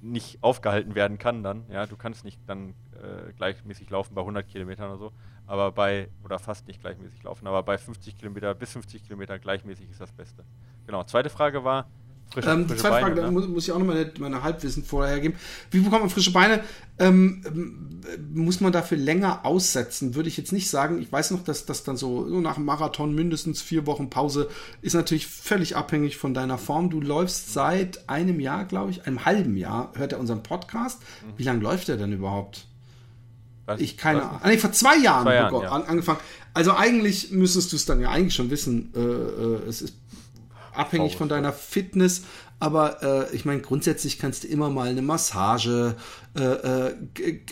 nicht 0.00 0.42
aufgehalten 0.42 0.94
werden 0.94 1.18
kann 1.18 1.42
dann. 1.42 1.64
Ja, 1.70 1.86
du 1.86 1.96
kannst 1.96 2.24
nicht 2.24 2.40
dann 2.46 2.74
äh, 2.92 3.32
gleichmäßig 3.36 3.90
laufen 3.90 4.14
bei 4.14 4.20
100 4.20 4.46
Kilometern 4.46 4.90
oder 4.90 4.98
so, 4.98 5.12
aber 5.46 5.72
bei, 5.72 6.08
oder 6.24 6.38
fast 6.38 6.66
nicht 6.66 6.80
gleichmäßig 6.80 7.22
laufen, 7.22 7.46
aber 7.46 7.62
bei 7.62 7.78
50 7.78 8.16
Kilometer 8.16 8.54
bis 8.54 8.72
50 8.72 9.04
Kilometer 9.04 9.38
gleichmäßig 9.38 9.90
ist 9.90 10.00
das 10.00 10.12
Beste. 10.12 10.44
Genau, 10.86 11.02
zweite 11.04 11.30
Frage 11.30 11.64
war, 11.64 11.88
Frische, 12.30 12.50
ähm, 12.50 12.66
die 12.66 12.76
zweite 12.76 12.90
Beine, 12.90 13.06
Frage, 13.06 13.14
ne? 13.14 13.22
da 13.22 13.30
muss, 13.30 13.48
muss, 13.48 13.64
ich 13.64 13.72
auch 13.72 13.78
noch 13.78 13.86
meine, 13.86 14.10
meine 14.18 14.42
Halbwissen 14.42 14.84
vorher 14.84 15.20
geben. 15.20 15.36
Wie 15.70 15.80
bekommt 15.80 16.02
man 16.02 16.10
frische 16.10 16.32
Beine? 16.32 16.60
Ähm, 16.98 18.02
muss 18.32 18.60
man 18.60 18.72
dafür 18.72 18.98
länger 18.98 19.44
aussetzen? 19.44 20.14
Würde 20.14 20.28
ich 20.28 20.36
jetzt 20.36 20.52
nicht 20.52 20.68
sagen. 20.68 21.00
Ich 21.00 21.10
weiß 21.10 21.30
noch, 21.30 21.44
dass 21.44 21.66
das 21.66 21.84
dann 21.84 21.96
so, 21.96 22.28
so 22.28 22.40
nach 22.40 22.54
dem 22.54 22.64
Marathon 22.64 23.14
mindestens 23.14 23.62
vier 23.62 23.86
Wochen 23.86 24.10
Pause 24.10 24.48
ist 24.82 24.94
natürlich 24.94 25.26
völlig 25.26 25.76
abhängig 25.76 26.16
von 26.16 26.34
deiner 26.34 26.58
Form. 26.58 26.90
Du 26.90 27.00
läufst 27.00 27.52
seit 27.52 28.08
einem 28.08 28.40
Jahr, 28.40 28.64
glaube 28.64 28.90
ich, 28.90 29.06
einem 29.06 29.24
halben 29.24 29.56
Jahr, 29.56 29.92
hört 29.94 30.12
er 30.12 30.20
unseren 30.20 30.42
Podcast. 30.42 31.00
Wie 31.36 31.44
lange 31.44 31.60
läuft 31.60 31.88
er 31.88 31.96
denn 31.96 32.12
überhaupt? 32.12 32.66
Was? 33.66 33.80
Ich 33.80 33.96
keine 33.96 34.22
Ahnung. 34.22 34.40
Ah, 34.42 34.48
nee, 34.48 34.58
vor 34.58 34.72
zwei 34.72 34.96
Jahren, 34.96 35.24
zwei 35.24 35.34
Jahren 35.34 35.62
ja. 35.62 35.70
angefangen. 35.70 36.20
Also 36.54 36.72
eigentlich 36.72 37.32
müsstest 37.32 37.72
du 37.72 37.76
es 37.76 37.84
dann 37.84 38.00
ja 38.00 38.10
eigentlich 38.10 38.34
schon 38.34 38.48
wissen. 38.48 38.92
Äh, 38.94 39.00
äh, 39.00 39.68
es 39.68 39.82
ist 39.82 39.94
abhängig 40.76 41.16
von 41.16 41.28
deiner 41.28 41.52
Fitness. 41.52 42.22
Aber 42.58 43.02
äh, 43.02 43.34
ich 43.34 43.44
meine, 43.44 43.60
grundsätzlich 43.60 44.18
kannst 44.18 44.44
du 44.44 44.48
immer 44.48 44.70
mal 44.70 44.88
eine 44.88 45.02
Massage, 45.02 45.94
äh, 46.36 46.42
äh, 46.42 46.94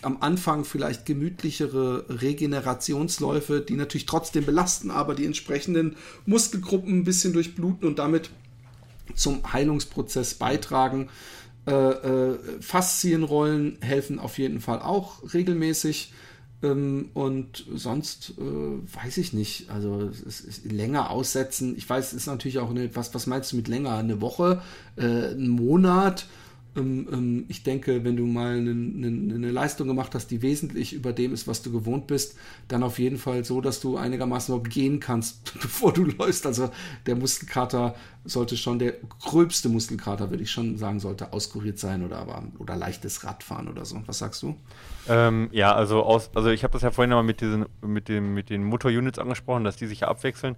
am 0.02 0.18
Anfang 0.20 0.64
vielleicht 0.64 1.04
gemütlichere 1.04 2.06
Regenerationsläufe, 2.08 3.60
die 3.60 3.76
natürlich 3.76 4.06
trotzdem 4.06 4.46
belasten, 4.46 4.90
aber 4.90 5.14
die 5.14 5.26
entsprechenden 5.26 5.96
Muskelgruppen 6.24 7.00
ein 7.00 7.04
bisschen 7.04 7.34
durchbluten 7.34 7.86
und 7.86 7.98
damit 7.98 8.30
zum 9.14 9.52
Heilungsprozess 9.52 10.34
beitragen. 10.34 11.10
Äh, 11.66 11.72
äh, 11.72 12.38
Faszienrollen 12.60 13.78
helfen 13.80 14.18
auf 14.18 14.38
jeden 14.38 14.60
Fall 14.60 14.80
auch 14.80 15.34
regelmäßig. 15.34 16.12
Ähm, 16.64 17.10
und 17.14 17.66
sonst 17.74 18.34
äh, 18.38 18.42
weiß 19.04 19.18
ich 19.18 19.32
nicht. 19.32 19.70
Also 19.70 20.08
ist 20.08 20.64
länger 20.64 21.10
aussetzen. 21.10 21.76
Ich 21.76 21.88
weiß, 21.88 22.08
es 22.08 22.14
ist 22.14 22.26
natürlich 22.26 22.58
auch 22.58 22.70
eine, 22.70 22.94
was, 22.96 23.14
was 23.14 23.26
meinst 23.26 23.52
du 23.52 23.56
mit 23.56 23.68
länger? 23.68 23.96
Eine 23.96 24.20
Woche, 24.20 24.62
äh, 24.96 25.32
ein 25.32 25.48
Monat? 25.48 26.26
Ähm, 26.76 27.08
ähm, 27.12 27.44
ich 27.48 27.62
denke, 27.62 28.04
wenn 28.04 28.16
du 28.16 28.26
mal 28.26 28.56
eine, 28.56 28.70
eine, 28.70 29.34
eine, 29.34 29.50
Leistung 29.50 29.86
gemacht 29.86 30.14
hast, 30.14 30.30
die 30.30 30.42
wesentlich 30.42 30.92
über 30.92 31.12
dem 31.12 31.32
ist, 31.32 31.46
was 31.46 31.62
du 31.62 31.70
gewohnt 31.70 32.06
bist, 32.06 32.36
dann 32.68 32.82
auf 32.82 32.98
jeden 32.98 33.16
Fall 33.16 33.44
so, 33.44 33.60
dass 33.60 33.80
du 33.80 33.96
einigermaßen 33.96 34.52
überhaupt 34.52 34.70
gehen 34.70 35.00
kannst, 35.00 35.54
bevor 35.60 35.92
du 35.92 36.04
läufst. 36.04 36.46
Also 36.46 36.70
der 37.06 37.16
Muskelkater 37.16 37.94
sollte 38.24 38.56
schon, 38.56 38.78
der 38.78 38.94
gröbste 39.20 39.68
Muskelkater, 39.68 40.30
würde 40.30 40.42
ich 40.42 40.50
schon 40.50 40.76
sagen, 40.76 40.98
sollte 40.98 41.32
auskuriert 41.32 41.78
sein 41.78 42.04
oder 42.04 42.18
aber 42.18 42.42
oder 42.58 42.74
leichtes 42.74 43.24
Radfahren 43.24 43.68
oder 43.68 43.84
so. 43.84 44.02
Was 44.06 44.18
sagst 44.18 44.42
du? 44.42 44.56
Ähm, 45.08 45.48
ja, 45.52 45.74
also 45.74 46.02
aus, 46.02 46.30
also 46.34 46.48
ich 46.48 46.64
habe 46.64 46.72
das 46.72 46.82
ja 46.82 46.90
vorhin 46.90 47.10
nochmal 47.10 47.24
mit 47.24 47.40
diesen, 47.40 47.66
mit 47.82 48.08
dem, 48.08 48.34
mit 48.34 48.50
den 48.50 48.64
Motorunits 48.64 49.18
angesprochen, 49.18 49.64
dass 49.64 49.76
die 49.76 49.86
sich 49.86 50.00
ja 50.00 50.08
abwechseln. 50.08 50.56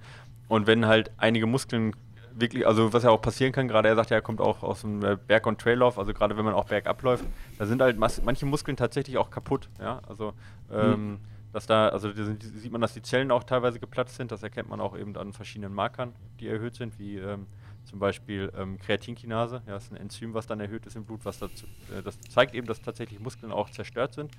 Und 0.48 0.66
wenn 0.66 0.86
halt 0.86 1.10
einige 1.16 1.46
Muskeln 1.46 1.94
wirklich, 2.38 2.66
also 2.66 2.92
was 2.92 3.02
ja 3.02 3.10
auch 3.10 3.20
passieren 3.20 3.52
kann, 3.52 3.68
gerade 3.68 3.88
er 3.88 3.96
sagt 3.96 4.10
ja, 4.10 4.16
er 4.16 4.22
kommt 4.22 4.40
auch 4.40 4.62
aus 4.62 4.82
dem 4.82 5.02
äh, 5.02 5.16
Berg- 5.16 5.46
und 5.46 5.60
Traillauf, 5.60 5.98
also 5.98 6.12
gerade 6.12 6.36
wenn 6.36 6.44
man 6.44 6.54
auch 6.54 6.66
bergab 6.66 7.02
läuft, 7.02 7.24
da 7.58 7.66
sind 7.66 7.82
halt 7.82 7.98
manche 7.98 8.46
Muskeln 8.46 8.76
tatsächlich 8.76 9.18
auch 9.18 9.30
kaputt, 9.30 9.68
ja, 9.80 10.00
also 10.06 10.34
ähm, 10.70 10.90
mhm. 10.90 11.18
dass 11.52 11.66
da, 11.66 11.88
also 11.88 12.12
sind, 12.12 12.42
sieht 12.42 12.70
man, 12.70 12.80
dass 12.80 12.94
die 12.94 13.02
Zellen 13.02 13.30
auch 13.30 13.44
teilweise 13.44 13.80
geplatzt 13.80 14.16
sind, 14.16 14.30
das 14.30 14.42
erkennt 14.42 14.68
man 14.68 14.80
auch 14.80 14.96
eben 14.96 15.16
an 15.16 15.32
verschiedenen 15.32 15.74
Markern, 15.74 16.12
die 16.38 16.48
erhöht 16.48 16.76
sind, 16.76 16.98
wie 16.98 17.16
ähm, 17.18 17.46
zum 17.84 17.98
Beispiel 17.98 18.52
ähm, 18.56 18.78
Kreatinkinase, 18.78 19.62
ja, 19.66 19.74
das 19.74 19.84
ist 19.84 19.92
ein 19.92 19.96
Enzym, 19.96 20.34
was 20.34 20.46
dann 20.46 20.60
erhöht 20.60 20.86
ist 20.86 20.96
im 20.96 21.04
Blut, 21.04 21.24
was 21.24 21.38
dazu, 21.38 21.66
äh, 21.96 22.02
das 22.02 22.20
zeigt 22.20 22.54
eben, 22.54 22.66
dass 22.66 22.82
tatsächlich 22.82 23.18
Muskeln 23.20 23.52
auch 23.52 23.70
zerstört 23.70 24.12
sind 24.14 24.30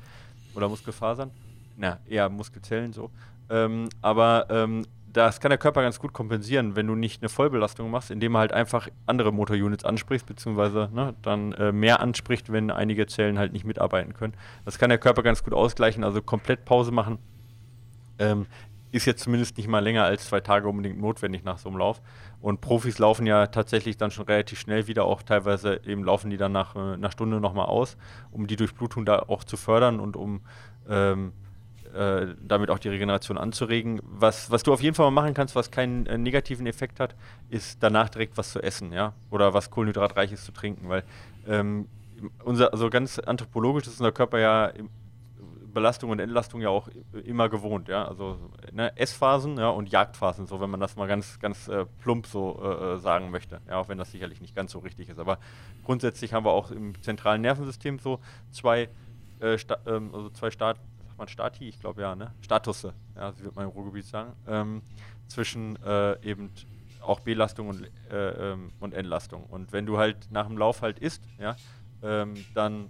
oder 0.54 0.70
Muskelfasern, 0.70 1.32
na, 1.78 2.00
eher 2.08 2.30
Muskelzellen 2.30 2.94
so, 2.94 3.10
ähm, 3.50 3.90
aber 4.02 4.48
ähm, 4.50 4.86
das 5.18 5.40
kann 5.40 5.50
der 5.50 5.58
Körper 5.58 5.82
ganz 5.82 6.00
gut 6.00 6.14
kompensieren, 6.14 6.76
wenn 6.76 6.88
du 6.88 6.96
nicht 6.96 7.22
eine 7.22 7.30
Vollbelastung 7.30 7.90
machst, 7.90 8.12
indem 8.12 8.36
er 8.36 8.40
halt 8.40 8.54
einfach 8.54 8.88
andere 9.06 9.34
Motorunits 9.34 9.84
ansprichst, 9.84 10.26
beziehungsweise 10.26 10.90
ne, 10.94 11.16
dann 11.22 11.54
äh, 11.54 11.72
mehr 11.72 12.00
anspricht, 12.00 12.52
wenn 12.52 12.72
einige 12.72 13.08
Zellen 13.08 13.40
halt 13.40 13.52
nicht 13.52 13.66
mitarbeiten 13.66 14.14
können. 14.14 14.34
Das 14.66 14.78
kann 14.78 14.90
der 14.90 15.00
Körper 15.00 15.24
ganz 15.24 15.44
gut 15.44 15.54
ausgleichen, 15.54 16.04
also 16.04 16.22
komplett 16.22 16.66
Pause 16.66 16.92
machen. 16.92 17.18
Ähm, 18.20 18.46
ist 18.92 19.06
jetzt 19.06 19.24
zumindest 19.24 19.58
nicht 19.58 19.68
mal 19.68 19.80
länger 19.80 20.04
als 20.04 20.28
zwei 20.28 20.40
Tage 20.40 20.68
unbedingt 20.68 21.00
notwendig 21.00 21.44
nach 21.44 21.58
so 21.58 21.70
einem 21.70 21.78
Lauf. 21.78 22.02
Und 22.40 22.62
Profis 22.62 23.00
laufen 23.00 23.26
ja 23.26 23.48
tatsächlich 23.48 23.98
dann 23.98 24.12
schon 24.12 24.26
relativ 24.26 24.60
schnell 24.60 24.88
wieder, 24.88 25.06
auch 25.06 25.24
teilweise 25.24 25.82
eben 25.86 26.04
laufen 26.04 26.30
die 26.30 26.38
dann 26.38 26.52
nach 26.52 26.76
äh, 26.76 26.94
einer 26.94 27.12
Stunde 27.12 27.42
nochmal 27.42 27.66
aus, 27.66 27.98
um 28.32 28.48
die 28.48 28.56
Durchblutung 28.56 29.06
da 29.06 29.20
auch 29.20 29.44
zu 29.44 29.58
fördern 29.58 30.00
und 30.00 30.16
um 30.16 30.42
ähm, 30.88 31.34
äh, 31.94 32.36
damit 32.42 32.70
auch 32.70 32.80
die 32.80 32.90
Regeneration 32.90 33.38
anzuregen. 33.38 34.02
Was, 34.04 34.52
was 34.52 34.64
du 34.64 34.74
auf 34.74 34.82
jeden 34.82 34.96
Fall 34.96 35.06
mal 35.12 35.22
machen 35.22 35.34
kannst, 35.34 35.56
was 35.56 35.72
keinen 35.72 36.06
äh, 36.06 36.18
negativen 36.18 36.68
Effekt 36.68 37.00
hat, 37.00 37.16
ist 37.50 37.82
danach 37.82 38.10
direkt 38.10 38.38
was 38.38 38.52
zu 38.52 38.62
essen, 38.62 38.92
ja, 38.92 39.14
oder 39.30 39.54
was 39.54 39.70
kohlenhydratreiches 39.70 40.44
zu 40.44 40.52
trinken, 40.52 40.90
weil 40.90 41.04
ähm, 41.48 41.88
unser, 42.44 42.74
also 42.74 42.90
ganz 42.90 43.20
anthropologisch 43.20 43.88
ist 43.88 44.00
unser 44.00 44.12
Körper 44.12 44.40
ja 44.40 44.72
Belastung 45.78 46.10
und 46.10 46.18
Entlastung 46.18 46.60
ja 46.62 46.70
auch 46.70 46.90
immer 47.24 47.50
gewohnt, 47.50 47.88
ja. 47.88 48.04
Also 48.08 48.40
ne, 48.72 48.98
Essphasen 48.98 49.58
ja, 49.58 49.70
und 49.70 49.92
Jagdphasen, 49.92 50.48
so 50.48 50.60
wenn 50.60 50.72
man 50.72 50.80
das 50.80 50.96
mal 50.96 51.08
ganz, 51.08 51.40
ganz 51.40 51.68
äh, 51.68 51.86
plump 52.02 52.26
so 52.26 52.60
äh, 52.64 52.96
äh, 52.96 52.98
sagen 52.98 53.30
möchte. 53.30 53.62
Ja, 53.68 53.78
auch 53.78 53.88
wenn 53.88 54.00
das 54.00 54.12
sicherlich 54.12 54.42
nicht 54.42 54.56
ganz 54.56 54.72
so 54.72 54.80
richtig 54.80 55.08
ist. 55.10 55.20
Aber 55.20 55.38
grundsätzlich 55.86 56.34
haben 56.34 56.46
wir 56.46 56.52
auch 56.52 56.72
im 56.72 57.00
zentralen 57.04 57.44
Nervensystem 57.44 58.00
so 58.00 58.20
zwei, 58.50 58.90
äh, 59.40 59.58
ähm, 59.86 60.16
also 60.16 60.32
zwei 60.32 60.50
Start, 60.50 60.80
sagt 61.18 61.20
man 61.20 61.28
Stati, 61.28 61.68
ich 61.68 61.80
glaube 61.80 62.02
ja, 62.02 62.16
ne? 62.16 62.32
Statusse, 62.42 62.94
ja, 63.16 63.32
sie 63.32 63.44
wird 63.44 63.56
man 63.56 63.66
im 63.66 63.72
Ruhrgebiet 63.72 64.06
sagen, 64.06 64.34
ähm, 64.48 64.82
zwischen 65.28 65.76
äh, 65.84 66.22
eben 66.24 66.52
auch 67.02 67.20
Belastung 67.22 67.70
und, 67.70 67.90
äh, 68.12 68.52
ähm, 68.52 68.72
und 68.80 68.94
Entlastung. 68.94 69.44
Und 69.46 69.72
wenn 69.74 69.86
du 69.86 69.98
halt 69.98 70.28
nach 70.32 70.48
dem 70.48 70.58
Lauf 70.58 70.82
halt 70.82 71.00
isst, 71.00 71.24
ja, 71.40 71.56
ähm, 72.04 72.36
dann 72.54 72.90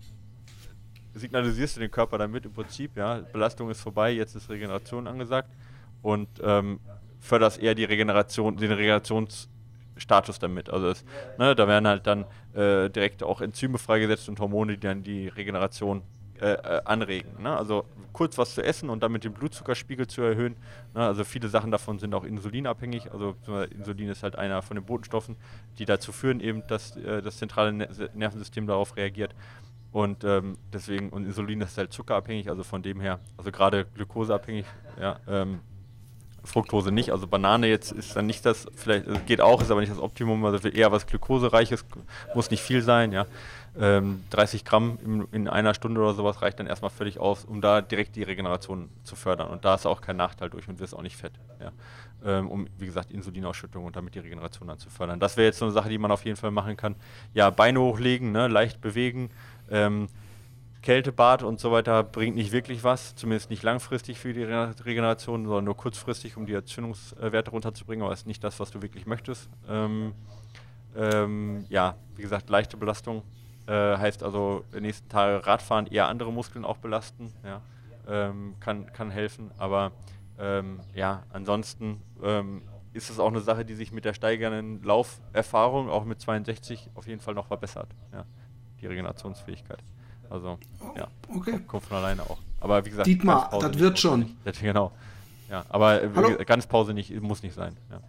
signalisierst 1.13 1.78
du 1.78 1.80
den 1.80 1.91
Körper 1.91 2.17
damit 2.17 2.45
im 2.45 2.53
Prinzip, 2.53 2.97
ja, 2.97 3.21
Belastung 3.32 3.69
ist 3.69 3.82
vorbei, 3.82 4.11
jetzt 4.11 4.36
ist 4.36 4.49
Regeneration 4.49 5.07
angesagt 5.07 5.49
und 6.01 6.28
ähm, 6.43 6.80
förderst 7.19 7.59
eher 7.59 7.75
die 7.75 7.86
Regeneration, 7.86 8.57
den 8.57 8.71
Regenerationsstatus 8.71 10.39
damit. 10.39 10.69
Also 10.69 10.88
das, 10.88 11.05
ne, 11.38 11.55
da 11.55 11.67
werden 11.67 11.88
halt 11.88 12.05
dann 12.05 12.25
äh, 12.53 12.89
direkt 12.89 13.23
auch 13.23 13.41
Enzyme 13.41 13.78
freigesetzt 13.78 14.28
und 14.28 14.39
Hormone, 14.39 14.73
die 14.73 14.80
dann 14.80 15.03
die 15.03 15.28
Regeneration 15.30 16.03
äh, 16.41 16.53
äh, 16.53 16.81
anregen. 16.85 17.41
Ne? 17.41 17.55
Also 17.55 17.85
kurz 18.13 18.38
was 18.38 18.55
zu 18.55 18.63
essen 18.63 18.89
und 18.89 19.03
damit 19.03 19.23
den 19.23 19.33
Blutzuckerspiegel 19.33 20.07
zu 20.07 20.21
erhöhen. 20.21 20.55
Ne? 20.93 21.01
Also 21.01 21.23
viele 21.23 21.49
Sachen 21.49 21.71
davon 21.71 21.99
sind 21.99 22.13
auch 22.13 22.23
insulinabhängig. 22.23 23.11
Also 23.11 23.35
Insulin 23.75 24.09
ist 24.09 24.23
halt 24.23 24.35
einer 24.35 24.61
von 24.61 24.75
den 24.75 24.85
Botenstoffen, 24.85 25.35
die 25.77 25.85
dazu 25.85 26.11
führen, 26.11 26.39
eben, 26.39 26.65
dass 26.67 26.95
äh, 26.97 27.21
das 27.21 27.38
zentrale 27.38 27.71
Nervensystem 27.73 28.67
darauf 28.67 28.95
reagiert. 28.97 29.35
Und 29.91 30.23
ähm, 30.23 30.57
deswegen, 30.73 31.09
und 31.09 31.25
Insulin 31.25 31.61
ist 31.61 31.77
halt 31.77 31.93
zuckerabhängig, 31.93 32.49
also 32.49 32.63
von 32.63 32.83
dem 32.83 32.99
her, 32.99 33.19
also 33.38 33.51
gerade 33.51 33.85
glukoseabhängig, 33.95 34.65
ja, 34.99 35.19
ähm, 35.27 35.59
Fructose 36.47 36.91
nicht. 36.91 37.11
Also 37.11 37.27
Banane 37.27 37.67
jetzt 37.67 37.91
ist 37.91 38.15
dann 38.15 38.25
nicht 38.25 38.45
das, 38.45 38.67
vielleicht 38.75 39.07
also 39.07 39.19
geht 39.25 39.41
auch, 39.41 39.61
ist 39.61 39.69
aber 39.69 39.81
nicht 39.81 39.91
das 39.91 39.99
Optimum, 39.99 40.43
also 40.45 40.67
eher 40.67 40.91
was 40.91 41.05
Glukosereiches, 41.05 41.85
muss 42.33 42.49
nicht 42.49 42.61
viel 42.61 42.81
sein, 42.81 43.11
ja. 43.11 43.25
Ähm, 43.80 44.23
30 44.32 44.65
Gramm 44.65 44.97
in, 45.03 45.28
in, 45.32 45.47
einer 45.47 45.73
Stunde 45.75 46.01
oder 46.01 46.13
sowas 46.13 46.41
reicht 46.41 46.59
dann 46.59 46.65
erstmal 46.65 46.89
völlig 46.89 47.19
aus, 47.19 47.45
um 47.45 47.61
da 47.61 47.82
direkt 47.82 48.15
die 48.15 48.23
Regeneration 48.23 48.89
zu 49.03 49.15
fördern. 49.15 49.49
Und 49.49 49.65
da 49.65 49.75
ist 49.75 49.86
auch 49.86 50.01
kein 50.01 50.17
Nachteil 50.17 50.49
durch 50.49 50.67
und 50.67 50.80
wirst 50.80 50.95
auch 50.95 51.03
nicht 51.03 51.15
fett. 51.15 51.34
Ja. 51.59 51.71
Ähm, 52.25 52.49
um, 52.49 52.67
wie 52.80 52.88
gesagt, 52.88 53.11
Insulinausschüttung 53.11 53.86
und 53.86 53.95
damit 53.95 54.15
die 54.15 54.19
Regeneration 54.19 54.67
dann 54.67 54.80
zu 54.80 54.89
fördern. 54.89 55.19
Das 55.19 55.38
wäre 55.38 55.45
jetzt 55.45 55.59
so 55.59 55.65
eine 55.65 55.73
Sache, 55.73 55.89
die 55.89 55.99
man 55.99 56.09
auf 56.09 56.25
jeden 56.25 56.38
Fall 56.38 56.49
machen 56.49 56.75
kann. 56.75 56.95
Ja, 57.34 57.51
Beine 57.51 57.80
hochlegen, 57.80 58.32
ne, 58.32 58.47
leicht 58.47 58.82
bewegen, 58.82 59.30
ähm, 59.69 60.07
Kältebad 60.82 61.43
und 61.43 61.59
so 61.59 61.71
weiter 61.71 62.03
bringt 62.03 62.36
nicht 62.36 62.51
wirklich 62.51 62.84
was, 62.84 63.15
zumindest 63.15 63.49
nicht 63.49 63.61
langfristig 63.61 64.19
für 64.19 64.34
die 64.34 64.43
Regeneration, 64.43 65.45
sondern 65.45 65.65
nur 65.65 65.75
kurzfristig, 65.75 66.38
um 66.38 66.45
die 66.45 66.53
Entzündungswerte 66.53 67.51
runterzubringen, 67.51 68.05
aber 68.05 68.13
ist 68.13 68.25
nicht 68.25 68.43
das, 68.43 68.59
was 68.59 68.71
du 68.71 68.82
wirklich 68.82 69.05
möchtest. 69.05 69.49
Ähm, 69.67 70.13
ähm, 70.95 71.65
ja, 71.69 71.95
wie 72.15 72.21
gesagt, 72.21 72.49
leichte 72.49 72.78
Belastung 72.78 73.23
äh, 73.68 73.97
heißt 73.97 74.24
also 74.24 74.63
nächsten 74.80 75.09
Tage 75.09 75.45
Radfahren 75.45 75.88
eher 75.88 76.07
andere 76.07 76.32
Muskeln 76.32 76.65
auch 76.65 76.78
belasten, 76.78 77.34
ja, 77.43 77.61
ähm, 78.07 78.55
kann, 78.59 78.91
kann 78.93 79.11
helfen, 79.11 79.51
aber 79.57 79.91
ähm, 80.39 80.80
ja, 80.93 81.24
ansonsten 81.32 82.01
ähm, 82.24 82.61
ist 82.93 83.09
es 83.09 83.20
auch 83.20 83.28
eine 83.28 83.41
Sache, 83.41 83.65
die 83.65 83.76
sich 83.76 83.91
mit 83.91 84.05
der 84.05 84.13
steigenden 84.13 84.82
Lauferfahrung, 84.84 85.89
auch 85.89 86.05
mit 86.05 86.20
62, 86.22 86.89
auf 86.95 87.07
jeden 87.07 87.22
Fall 87.22 87.34
noch 87.34 87.47
verbessert. 87.47 87.89
Ja 88.11 88.26
die 88.82 88.88
Regenerationsfähigkeit. 88.88 89.80
Also, 90.30 90.57
ja, 90.95 91.07
okay. 91.34 91.59
kommt 91.68 91.86
von 91.86 91.97
alleine 91.97 92.24
auch. 92.24 92.38
Aber 92.59 92.84
wie 92.86 92.89
gesagt, 92.89 93.07
Dietmar, 93.07 93.49
das 93.59 93.78
wird 93.78 93.99
schon. 93.99 94.20
Nicht. 94.43 94.61
Genau. 94.61 94.91
Ja, 95.49 95.63
aber 95.70 96.03
äh, 96.03 96.43
ganz 96.45 96.68
Pause 96.68 96.93
nicht, 96.93 97.09
muss 97.22 97.41
nicht 97.41 97.55
sein. 97.55 97.78
Ja. 97.89 98.01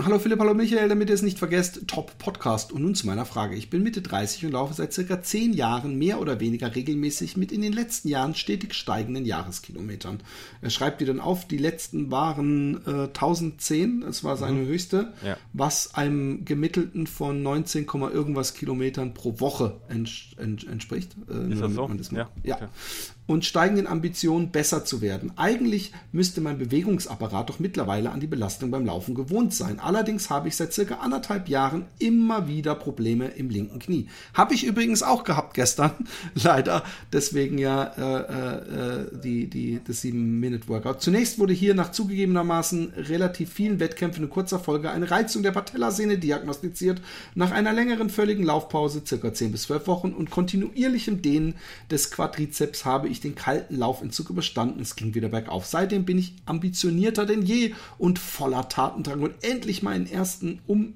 Hallo 0.00 0.20
Philipp, 0.20 0.38
hallo 0.38 0.54
Michael, 0.54 0.88
damit 0.88 1.08
ihr 1.08 1.14
es 1.16 1.22
nicht 1.22 1.40
vergesst, 1.40 1.88
Top 1.88 2.18
Podcast. 2.18 2.70
Und 2.70 2.82
nun 2.82 2.94
zu 2.94 3.04
meiner 3.04 3.26
Frage. 3.26 3.56
Ich 3.56 3.68
bin 3.68 3.82
Mitte 3.82 4.00
30 4.00 4.46
und 4.46 4.52
laufe 4.52 4.72
seit 4.72 4.92
circa 4.92 5.22
10 5.22 5.54
Jahren 5.54 5.98
mehr 5.98 6.20
oder 6.20 6.38
weniger 6.38 6.72
regelmäßig 6.72 7.36
mit 7.36 7.50
in 7.50 7.62
den 7.62 7.72
letzten 7.72 8.06
Jahren 8.06 8.36
stetig 8.36 8.74
steigenden 8.74 9.24
Jahreskilometern. 9.24 10.20
Er 10.62 10.70
schreibt 10.70 11.00
die 11.00 11.04
dann 11.04 11.18
auf, 11.18 11.48
die 11.48 11.58
letzten 11.58 12.12
waren 12.12 12.80
äh, 12.86 13.08
1010, 13.08 14.02
das 14.02 14.22
war 14.22 14.36
seine 14.36 14.60
mhm. 14.60 14.68
höchste, 14.68 15.14
ja. 15.24 15.36
was 15.52 15.96
einem 15.96 16.44
gemittelten 16.44 17.08
von 17.08 17.42
19, 17.42 17.86
irgendwas 17.86 18.54
Kilometern 18.54 19.14
pro 19.14 19.40
Woche 19.40 19.80
ents 19.88 20.28
ents 20.36 20.62
entspricht. 20.62 21.16
Äh, 21.28 21.52
Ist 21.52 21.60
das 21.60 21.72
so? 21.74 21.88
Das 21.88 22.12
ja. 22.12 22.30
ja. 22.44 22.54
Okay 22.54 22.68
und 23.28 23.44
steigenden 23.44 23.86
Ambitionen 23.86 24.50
besser 24.50 24.84
zu 24.84 25.02
werden. 25.02 25.32
Eigentlich 25.36 25.92
müsste 26.12 26.40
mein 26.40 26.58
Bewegungsapparat 26.58 27.50
doch 27.50 27.58
mittlerweile 27.60 28.10
an 28.10 28.20
die 28.20 28.26
Belastung 28.26 28.70
beim 28.70 28.86
Laufen 28.86 29.14
gewohnt 29.14 29.54
sein. 29.54 29.78
Allerdings 29.78 30.30
habe 30.30 30.48
ich 30.48 30.56
seit 30.56 30.72
circa 30.72 30.96
anderthalb 30.96 31.48
Jahren 31.48 31.84
immer 31.98 32.48
wieder 32.48 32.74
Probleme 32.74 33.26
im 33.28 33.50
linken 33.50 33.78
Knie. 33.78 34.08
Habe 34.32 34.54
ich 34.54 34.64
übrigens 34.64 35.02
auch 35.02 35.24
gehabt 35.24 35.52
gestern, 35.54 35.92
leider. 36.34 36.82
Deswegen 37.12 37.58
ja 37.58 37.84
äh, 37.84 39.02
äh, 39.02 39.20
die, 39.22 39.46
die, 39.48 39.80
das 39.86 40.02
7-Minute-Workout. 40.02 41.02
Zunächst 41.02 41.38
wurde 41.38 41.52
hier 41.52 41.74
nach 41.74 41.92
zugegebenermaßen 41.92 42.94
relativ 42.96 43.52
vielen 43.52 43.78
Wettkämpfen 43.78 44.24
in 44.24 44.30
kurzer 44.30 44.58
Folge 44.58 44.90
eine 44.90 45.10
Reizung 45.10 45.42
der 45.42 45.52
Patellasehne 45.52 46.16
diagnostiziert. 46.16 47.02
Nach 47.34 47.50
einer 47.50 47.74
längeren 47.74 48.08
völligen 48.08 48.44
Laufpause, 48.44 49.02
circa 49.04 49.34
10 49.34 49.52
bis 49.52 49.64
12 49.64 49.86
Wochen 49.86 50.12
und 50.14 50.30
kontinuierlichem 50.30 51.20
Dehnen 51.20 51.56
des 51.90 52.10
Quadrizeps 52.10 52.86
habe 52.86 53.08
ich 53.08 53.17
ich 53.18 53.22
den 53.22 53.34
kalten 53.34 53.76
Laufelzug 53.76 54.30
überstanden. 54.30 54.80
Es 54.80 54.96
ging 54.96 55.14
wieder 55.14 55.28
bergauf. 55.28 55.66
Seitdem 55.66 56.04
bin 56.04 56.18
ich 56.18 56.34
ambitionierter 56.46 57.26
denn 57.26 57.42
je 57.42 57.74
und 57.98 58.18
voller 58.18 58.68
Tatendrang 58.68 59.20
und 59.20 59.34
endlich 59.42 59.82
meinen 59.82 60.06
ersten 60.06 60.60
um 60.66 60.94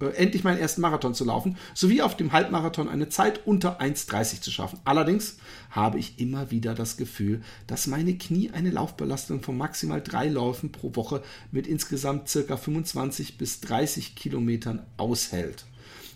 äh, 0.00 0.06
endlich 0.16 0.42
meinen 0.42 0.58
ersten 0.58 0.80
Marathon 0.80 1.14
zu 1.14 1.24
laufen, 1.24 1.56
sowie 1.74 2.02
auf 2.02 2.16
dem 2.16 2.32
Halbmarathon 2.32 2.88
eine 2.88 3.08
Zeit 3.08 3.46
unter 3.46 3.80
1,30 3.80 4.40
zu 4.40 4.50
schaffen. 4.50 4.80
Allerdings 4.84 5.36
habe 5.70 5.98
ich 5.98 6.18
immer 6.18 6.50
wieder 6.50 6.74
das 6.74 6.96
Gefühl, 6.96 7.42
dass 7.66 7.86
meine 7.86 8.16
Knie 8.18 8.50
eine 8.50 8.70
Laufbelastung 8.70 9.42
von 9.42 9.56
maximal 9.56 10.02
drei 10.02 10.28
Läufen 10.28 10.72
pro 10.72 10.94
Woche 10.96 11.22
mit 11.50 11.66
insgesamt 11.66 12.30
ca. 12.32 12.56
25 12.56 13.38
bis 13.38 13.60
30 13.60 14.16
Kilometern 14.16 14.84
aushält. 14.96 15.66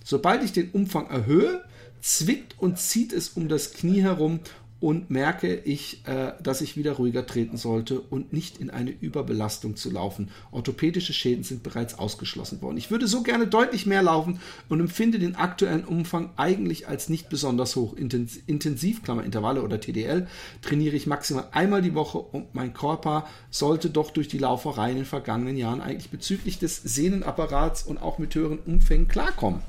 Sobald 0.04 0.42
ich 0.42 0.52
den 0.52 0.70
Umfang 0.70 1.08
erhöhe, 1.08 1.64
zwickt 2.00 2.58
und 2.58 2.78
zieht 2.78 3.12
es 3.12 3.30
um 3.30 3.48
das 3.48 3.72
Knie 3.72 4.02
herum 4.02 4.40
und 4.78 5.10
merke 5.10 5.54
ich, 5.54 6.06
äh, 6.06 6.32
dass 6.42 6.60
ich 6.60 6.76
wieder 6.76 6.92
ruhiger 6.92 7.26
treten 7.26 7.56
sollte 7.56 8.00
und 8.00 8.32
nicht 8.32 8.58
in 8.58 8.68
eine 8.68 8.90
Überbelastung 8.90 9.76
zu 9.76 9.90
laufen. 9.90 10.28
Orthopädische 10.50 11.14
Schäden 11.14 11.44
sind 11.44 11.62
bereits 11.62 11.98
ausgeschlossen 11.98 12.60
worden. 12.60 12.76
Ich 12.76 12.90
würde 12.90 13.06
so 13.06 13.22
gerne 13.22 13.46
deutlich 13.46 13.86
mehr 13.86 14.02
laufen 14.02 14.38
und 14.68 14.80
empfinde 14.80 15.18
den 15.18 15.34
aktuellen 15.34 15.84
Umfang 15.84 16.30
eigentlich 16.36 16.88
als 16.88 17.08
nicht 17.08 17.30
besonders 17.30 17.74
hoch. 17.74 17.94
Intensiv, 17.94 19.02
Klammer 19.02 19.24
Intervalle 19.24 19.62
oder 19.62 19.80
TDL, 19.80 20.26
trainiere 20.60 20.96
ich 20.96 21.06
maximal 21.06 21.48
einmal 21.52 21.80
die 21.80 21.94
Woche 21.94 22.18
und 22.18 22.54
mein 22.54 22.74
Körper 22.74 23.26
sollte 23.50 23.88
doch 23.88 24.10
durch 24.10 24.28
die 24.28 24.38
Lauferei 24.38 24.90
in 24.90 24.96
den 24.96 25.04
vergangenen 25.06 25.56
Jahren 25.56 25.80
eigentlich 25.80 26.10
bezüglich 26.10 26.58
des 26.58 26.76
Sehnenapparats 26.82 27.82
und 27.82 27.98
auch 27.98 28.18
mit 28.18 28.34
höheren 28.34 28.58
Umfängen 28.58 29.08
klarkommen. 29.08 29.62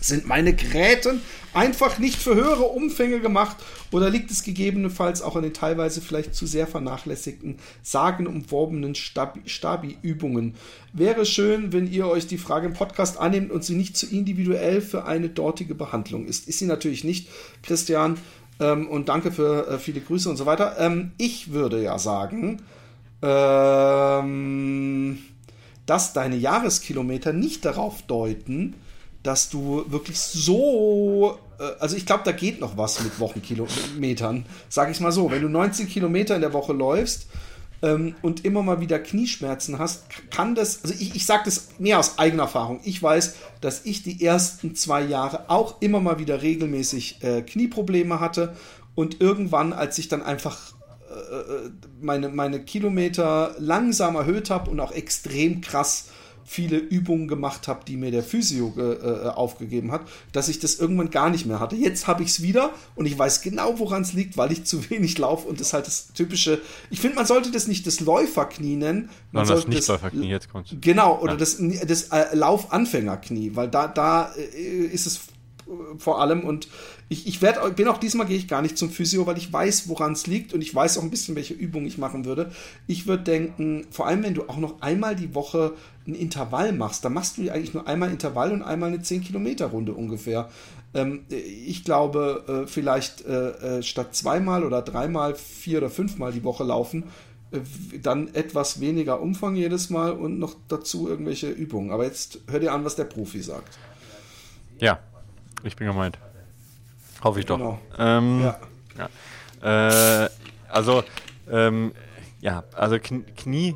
Sind 0.00 0.26
meine 0.26 0.54
Gräten 0.54 1.20
einfach 1.54 1.98
nicht 1.98 2.16
für 2.16 2.34
höhere 2.34 2.64
Umfänge 2.64 3.20
gemacht 3.20 3.56
oder 3.90 4.10
liegt 4.10 4.30
es 4.30 4.42
gegebenenfalls 4.42 5.22
auch 5.22 5.34
an 5.34 5.42
den 5.42 5.54
teilweise 5.54 6.00
vielleicht 6.00 6.34
zu 6.34 6.46
sehr 6.46 6.66
vernachlässigten, 6.66 7.58
sagenumworbenen 7.82 8.94
Stabi-Übungen? 8.94 10.54
Wäre 10.92 11.26
schön, 11.26 11.72
wenn 11.72 11.90
ihr 11.90 12.06
euch 12.06 12.26
die 12.26 12.38
Frage 12.38 12.66
im 12.66 12.74
Podcast 12.74 13.18
annehmt 13.18 13.50
und 13.50 13.64
sie 13.64 13.74
nicht 13.74 13.96
zu 13.96 14.06
individuell 14.06 14.80
für 14.80 15.04
eine 15.04 15.28
dortige 15.28 15.74
Behandlung 15.74 16.26
ist. 16.26 16.48
Ist 16.48 16.60
sie 16.60 16.66
natürlich 16.66 17.02
nicht, 17.02 17.28
Christian. 17.62 18.18
Ähm, 18.60 18.88
und 18.88 19.08
danke 19.08 19.32
für 19.32 19.68
äh, 19.68 19.78
viele 19.78 20.00
Grüße 20.00 20.28
und 20.28 20.36
so 20.36 20.46
weiter. 20.46 20.76
Ähm, 20.78 21.12
ich 21.16 21.52
würde 21.52 21.82
ja 21.82 21.98
sagen, 21.98 22.62
ähm, 23.22 25.18
dass 25.86 26.12
deine 26.12 26.36
Jahreskilometer 26.36 27.32
nicht 27.32 27.64
darauf 27.64 28.02
deuten, 28.02 28.74
dass 29.22 29.50
du 29.50 29.84
wirklich 29.88 30.18
so, 30.18 31.38
äh, 31.58 31.62
also 31.80 31.96
ich 31.96 32.06
glaube, 32.06 32.22
da 32.24 32.32
geht 32.32 32.60
noch 32.60 32.76
was 32.76 33.02
mit 33.02 33.18
Wochenkilometern, 33.20 34.46
sage 34.68 34.92
ich 34.92 35.00
mal 35.00 35.12
so. 35.12 35.30
Wenn 35.30 35.42
du 35.42 35.48
19 35.48 35.88
Kilometer 35.88 36.34
in 36.34 36.40
der 36.40 36.52
Woche 36.52 36.72
läufst 36.72 37.26
ähm, 37.82 38.14
und 38.22 38.44
immer 38.44 38.62
mal 38.62 38.80
wieder 38.80 38.98
Knieschmerzen 38.98 39.78
hast, 39.78 40.04
kann 40.30 40.54
das, 40.54 40.84
also 40.84 40.94
ich, 40.98 41.14
ich 41.14 41.26
sage 41.26 41.42
das 41.46 41.68
mehr 41.78 41.98
aus 41.98 42.18
eigener 42.18 42.44
Erfahrung. 42.44 42.80
Ich 42.84 43.02
weiß, 43.02 43.34
dass 43.60 43.84
ich 43.84 44.02
die 44.02 44.24
ersten 44.24 44.74
zwei 44.74 45.02
Jahre 45.02 45.50
auch 45.50 45.80
immer 45.80 46.00
mal 46.00 46.18
wieder 46.18 46.42
regelmäßig 46.42 47.22
äh, 47.22 47.42
Knieprobleme 47.42 48.20
hatte 48.20 48.56
und 48.94 49.20
irgendwann, 49.20 49.72
als 49.72 49.98
ich 49.98 50.08
dann 50.08 50.22
einfach 50.22 50.74
äh, 51.10 51.70
meine, 52.00 52.28
meine 52.28 52.60
Kilometer 52.60 53.54
langsam 53.58 54.14
erhöht 54.14 54.50
habe 54.50 54.70
und 54.70 54.78
auch 54.80 54.92
extrem 54.92 55.60
krass 55.60 56.06
viele 56.48 56.78
Übungen 56.78 57.28
gemacht 57.28 57.68
habe, 57.68 57.80
die 57.86 57.98
mir 57.98 58.10
der 58.10 58.22
Physio 58.22 58.72
äh, 58.78 59.28
aufgegeben 59.28 59.92
hat, 59.92 60.00
dass 60.32 60.48
ich 60.48 60.58
das 60.58 60.76
irgendwann 60.76 61.10
gar 61.10 61.28
nicht 61.28 61.44
mehr 61.44 61.60
hatte. 61.60 61.76
Jetzt 61.76 62.06
habe 62.06 62.22
ich 62.22 62.30
es 62.30 62.42
wieder 62.42 62.70
und 62.96 63.04
ich 63.04 63.18
weiß 63.18 63.42
genau, 63.42 63.78
woran 63.78 64.00
es 64.00 64.14
liegt, 64.14 64.38
weil 64.38 64.50
ich 64.50 64.64
zu 64.64 64.88
wenig 64.88 65.18
laufe 65.18 65.46
und 65.46 65.60
das 65.60 65.68
ist 65.68 65.72
halt 65.74 65.86
das 65.86 66.12
typische. 66.14 66.62
Ich 66.88 67.00
finde, 67.00 67.16
man 67.16 67.26
sollte 67.26 67.50
das 67.50 67.68
nicht 67.68 67.86
das 67.86 68.00
Läuferknie 68.00 68.76
nennen. 68.76 69.10
Man 69.30 69.46
Nein, 69.46 69.56
das 69.56 69.68
Nicht-Läuferknie, 69.68 70.28
jetzt 70.28 70.50
kommt 70.50 70.74
Genau, 70.80 71.18
oder 71.20 71.32
ja. 71.32 71.38
das, 71.38 71.58
das 71.86 72.04
äh, 72.04 72.34
Laufanfängerknie, 72.34 73.54
weil 73.54 73.68
da, 73.68 73.86
da 73.86 74.32
äh, 74.34 74.86
ist 74.86 75.06
es 75.06 75.20
vor 75.98 76.20
allem. 76.20 76.40
Und 76.40 76.68
ich, 77.08 77.26
ich 77.26 77.42
werd, 77.42 77.76
bin 77.76 77.88
auch 77.88 77.98
diesmal 77.98 78.26
gehe 78.26 78.36
ich 78.36 78.48
gar 78.48 78.62
nicht 78.62 78.78
zum 78.78 78.90
Physio, 78.90 79.26
weil 79.26 79.38
ich 79.38 79.52
weiß, 79.52 79.88
woran 79.88 80.12
es 80.12 80.26
liegt 80.26 80.52
und 80.52 80.60
ich 80.60 80.74
weiß 80.74 80.98
auch 80.98 81.02
ein 81.02 81.10
bisschen, 81.10 81.36
welche 81.36 81.54
Übung 81.54 81.86
ich 81.86 81.98
machen 81.98 82.24
würde. 82.24 82.50
Ich 82.86 83.06
würde 83.06 83.24
denken, 83.24 83.86
vor 83.90 84.06
allem 84.06 84.22
wenn 84.22 84.34
du 84.34 84.48
auch 84.48 84.58
noch 84.58 84.80
einmal 84.80 85.16
die 85.16 85.34
Woche 85.34 85.74
ein 86.06 86.14
Intervall 86.14 86.72
machst, 86.72 87.04
dann 87.04 87.12
machst 87.12 87.38
du 87.38 87.50
eigentlich 87.50 87.74
nur 87.74 87.86
einmal 87.86 88.10
Intervall 88.10 88.52
und 88.52 88.62
einmal 88.62 88.88
eine 88.88 89.02
10 89.02 89.22
Kilometer 89.22 89.66
Runde 89.66 89.92
ungefähr. 89.92 90.48
Ähm, 90.94 91.24
ich 91.28 91.84
glaube, 91.84 92.64
äh, 92.64 92.66
vielleicht 92.66 93.26
äh, 93.26 93.78
äh, 93.78 93.82
statt 93.82 94.14
zweimal 94.14 94.64
oder 94.64 94.82
dreimal, 94.82 95.34
vier 95.34 95.78
oder 95.78 95.90
fünfmal 95.90 96.32
die 96.32 96.44
Woche 96.44 96.64
laufen, 96.64 97.04
äh, 97.50 97.60
dann 97.98 98.34
etwas 98.34 98.80
weniger 98.80 99.20
Umfang 99.20 99.54
jedes 99.54 99.90
Mal 99.90 100.12
und 100.12 100.38
noch 100.38 100.56
dazu 100.68 101.08
irgendwelche 101.08 101.50
Übungen. 101.50 101.90
Aber 101.90 102.04
jetzt 102.04 102.40
hör 102.48 102.60
dir 102.60 102.72
an, 102.72 102.84
was 102.84 102.96
der 102.96 103.04
Profi 103.04 103.42
sagt. 103.42 103.78
Ja, 104.80 105.00
ich 105.62 105.76
bin 105.76 105.86
gemeint. 105.86 106.18
Hoffe 107.22 107.40
ich 107.40 107.46
doch. 107.46 107.58
Genau. 107.58 107.80
Ähm, 107.98 108.42
ja. 108.42 109.08
ja. 109.62 110.24
Äh, 110.24 110.28
also, 110.68 111.02
ähm, 111.50 111.92
ja, 112.40 112.64
also 112.74 112.98
Knie, 112.98 113.74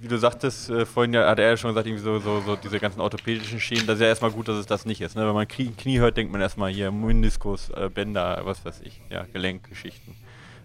wie 0.00 0.08
du 0.08 0.18
sagtest, 0.18 0.70
äh, 0.70 0.86
vorhin 0.86 1.12
ja, 1.12 1.28
hat 1.28 1.38
er 1.38 1.50
ja 1.50 1.56
schon 1.56 1.70
gesagt, 1.70 1.86
irgendwie 1.86 2.02
so, 2.02 2.18
so, 2.18 2.40
so 2.40 2.56
diese 2.56 2.80
ganzen 2.80 3.00
orthopädischen 3.00 3.60
Schäden, 3.60 3.86
das 3.86 3.96
ist 3.96 4.02
ja 4.02 4.08
erstmal 4.08 4.30
gut, 4.30 4.48
dass 4.48 4.56
es 4.56 4.66
das 4.66 4.86
nicht 4.86 5.00
ist. 5.00 5.14
Ne? 5.14 5.26
Wenn 5.26 5.34
man 5.34 5.46
Knie, 5.46 5.72
Knie 5.76 5.98
hört, 5.98 6.16
denkt 6.16 6.32
man 6.32 6.40
erstmal 6.40 6.70
hier 6.70 6.90
Meniskus, 6.90 7.70
äh, 7.70 7.90
Bänder, 7.92 8.40
was 8.44 8.64
weiß 8.64 8.80
ich, 8.82 9.00
ja, 9.10 9.26
Gelenkgeschichten, 9.32 10.14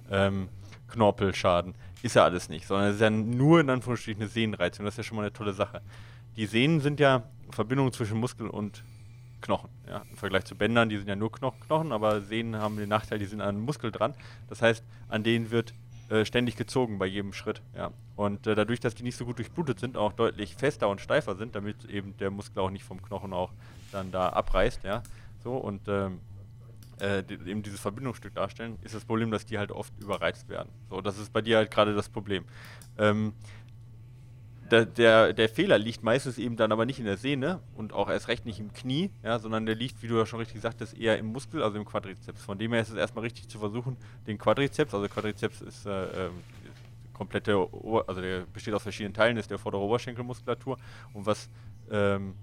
ähm, 0.09 0.47
Knorpelschaden. 0.89 1.75
Ist 2.01 2.15
ja 2.15 2.23
alles 2.23 2.49
nicht, 2.49 2.67
sondern 2.67 2.89
es 2.89 2.95
ist 2.95 3.01
ja 3.01 3.09
nur 3.09 3.59
in 3.59 3.69
Anführungsstrichen 3.69 4.21
eine 4.21 4.29
Sehnenreizung. 4.29 4.85
Das 4.85 4.93
ist 4.93 4.97
ja 4.97 5.03
schon 5.03 5.17
mal 5.17 5.23
eine 5.23 5.33
tolle 5.33 5.53
Sache. 5.53 5.81
Die 6.37 6.45
Sehnen 6.45 6.79
sind 6.79 6.99
ja 6.99 7.23
Verbindungen 7.49 7.91
zwischen 7.91 8.19
Muskel 8.19 8.47
und 8.47 8.83
Knochen. 9.45 9.69
Ja. 9.87 10.03
Im 10.09 10.17
Vergleich 10.17 10.45
zu 10.45 10.55
Bändern, 10.55 10.89
die 10.89 10.97
sind 10.97 11.07
ja 11.07 11.15
nur 11.15 11.31
Knochen, 11.31 11.91
aber 11.91 12.21
Sehnen 12.21 12.57
haben 12.57 12.77
den 12.77 12.89
Nachteil, 12.89 13.19
die 13.19 13.25
sind 13.25 13.41
an 13.41 13.49
einem 13.49 13.61
Muskel 13.61 13.91
dran. 13.91 14.15
Das 14.49 14.61
heißt, 14.61 14.83
an 15.07 15.23
denen 15.23 15.51
wird 15.51 15.73
äh, 16.09 16.25
ständig 16.25 16.55
gezogen 16.55 16.97
bei 16.97 17.05
jedem 17.05 17.31
Schritt. 17.31 17.61
Ja. 17.75 17.91
Und 18.15 18.47
äh, 18.47 18.55
dadurch, 18.55 18.79
dass 18.79 18.95
die 18.95 19.03
nicht 19.03 19.17
so 19.17 19.25
gut 19.25 19.37
durchblutet 19.37 19.79
sind, 19.79 19.97
auch 19.97 20.13
deutlich 20.13 20.55
fester 20.55 20.89
und 20.89 20.99
steifer 20.99 21.35
sind, 21.35 21.55
damit 21.55 21.85
eben 21.85 22.17
der 22.17 22.31
Muskel 22.31 22.59
auch 22.59 22.71
nicht 22.71 22.83
vom 22.83 23.01
Knochen 23.01 23.33
auch 23.33 23.51
dann 23.91 24.11
da 24.11 24.29
abreißt. 24.29 24.83
Ja. 24.83 25.03
So, 25.43 25.53
und 25.53 25.87
ähm, 25.87 26.19
äh, 26.99 27.23
die, 27.23 27.35
eben 27.49 27.61
dieses 27.61 27.79
Verbindungsstück 27.79 28.33
darstellen, 28.33 28.79
ist 28.81 28.95
das 28.95 29.05
Problem, 29.05 29.29
dass 29.29 29.45
die 29.45 29.59
halt 29.59 29.71
oft 29.71 29.93
überreizt 29.99 30.49
werden. 30.49 30.69
So, 30.89 31.01
das 31.01 31.19
ist 31.19 31.31
bei 31.31 31.41
dir 31.41 31.57
halt 31.57 31.69
gerade 31.69 31.93
das 31.93 32.09
Problem. 32.09 32.45
Ähm, 32.97 33.33
der, 34.71 34.85
der, 34.85 35.33
der, 35.33 35.49
Fehler 35.49 35.77
liegt 35.77 36.03
meistens 36.03 36.37
eben 36.37 36.55
dann 36.55 36.71
aber 36.71 36.85
nicht 36.85 36.99
in 36.99 37.05
der 37.05 37.17
Sehne 37.17 37.59
und 37.75 37.93
auch 37.93 38.09
erst 38.09 38.27
recht 38.27 38.45
nicht 38.45 38.59
im 38.59 38.73
Knie, 38.73 39.11
ja, 39.23 39.37
sondern 39.39 39.65
der 39.65 39.75
liegt, 39.75 40.01
wie 40.01 40.07
du 40.07 40.17
ja 40.17 40.25
schon 40.25 40.39
richtig 40.39 40.61
sagtest, 40.61 40.97
eher 40.97 41.17
im 41.19 41.27
Muskel, 41.27 41.61
also 41.61 41.77
im 41.77 41.85
Quadrizeps. 41.85 42.41
Von 42.41 42.57
dem 42.57 42.73
her 42.73 42.81
ist 42.81 42.89
es 42.89 42.95
erstmal 42.95 43.23
richtig 43.23 43.47
zu 43.47 43.59
versuchen, 43.59 43.95
den 44.27 44.37
Quadrizeps, 44.37 44.93
also 44.93 45.07
Quadrizeps 45.07 45.61
ist 45.61 45.85
äh, 45.85 46.05
äh, 46.05 46.29
komplette, 47.13 47.55
also 48.07 48.21
der 48.21 48.41
besteht 48.51 48.73
aus 48.73 48.83
verschiedenen 48.83 49.13
Teilen, 49.13 49.37
ist 49.37 49.51
der 49.51 49.59
vordere 49.59 49.81
Oberschenkelmuskulatur 49.81 50.77
und 51.13 51.25
was 51.25 51.49
ähm, 51.91 52.33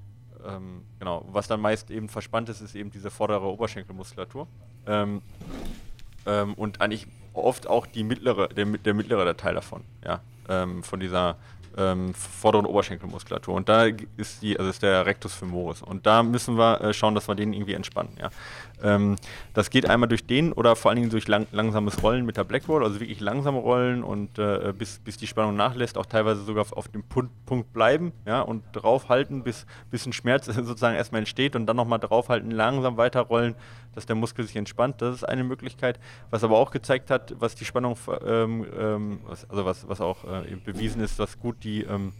ähm, 0.46 0.84
genau, 0.98 1.24
was 1.28 1.48
dann 1.48 1.60
meist 1.60 1.90
eben 1.90 2.08
verspannt 2.08 2.48
ist, 2.48 2.60
ist 2.60 2.74
eben 2.74 2.90
diese 2.90 3.10
vordere 3.10 3.46
Oberschenkelmuskulatur. 3.46 4.46
Ähm, 4.86 5.22
ähm 6.26 6.54
und 6.54 6.80
eigentlich 6.80 7.06
oft 7.32 7.66
auch 7.66 7.86
die 7.86 8.04
mittlere, 8.04 8.48
der, 8.48 8.66
der 8.66 8.94
mittlere 8.94 9.36
Teil 9.36 9.54
davon, 9.54 9.84
ja, 10.04 10.20
ähm, 10.48 10.82
von 10.82 11.00
dieser 11.00 11.36
ähm, 11.76 12.14
vorderen 12.14 12.66
Oberschenkelmuskulatur. 12.66 13.54
Und 13.54 13.68
da 13.68 13.86
ist 14.16 14.42
die, 14.42 14.58
also 14.58 14.70
ist 14.70 14.82
der 14.82 15.06
Rectus 15.06 15.34
femoris. 15.34 15.82
Und 15.82 16.06
da 16.06 16.22
müssen 16.22 16.56
wir 16.56 16.80
äh, 16.80 16.94
schauen, 16.94 17.14
dass 17.14 17.28
wir 17.28 17.34
den 17.34 17.52
irgendwie 17.52 17.74
entspannen. 17.74 18.16
Ja. 18.20 18.30
Ähm, 18.82 19.16
das 19.54 19.70
geht 19.70 19.88
einmal 19.88 20.08
durch 20.08 20.26
den 20.26 20.52
oder 20.52 20.76
vor 20.76 20.90
allen 20.90 20.96
Dingen 20.96 21.10
durch 21.10 21.28
lang, 21.28 21.46
langsames 21.52 22.02
Rollen 22.02 22.26
mit 22.26 22.36
der 22.36 22.44
Blackroll, 22.44 22.84
also 22.84 23.00
wirklich 23.00 23.20
langsame 23.20 23.58
Rollen 23.58 24.02
und 24.02 24.38
äh, 24.38 24.72
bis, 24.76 24.98
bis 24.98 25.16
die 25.16 25.26
Spannung 25.26 25.56
nachlässt, 25.56 25.98
auch 25.98 26.06
teilweise 26.06 26.42
sogar 26.42 26.66
auf, 26.72 26.88
dem 26.88 27.02
Punkt, 27.02 27.32
Punkt 27.46 27.72
bleiben 27.72 28.12
ja, 28.26 28.40
und 28.40 28.64
draufhalten, 28.72 29.42
bis, 29.42 29.66
bis 29.90 30.06
ein 30.06 30.12
Schmerz 30.12 30.46
sozusagen 30.46 30.96
erstmal 30.96 31.20
entsteht 31.20 31.56
und 31.56 31.66
dann 31.66 31.76
nochmal 31.76 31.98
draufhalten, 31.98 32.50
langsam 32.50 32.96
weiterrollen, 32.96 33.54
dass 33.94 34.06
der 34.06 34.16
Muskel 34.16 34.46
sich 34.46 34.56
entspannt. 34.56 35.02
Das 35.02 35.16
ist 35.16 35.24
eine 35.24 35.44
Möglichkeit. 35.44 35.98
Was 36.30 36.44
aber 36.44 36.58
auch 36.58 36.70
gezeigt 36.70 37.10
hat, 37.10 37.34
was 37.38 37.54
die 37.54 37.64
Spannung, 37.64 37.96
ähm, 38.24 38.66
ähm, 38.78 39.20
also 39.48 39.64
was, 39.64 39.88
was 39.88 40.00
auch 40.00 40.24
äh, 40.24 40.56
bewiesen 40.64 41.02
ist, 41.02 41.18
was 41.18 41.38
gut 41.38 41.62
die 41.62 41.82
ähm, 41.82 42.12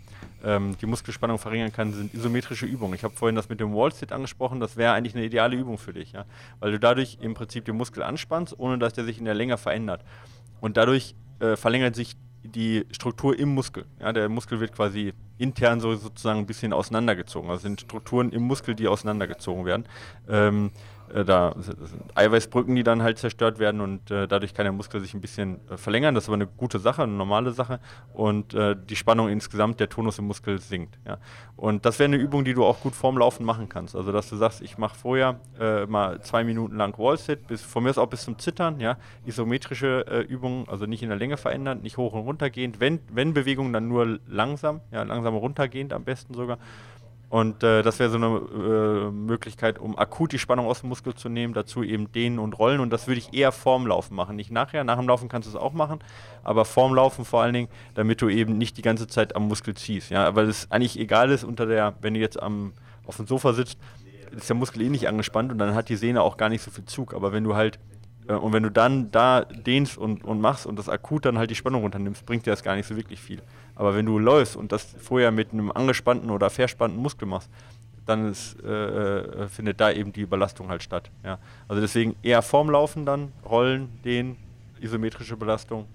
ähm, 0.45 0.77
die 0.81 0.87
Muskelspannung 0.87 1.39
verringern 1.39 1.73
kann, 1.73 1.93
sind 1.93 2.15
isometrische 2.15 2.67
Übungen. 2.67 2.95
Ich 2.95 3.05
habe 3.05 3.15
vorhin 3.15 3.37
das 3.37 3.49
mit 3.49 3.61
dem 3.61 3.75
Wall-Sit 3.75 4.13
angesprochen, 4.13 4.61
das 4.61 4.77
wäre 4.77 4.93
eigentlich 4.93 5.15
eine 5.15 5.25
ideale 5.25 5.57
Übung 5.57 5.79
für 5.79 5.93
dich, 5.93 6.13
ja? 6.13 6.25
Weil 6.61 6.73
du 6.73 6.79
dadurch 6.79 7.19
im 7.21 7.35
Prinzip 7.35 7.65
den 7.65 7.77
Muskel 7.77 8.03
anspannst, 8.03 8.59
ohne 8.59 8.79
dass 8.79 8.93
der 8.93 9.05
sich 9.05 9.19
in 9.19 9.25
der 9.25 9.35
Länge 9.35 9.59
verändert. 9.59 10.05
Und 10.61 10.77
dadurch 10.77 11.15
äh, 11.41 11.57
verlängert 11.57 11.95
sich 11.95 12.17
die 12.45 12.87
Struktur 12.91 13.39
im 13.39 13.55
Muskel. 13.55 13.87
Ja, 14.01 14.13
der 14.13 14.29
Muskel 14.29 14.61
wird 14.61 14.73
quasi 14.73 15.13
intern 15.39 15.81
so 15.81 15.95
sozusagen 15.95 16.41
ein 16.41 16.47
bisschen 16.47 16.73
auseinandergezogen. 16.73 17.51
Also 17.51 17.63
sind 17.63 17.81
Strukturen 17.81 18.31
im 18.31 18.43
Muskel, 18.43 18.75
die 18.75 18.89
auseinandergezogen 18.89 19.65
werden. 19.65 19.85
Ähm, 20.29 20.71
äh, 21.15 21.25
da 21.25 21.55
sind 21.59 21.79
Eiweißbrücken, 22.15 22.75
die 22.75 22.83
dann 22.83 23.03
halt 23.03 23.19
zerstört 23.19 23.59
werden 23.59 23.81
und 23.81 24.11
äh, 24.11 24.27
dadurch 24.27 24.55
kann 24.55 24.65
der 24.65 24.73
Muskel 24.73 25.01
sich 25.01 25.15
ein 25.15 25.21
bisschen 25.21 25.61
äh, 25.69 25.77
verlängern. 25.77 26.15
Das 26.15 26.25
ist 26.25 26.29
aber 26.29 26.37
eine 26.37 26.47
gute 26.47 26.79
Sache, 26.79 27.03
eine 27.03 27.13
normale 27.13 27.53
Sache 27.53 27.81
und 28.13 28.55
äh, 28.55 28.77
die 28.77 28.97
Spannung 28.97 29.29
insgesamt, 29.29 29.81
der 29.81 29.89
Tonus 29.89 30.19
im 30.19 30.27
Muskel 30.27 30.61
sinkt. 30.61 30.99
Ja. 31.07 31.19
Und 31.57 31.85
das 31.85 31.99
wäre 31.99 32.07
eine 32.09 32.17
Übung, 32.17 32.45
die 32.45 32.55
du 32.55 32.65
auch 32.65 32.81
gut 32.81 32.95
vorm 32.95 33.19
Laufen 33.19 33.45
machen 33.45 33.69
kannst. 33.69 33.95
Also 33.95 34.13
dass 34.13 34.29
du 34.29 34.37
sagst, 34.37 34.63
ich 34.63 34.79
mache 34.79 34.97
vorher 34.97 35.41
mal 35.87 36.21
zwei 36.23 36.45
Minuten 36.45 36.77
lang 36.77 36.99
Wall-Sit, 36.99 37.47
bis, 37.47 37.63
von 37.63 37.85
mir 37.85 37.91
aus 37.91 37.99
auch 37.99 38.07
bis 38.07 38.23
zum 38.23 38.39
Zittern, 38.39 38.81
ja, 38.81 38.97
isometrische 39.25 40.25
Übungen, 40.29 40.69
also 40.69 40.87
nicht 40.87 41.03
in 41.03 41.09
der 41.09 41.19
Länge 41.19 41.37
verändern, 41.37 41.83
nicht 41.83 41.97
hoch 41.97 42.13
und 42.15 42.23
runter 42.23 42.51
gehend, 42.51 42.81
wenn, 42.81 43.01
wenn 43.13 43.33
Bewegungen 43.33 43.73
dann 43.73 43.89
nur 43.89 44.19
langsam, 44.27 44.81
ja, 44.91 45.03
langsam 45.03 45.35
runtergehend 45.35 45.93
am 45.93 46.05
besten 46.05 46.35
sogar. 46.35 46.59
Und 47.33 47.63
äh, 47.63 47.81
das 47.83 47.99
wäre 47.99 48.11
so 48.11 48.19
eine 48.19 48.27
äh, 48.27 49.11
Möglichkeit, 49.11 49.79
um 49.79 49.97
akut 49.97 50.33
die 50.33 50.39
Spannung 50.39 50.67
aus 50.67 50.81
dem 50.81 50.91
Muskel 50.91 51.15
zu 51.15 51.31
nehmen, 51.31 51.55
dazu 51.55 51.83
eben 51.83 52.13
dehnen 52.13 52.39
und 52.39 52.59
rollen. 52.59 52.79
Und 52.79 52.91
das 52.91 53.07
würde 53.07 53.21
ich 53.21 53.33
eher 53.33 53.53
vorm 53.53 53.87
Laufen 53.87 54.15
machen, 54.15 54.37
nicht 54.37 54.51
nachher. 54.51 54.85
Nach 54.85 54.99
dem 54.99 55.09
Laufen 55.09 55.31
kannst 55.31 55.47
du 55.47 55.51
es 55.51 55.57
auch 55.57 55.73
machen, 55.73 56.01
aber 56.45 56.67
vorm 56.67 56.95
Laufen 56.95 57.25
vor 57.25 57.41
allen 57.41 57.55
Dingen, 57.55 57.69
damit 57.95 58.21
du 58.21 58.29
eben 58.29 58.59
nicht 58.59 58.77
die 58.77 58.83
ganze 58.83 59.07
Zeit 59.07 59.35
am 59.35 59.49
Muskel 59.49 59.75
ziehst. 59.75 60.11
Ja? 60.11 60.37
Weil 60.37 60.47
es 60.47 60.71
eigentlich 60.71 60.99
egal 60.99 61.31
ist, 61.31 61.43
unter 61.43 61.65
der, 61.65 61.95
wenn 62.03 62.13
du 62.13 62.21
jetzt 62.21 62.39
am, 62.39 62.75
auf 63.07 63.17
dem 63.17 63.27
Sofa 63.27 63.55
sitzt, 63.55 63.79
ist 64.37 64.51
der 64.51 64.57
Muskel 64.57 64.83
eh 64.83 64.91
nicht 64.91 65.09
angespannt 65.09 65.53
und 65.53 65.57
dann 65.57 65.75
hat 65.75 65.89
die 65.89 65.97
Sehne 65.97 66.21
auch 66.21 66.37
gar 66.37 66.51
nicht 66.51 66.61
so 66.61 66.71
viel 66.71 66.85
Zug. 66.85 67.15
Aber 67.15 67.33
wenn 67.33 67.45
du 67.45 67.55
halt 67.55 67.79
äh, 68.29 68.35
und 68.35 68.53
wenn 68.53 68.63
du 68.63 68.71
dann 68.71 69.11
da 69.11 69.45
dehnst 69.45 69.97
und, 69.97 70.23
und 70.25 70.43
machst 70.43 70.67
und 70.67 70.79
das 70.79 70.91
akut 70.91 71.25
dann 71.25 71.39
halt 71.39 71.51
die 71.51 71.55
Spannung 71.55 71.83
runternimmst, 71.83 72.27
bringt 72.27 72.47
dir 72.47 72.51
das 72.51 72.63
gar 72.63 72.77
nicht 72.77 72.87
so 72.87 72.97
wirklich 72.97 73.21
viel. 73.21 73.41
Aber 73.75 73.95
wenn 73.95 74.07
du 74.07 74.19
läufst 74.19 74.57
und 74.57 74.73
das 74.73 74.95
vorher 74.99 75.31
mit 75.31 75.53
einem 75.53 75.73
angespannten 75.73 76.31
oder 76.31 76.51
verspannten 76.51 77.01
Muskel 77.01 77.27
machst, 77.27 77.51
dann 78.07 78.31
ist, 78.31 78.61
äh, 78.63 79.21
äh, 79.21 79.49
findet 79.49 79.81
da 79.81 79.91
eben 79.91 80.13
die 80.13 80.27
Belastung 80.27 80.69
halt 80.69 80.83
statt. 80.83 81.11
Ja. 81.25 81.39
Also 81.69 81.81
deswegen 81.81 82.17
eher 82.23 82.43
vorm 82.43 82.71
Laufen 82.71 83.07
dann, 83.07 83.33
Rollen, 83.45 83.89
Dehnen, 84.05 84.37
isometrische 84.81 85.37
Belastung 85.37 85.87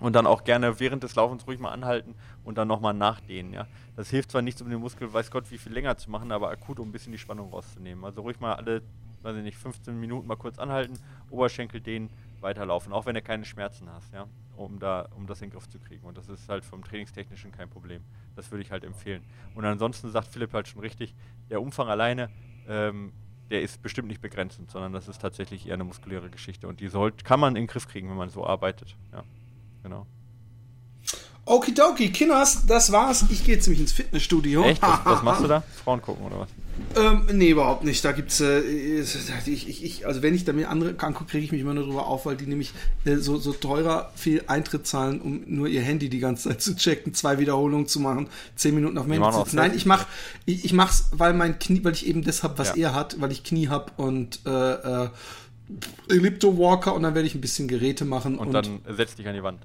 und 0.00 0.14
dann 0.14 0.26
auch 0.26 0.44
gerne 0.44 0.80
während 0.80 1.02
des 1.02 1.14
Laufens 1.14 1.46
ruhig 1.46 1.58
mal 1.58 1.70
anhalten 1.70 2.14
und 2.44 2.58
dann 2.58 2.68
nochmal 2.68 2.94
nachdehnen. 2.94 3.52
Ja. 3.52 3.66
Das 3.96 4.10
hilft 4.10 4.30
zwar 4.30 4.42
nicht, 4.42 4.60
um 4.62 4.70
den 4.70 4.80
Muskel 4.80 5.12
weiß 5.12 5.30
Gott 5.30 5.50
wie 5.50 5.58
viel 5.58 5.72
länger 5.72 5.96
zu 5.96 6.10
machen, 6.10 6.32
aber 6.32 6.50
akut, 6.50 6.80
um 6.80 6.88
ein 6.88 6.92
bisschen 6.92 7.12
die 7.12 7.18
Spannung 7.18 7.50
rauszunehmen. 7.50 8.04
Also 8.04 8.22
ruhig 8.22 8.40
mal 8.40 8.54
alle 8.54 8.82
weiß 9.26 9.36
ich 9.36 9.42
nicht, 9.42 9.58
15 9.58 9.98
Minuten 9.98 10.26
mal 10.26 10.36
kurz 10.36 10.58
anhalten, 10.58 10.98
Oberschenkel 11.30 11.80
dehnen, 11.80 12.10
weiterlaufen, 12.40 12.92
auch 12.92 13.06
wenn 13.06 13.14
du 13.14 13.22
keine 13.22 13.44
Schmerzen 13.44 13.90
hast, 13.90 14.12
ja, 14.12 14.26
um 14.56 14.78
da, 14.78 15.08
um 15.16 15.26
das 15.26 15.42
in 15.42 15.48
den 15.48 15.54
Griff 15.54 15.68
zu 15.68 15.78
kriegen. 15.78 16.06
Und 16.06 16.16
das 16.16 16.28
ist 16.28 16.48
halt 16.48 16.64
vom 16.64 16.84
Trainingstechnischen 16.84 17.50
kein 17.50 17.68
Problem. 17.68 18.02
Das 18.36 18.50
würde 18.50 18.62
ich 18.62 18.70
halt 18.70 18.84
empfehlen. 18.84 19.24
Und 19.54 19.64
ansonsten 19.64 20.10
sagt 20.10 20.28
Philipp 20.28 20.52
halt 20.52 20.68
schon 20.68 20.80
richtig, 20.80 21.14
der 21.50 21.60
Umfang 21.60 21.88
alleine, 21.88 22.30
ähm, 22.68 23.12
der 23.50 23.62
ist 23.62 23.82
bestimmt 23.82 24.08
nicht 24.08 24.20
begrenzend, 24.20 24.70
sondern 24.70 24.92
das 24.92 25.08
ist 25.08 25.20
tatsächlich 25.20 25.66
eher 25.66 25.74
eine 25.74 25.84
muskuläre 25.84 26.30
Geschichte. 26.30 26.68
Und 26.68 26.80
die 26.80 26.88
soll, 26.88 27.12
kann 27.12 27.40
man 27.40 27.56
in 27.56 27.62
den 27.62 27.66
Griff 27.66 27.88
kriegen, 27.88 28.08
wenn 28.08 28.16
man 28.16 28.28
so 28.28 28.46
arbeitet. 28.46 28.96
Ja, 29.12 29.24
genau. 29.82 30.06
Okidoki, 31.46 32.10
Kinners, 32.10 32.66
das 32.66 32.90
war's. 32.90 33.24
Ich 33.30 33.44
gehe 33.44 33.54
jetzt 33.54 33.66
nämlich 33.66 33.80
ins 33.80 33.92
Fitnessstudio. 33.92 34.64
Echt? 34.64 34.82
Was, 34.82 35.00
was 35.04 35.22
machst 35.22 35.44
du 35.44 35.46
da? 35.46 35.62
Frauen 35.84 36.02
gucken 36.02 36.26
oder 36.26 36.40
was? 36.40 36.48
Ähm, 36.96 37.26
nee, 37.32 37.50
überhaupt 37.50 37.84
nicht. 37.84 38.04
Da 38.04 38.10
gibt's, 38.10 38.40
äh, 38.40 38.60
ich, 38.60 39.68
ich, 39.68 39.84
ich, 39.84 40.06
also 40.06 40.22
wenn 40.22 40.34
ich 40.34 40.44
da 40.44 40.52
mir 40.52 40.68
andere 40.68 40.94
angucke, 40.98 41.30
kriege 41.30 41.44
ich 41.44 41.52
mich 41.52 41.60
immer 41.60 41.72
nur 41.72 41.84
drüber 41.84 42.06
auf, 42.06 42.26
weil 42.26 42.36
die 42.36 42.46
nämlich 42.46 42.72
äh, 43.04 43.16
so, 43.16 43.38
so 43.38 43.52
teurer 43.52 44.10
viel 44.16 44.42
Eintritt 44.48 44.88
zahlen, 44.88 45.20
um 45.20 45.42
nur 45.46 45.68
ihr 45.68 45.82
Handy 45.82 46.08
die 46.08 46.18
ganze 46.18 46.48
Zeit 46.48 46.62
zu 46.62 46.74
checken, 46.74 47.14
zwei 47.14 47.38
Wiederholungen 47.38 47.86
zu 47.86 48.00
machen, 48.00 48.28
zehn 48.56 48.74
Minuten 48.74 48.98
auf 48.98 49.06
Handy 49.06 49.30
zu 49.30 49.38
sitzen. 49.38 49.56
Nein, 49.56 49.72
ich 49.74 49.86
mach, 49.86 50.04
ich, 50.46 50.64
ich 50.64 50.72
mach's, 50.72 51.10
weil 51.12 51.32
mein 51.32 51.60
Knie, 51.60 51.84
weil 51.84 51.92
ich 51.92 52.06
eben 52.06 52.24
das 52.24 52.42
hab, 52.42 52.58
was 52.58 52.76
ja. 52.76 52.88
er 52.88 52.94
hat, 52.94 53.20
weil 53.20 53.30
ich 53.30 53.44
Knie 53.44 53.68
hab 53.68 53.98
und 53.98 54.40
äh, 54.46 55.04
äh, 55.04 55.08
Ellipto 56.08 56.58
Walker 56.58 56.92
und 56.94 57.04
dann 57.04 57.14
werde 57.14 57.28
ich 57.28 57.36
ein 57.36 57.40
bisschen 57.40 57.68
Geräte 57.68 58.04
machen. 58.04 58.36
Und, 58.36 58.48
und 58.48 58.52
dann 58.52 58.80
setz 58.88 59.14
dich 59.14 59.28
an 59.28 59.34
die 59.34 59.42
Wand. 59.42 59.60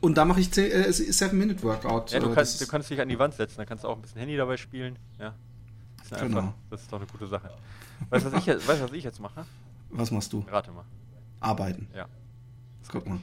Und 0.00 0.18
da 0.18 0.24
mache 0.24 0.40
ich 0.40 0.48
7-Minute-Workout. 0.48 2.12
Ja, 2.12 2.20
du 2.20 2.34
kannst, 2.34 2.60
du 2.60 2.66
kannst 2.66 2.90
dich 2.90 3.00
an 3.00 3.08
die 3.08 3.18
Wand 3.18 3.34
setzen, 3.34 3.56
dann 3.56 3.66
kannst 3.66 3.84
du 3.84 3.88
auch 3.88 3.96
ein 3.96 4.02
bisschen 4.02 4.20
Handy 4.20 4.36
dabei 4.36 4.56
spielen. 4.56 4.98
Ja. 5.18 5.34
Das 6.08 6.20
ist, 6.20 6.28
genau. 6.28 6.54
das 6.68 6.82
ist 6.82 6.92
doch 6.92 6.98
eine 6.98 7.06
gute 7.06 7.26
Sache. 7.26 7.50
Weißt 8.10 8.26
du, 8.26 8.32
was, 8.32 8.46
ich, 8.46 8.46
weißt, 8.46 8.82
was 8.82 8.92
ich 8.92 9.04
jetzt 9.04 9.20
mache? 9.20 9.44
Was 9.90 10.10
machst 10.10 10.32
du? 10.32 10.44
Rate 10.48 10.70
mal. 10.72 10.84
Arbeiten. 11.40 11.88
Ja. 11.94 12.06
Guck 12.88 13.06
mal. 13.06 13.18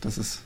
Das 0.00 0.18
ist, 0.18 0.42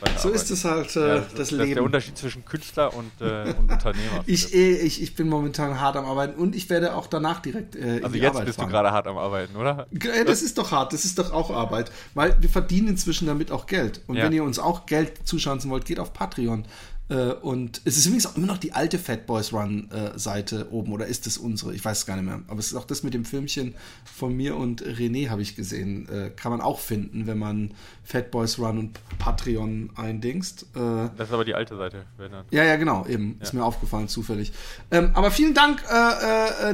das 0.00 0.14
ist 0.14 0.22
so 0.22 0.30
ist 0.30 0.50
es 0.50 0.64
halt 0.64 0.94
äh, 0.96 1.00
ja, 1.00 1.14
das, 1.16 1.34
das, 1.34 1.50
Leben. 1.50 1.58
Das 1.60 1.68
ist 1.68 1.74
der 1.74 1.82
Unterschied 1.82 2.18
zwischen 2.18 2.44
Künstler 2.44 2.94
und, 2.94 3.10
äh, 3.20 3.54
und 3.58 3.70
Unternehmer. 3.72 4.24
ich, 4.26 4.54
eh, 4.54 4.76
ich, 4.76 5.02
ich 5.02 5.14
bin 5.14 5.28
momentan 5.28 5.80
hart 5.80 5.96
am 5.96 6.04
Arbeiten 6.04 6.40
und 6.40 6.54
ich 6.54 6.70
werde 6.70 6.94
auch 6.94 7.06
danach 7.06 7.40
direkt 7.40 7.76
äh, 7.76 8.00
Also 8.02 8.16
jetzt 8.16 8.28
Arbeit 8.28 8.46
bist 8.46 8.58
fahren. 8.58 8.68
du 8.68 8.72
gerade 8.72 8.92
hart 8.92 9.06
am 9.06 9.18
Arbeiten, 9.18 9.56
oder? 9.56 9.86
Das 10.26 10.42
ist 10.42 10.58
doch 10.58 10.70
hart, 10.70 10.92
das 10.92 11.04
ist 11.04 11.18
doch 11.18 11.32
auch 11.32 11.50
Arbeit, 11.50 11.90
weil 12.14 12.36
wir 12.40 12.48
verdienen 12.48 12.88
inzwischen 12.88 13.26
damit 13.26 13.50
auch 13.50 13.66
Geld. 13.66 14.00
Und 14.06 14.16
ja. 14.16 14.24
wenn 14.24 14.32
ihr 14.32 14.44
uns 14.44 14.58
auch 14.58 14.86
Geld 14.86 15.26
zuschauen 15.26 15.60
wollt, 15.68 15.84
geht 15.84 16.00
auf 16.00 16.12
Patreon. 16.12 16.66
Äh, 17.10 17.32
und 17.32 17.82
es 17.84 17.98
ist 17.98 18.06
übrigens 18.06 18.26
auch 18.26 18.36
immer 18.36 18.46
noch 18.46 18.56
die 18.58 18.72
alte 18.72 18.98
Fat 18.98 19.26
Boys 19.26 19.52
Run 19.52 19.90
äh, 19.90 20.18
Seite 20.18 20.68
oben, 20.72 20.92
oder 20.92 21.06
ist 21.06 21.26
es 21.26 21.36
unsere? 21.36 21.74
Ich 21.74 21.84
weiß 21.84 21.98
es 21.98 22.06
gar 22.06 22.16
nicht 22.16 22.24
mehr. 22.24 22.40
Aber 22.48 22.58
es 22.58 22.68
ist 22.68 22.74
auch 22.74 22.86
das 22.86 23.02
mit 23.02 23.12
dem 23.12 23.24
Filmchen 23.24 23.74
von 24.04 24.34
mir 24.34 24.56
und 24.56 24.82
René, 24.82 25.28
habe 25.28 25.42
ich 25.42 25.54
gesehen. 25.54 26.08
Äh, 26.08 26.30
kann 26.30 26.50
man 26.50 26.60
auch 26.60 26.78
finden, 26.78 27.26
wenn 27.26 27.38
man 27.38 27.72
Fat 28.04 28.30
Boys 28.30 28.58
Run 28.58 28.78
und 28.78 28.98
Patreon 29.18 29.90
eindingst. 29.96 30.62
Äh, 30.74 31.10
das 31.16 31.28
ist 31.28 31.32
aber 31.34 31.44
die 31.44 31.54
alte 31.54 31.76
Seite. 31.76 32.06
Ja, 32.50 32.64
ja, 32.64 32.76
genau, 32.76 33.06
eben. 33.06 33.36
Ja. 33.38 33.44
Ist 33.44 33.52
mir 33.52 33.64
aufgefallen, 33.64 34.08
zufällig. 34.08 34.52
Ähm, 34.90 35.10
aber 35.14 35.30
vielen 35.30 35.54
Dank 35.54 35.82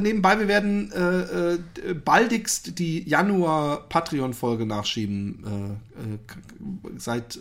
nebenbei. 0.01 0.39
Wir 0.39 0.47
werden 0.47 0.91
baldigst 2.03 2.79
die 2.79 3.07
Januar 3.07 3.87
Patreon-Folge 3.89 4.65
nachschieben. 4.65 5.79
seid 6.97 7.39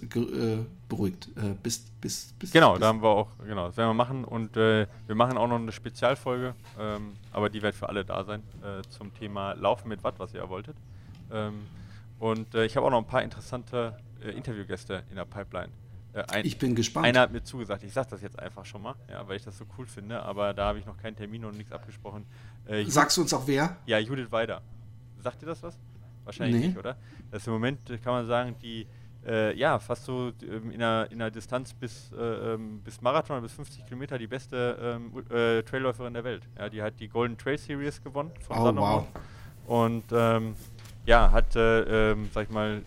beruhigt. 0.91 1.29
Äh, 1.37 1.55
bis, 1.63 1.79
bis, 2.01 2.35
bis, 2.39 2.53
genau, 2.53 2.73
bis 2.73 2.81
da 2.81 2.89
haben 2.89 3.01
wir 3.01 3.09
auch, 3.09 3.29
genau, 3.47 3.69
das 3.69 3.79
werden 3.79 3.89
wir 3.89 3.95
machen 3.95 4.25
und 4.25 4.57
äh, 4.59 4.87
wir 5.07 5.15
machen 5.15 5.39
auch 5.39 5.49
noch 5.49 5.57
eine 5.57 5.73
Spezialfolge, 5.73 6.55
ähm, 6.79 7.15
aber 7.33 7.49
die 7.49 7.63
wird 7.63 7.75
für 7.75 7.89
alle 7.89 8.05
da 8.05 8.23
sein, 8.25 8.43
äh, 8.63 8.83
zum 8.91 9.15
Thema 9.15 9.55
Laufen 9.55 9.89
mit 9.89 10.05
Watt, 10.05 10.17
was 10.19 10.35
ihr 10.35 10.41
ja 10.41 10.49
wolltet. 10.51 10.77
Ähm, 11.33 11.63
und 12.19 12.55
äh, 12.55 12.67
ich 12.67 12.77
habe 12.77 12.87
auch 12.87 12.91
noch 12.91 12.99
ein 12.99 13.07
paar 13.07 13.23
interessante 13.23 13.97
äh, 14.23 14.31
Interviewgäste 14.33 15.05
in 15.09 15.17
der 15.17 15.25
Pipeline. 15.25 15.71
Äh, 16.13 16.25
ein, 16.29 16.45
ich 16.45 16.59
bin 16.59 16.75
gespannt. 16.75 17.07
Einer 17.07 17.21
hat 17.21 17.33
mir 17.33 17.43
zugesagt, 17.43 17.83
ich 17.85 17.95
sage 17.95 18.09
das 18.11 18.21
jetzt 18.21 18.39
einfach 18.39 18.67
schon 18.67 18.83
mal, 18.83 18.97
ja, 19.09 19.27
weil 19.27 19.37
ich 19.37 19.45
das 19.45 19.57
so 19.57 19.65
cool 19.79 19.87
finde, 19.87 20.23
aber 20.23 20.53
da 20.53 20.67
habe 20.67 20.79
ich 20.79 20.85
noch 20.85 20.99
keinen 20.99 21.17
Termin 21.17 21.47
und 21.47 21.57
nichts 21.57 21.73
abgesprochen. 21.73 22.27
Sagst 22.87 23.17
du 23.17 23.23
uns 23.23 23.33
auch 23.33 23.47
wer? 23.47 23.79
Ja, 23.87 23.99
Judith 23.99 24.31
Weider. 24.31 24.61
Sagt 25.19 25.43
dir 25.43 25.47
das 25.47 25.63
was? 25.63 25.77
Wahrscheinlich 26.25 26.61
nee. 26.61 26.67
nicht, 26.69 26.79
oder? 26.79 26.97
Das 27.31 27.43
ist 27.43 27.47
im 27.49 27.55
Moment, 27.55 27.81
kann 28.05 28.13
man 28.13 28.27
sagen, 28.27 28.55
die 28.63 28.87
äh, 29.27 29.57
ja, 29.57 29.79
fast 29.79 30.05
so 30.05 30.33
ähm, 30.43 30.71
in, 30.71 30.83
einer, 30.83 31.11
in 31.11 31.21
einer 31.21 31.31
Distanz 31.31 31.75
bis, 31.75 32.13
äh, 32.13 32.55
ähm, 32.55 32.81
bis 32.83 33.01
Marathon, 33.01 33.43
bis 33.43 33.53
50 33.53 33.87
Kilometer 33.87 34.19
die 34.19 34.27
beste 34.27 34.79
ähm, 34.81 35.13
äh, 35.31 35.63
Trailläuferin 35.63 36.15
der 36.15 36.25
Welt. 36.25 36.43
Ja, 36.59 36.69
die 36.69 36.83
hat 36.83 36.99
die 37.01 37.09
Golden 37.09 37.37
Trail 37.37 37.59
Series 37.59 38.03
gewonnen 38.03 38.33
von 38.41 38.57
oh, 38.57 38.65
Salomon. 38.65 38.83
Wow. 38.83 39.07
Und 39.67 40.05
ähm, 40.13 40.55
ja, 41.07 41.31
hat, 41.31 41.55
äh, 41.57 42.13
ähm, 42.13 42.29
sag 42.33 42.45
ich 42.45 42.51
mal, 42.51 42.83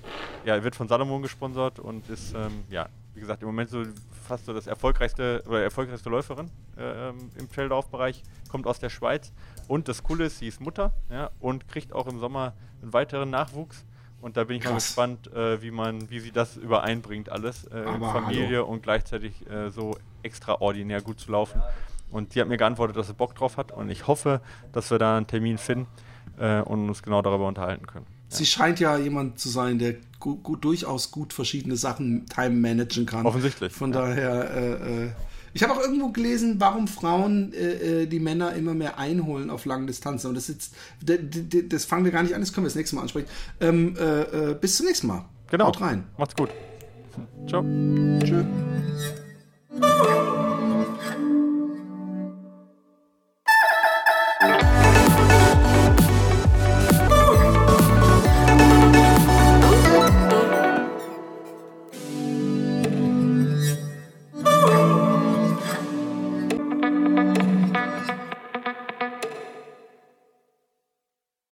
ja, 0.46 0.64
wird 0.64 0.76
von 0.76 0.88
Salomon 0.88 1.22
gesponsert 1.22 1.80
und 1.80 2.10
ist, 2.10 2.36
ja, 2.70 2.90
wie 3.14 3.20
gesagt, 3.20 3.42
im 3.42 3.48
Moment 3.48 3.70
so 3.70 3.84
fast 4.24 4.46
so 4.46 4.54
das 4.54 4.68
erfolgreichste 4.68 5.44
oder 5.48 5.62
erfolgreichste 5.62 6.10
Läuferin 6.10 6.50
äh, 6.78 7.10
im 7.10 7.52
Traillaufbereich, 7.52 8.24
kommt 8.50 8.66
aus 8.66 8.80
der 8.80 8.90
Schweiz. 8.90 9.32
Und 9.68 9.88
das 9.88 10.04
Coole 10.04 10.26
ist, 10.26 10.40
sie 10.40 10.48
ist 10.48 10.62
Mutter 10.62 10.94
ja, 11.10 11.30
und 11.40 11.68
kriegt 11.68 11.94
auch 11.94 12.08
im 12.08 12.20
Sommer 12.20 12.54
einen 12.82 12.94
weiteren 12.94 13.30
Nachwuchs. 13.30 13.86
Und 14.24 14.38
da 14.38 14.46
bin 14.46 14.56
ich 14.56 14.64
Krass. 14.64 14.72
mal 14.72 14.78
gespannt, 14.78 15.34
äh, 15.34 15.62
wie 15.62 15.70
man, 15.70 16.10
wie 16.10 16.22
sie 16.22 16.32
das 16.32 16.56
übereinbringt, 16.56 17.30
alles 17.30 17.66
äh, 17.66 17.80
in 17.80 18.00
Familie 18.00 18.60
hallo. 18.60 18.68
und 18.68 18.82
gleichzeitig 18.82 19.34
äh, 19.50 19.70
so 19.70 19.98
extraordinär 20.24 21.02
gut 21.02 21.20
zu 21.20 21.30
laufen. 21.30 21.62
Und 22.10 22.32
sie 22.32 22.40
hat 22.40 22.48
mir 22.48 22.56
geantwortet, 22.56 22.96
dass 22.96 23.08
sie 23.08 23.14
Bock 23.14 23.36
drauf 23.36 23.58
hat 23.58 23.74
und 23.74 23.90
ich 23.90 24.08
hoffe, 24.08 24.40
dass 24.72 24.90
wir 24.92 24.98
da 24.98 25.18
einen 25.18 25.28
Termin 25.28 25.58
finden 25.58 25.88
äh, 26.38 26.62
und 26.62 26.88
uns 26.88 27.04
genau 27.04 27.22
darüber 27.22 27.50
unterhalten 27.50 27.86
können. 27.86 28.06
Ja. 28.30 28.38
Sie 28.38 28.46
scheint 28.46 28.80
ja 28.80 28.98
jemand 28.98 29.40
zu 29.40 29.50
sein, 29.50 29.78
der 29.78 29.96
gut, 30.22 30.42
gut, 30.42 30.64
durchaus 30.64 31.12
gut 31.12 31.34
verschiedene 31.34 31.76
Sachen 31.76 32.26
time 32.28 32.52
managen 32.56 33.06
kann. 33.06 33.26
Offensichtlich. 33.26 33.74
Von 33.74 33.92
ja. 33.92 34.00
daher 34.00 34.52
äh, 34.52 35.04
äh, 35.06 35.12
ich 35.54 35.64
habe 35.64 35.74
auch 35.74 35.80
irgendwo 35.80 36.10
gelesen, 36.10 36.56
warum 36.60 36.88
Frauen 36.88 37.54
äh, 37.54 38.04
äh, 38.04 38.06
die 38.08 38.20
Männer 38.20 38.54
immer 38.54 38.74
mehr 38.74 38.98
einholen 38.98 39.50
auf 39.50 39.66
langen 39.66 39.88
Distanzen. 39.88 40.30
Und 40.30 40.36
das 40.36 40.48
jetzt, 40.48 40.74
das 41.02 41.86
fangen 41.86 42.06
wir 42.06 42.12
gar 42.12 42.24
nicht 42.24 42.34
an, 42.34 42.42
das 42.42 42.54
können 42.54 42.66
wir 42.66 42.70
das 42.70 42.76
nächste 42.76 42.96
Mal 42.96 43.04
ansprechen. 43.04 43.28
Ähm, 43.62 43.96
äh, 43.98 44.52
äh, 44.52 44.56
bis 44.60 44.78
zum 44.78 44.88
nächsten 44.88 45.08
Mal. 45.08 45.26
Genau. 45.50 45.68
Haut 45.68 45.82
rein. 45.82 46.06
Macht's 46.18 46.36
gut. 46.36 46.50
Ciao. 47.48 47.64
Tschüss. 48.24 48.46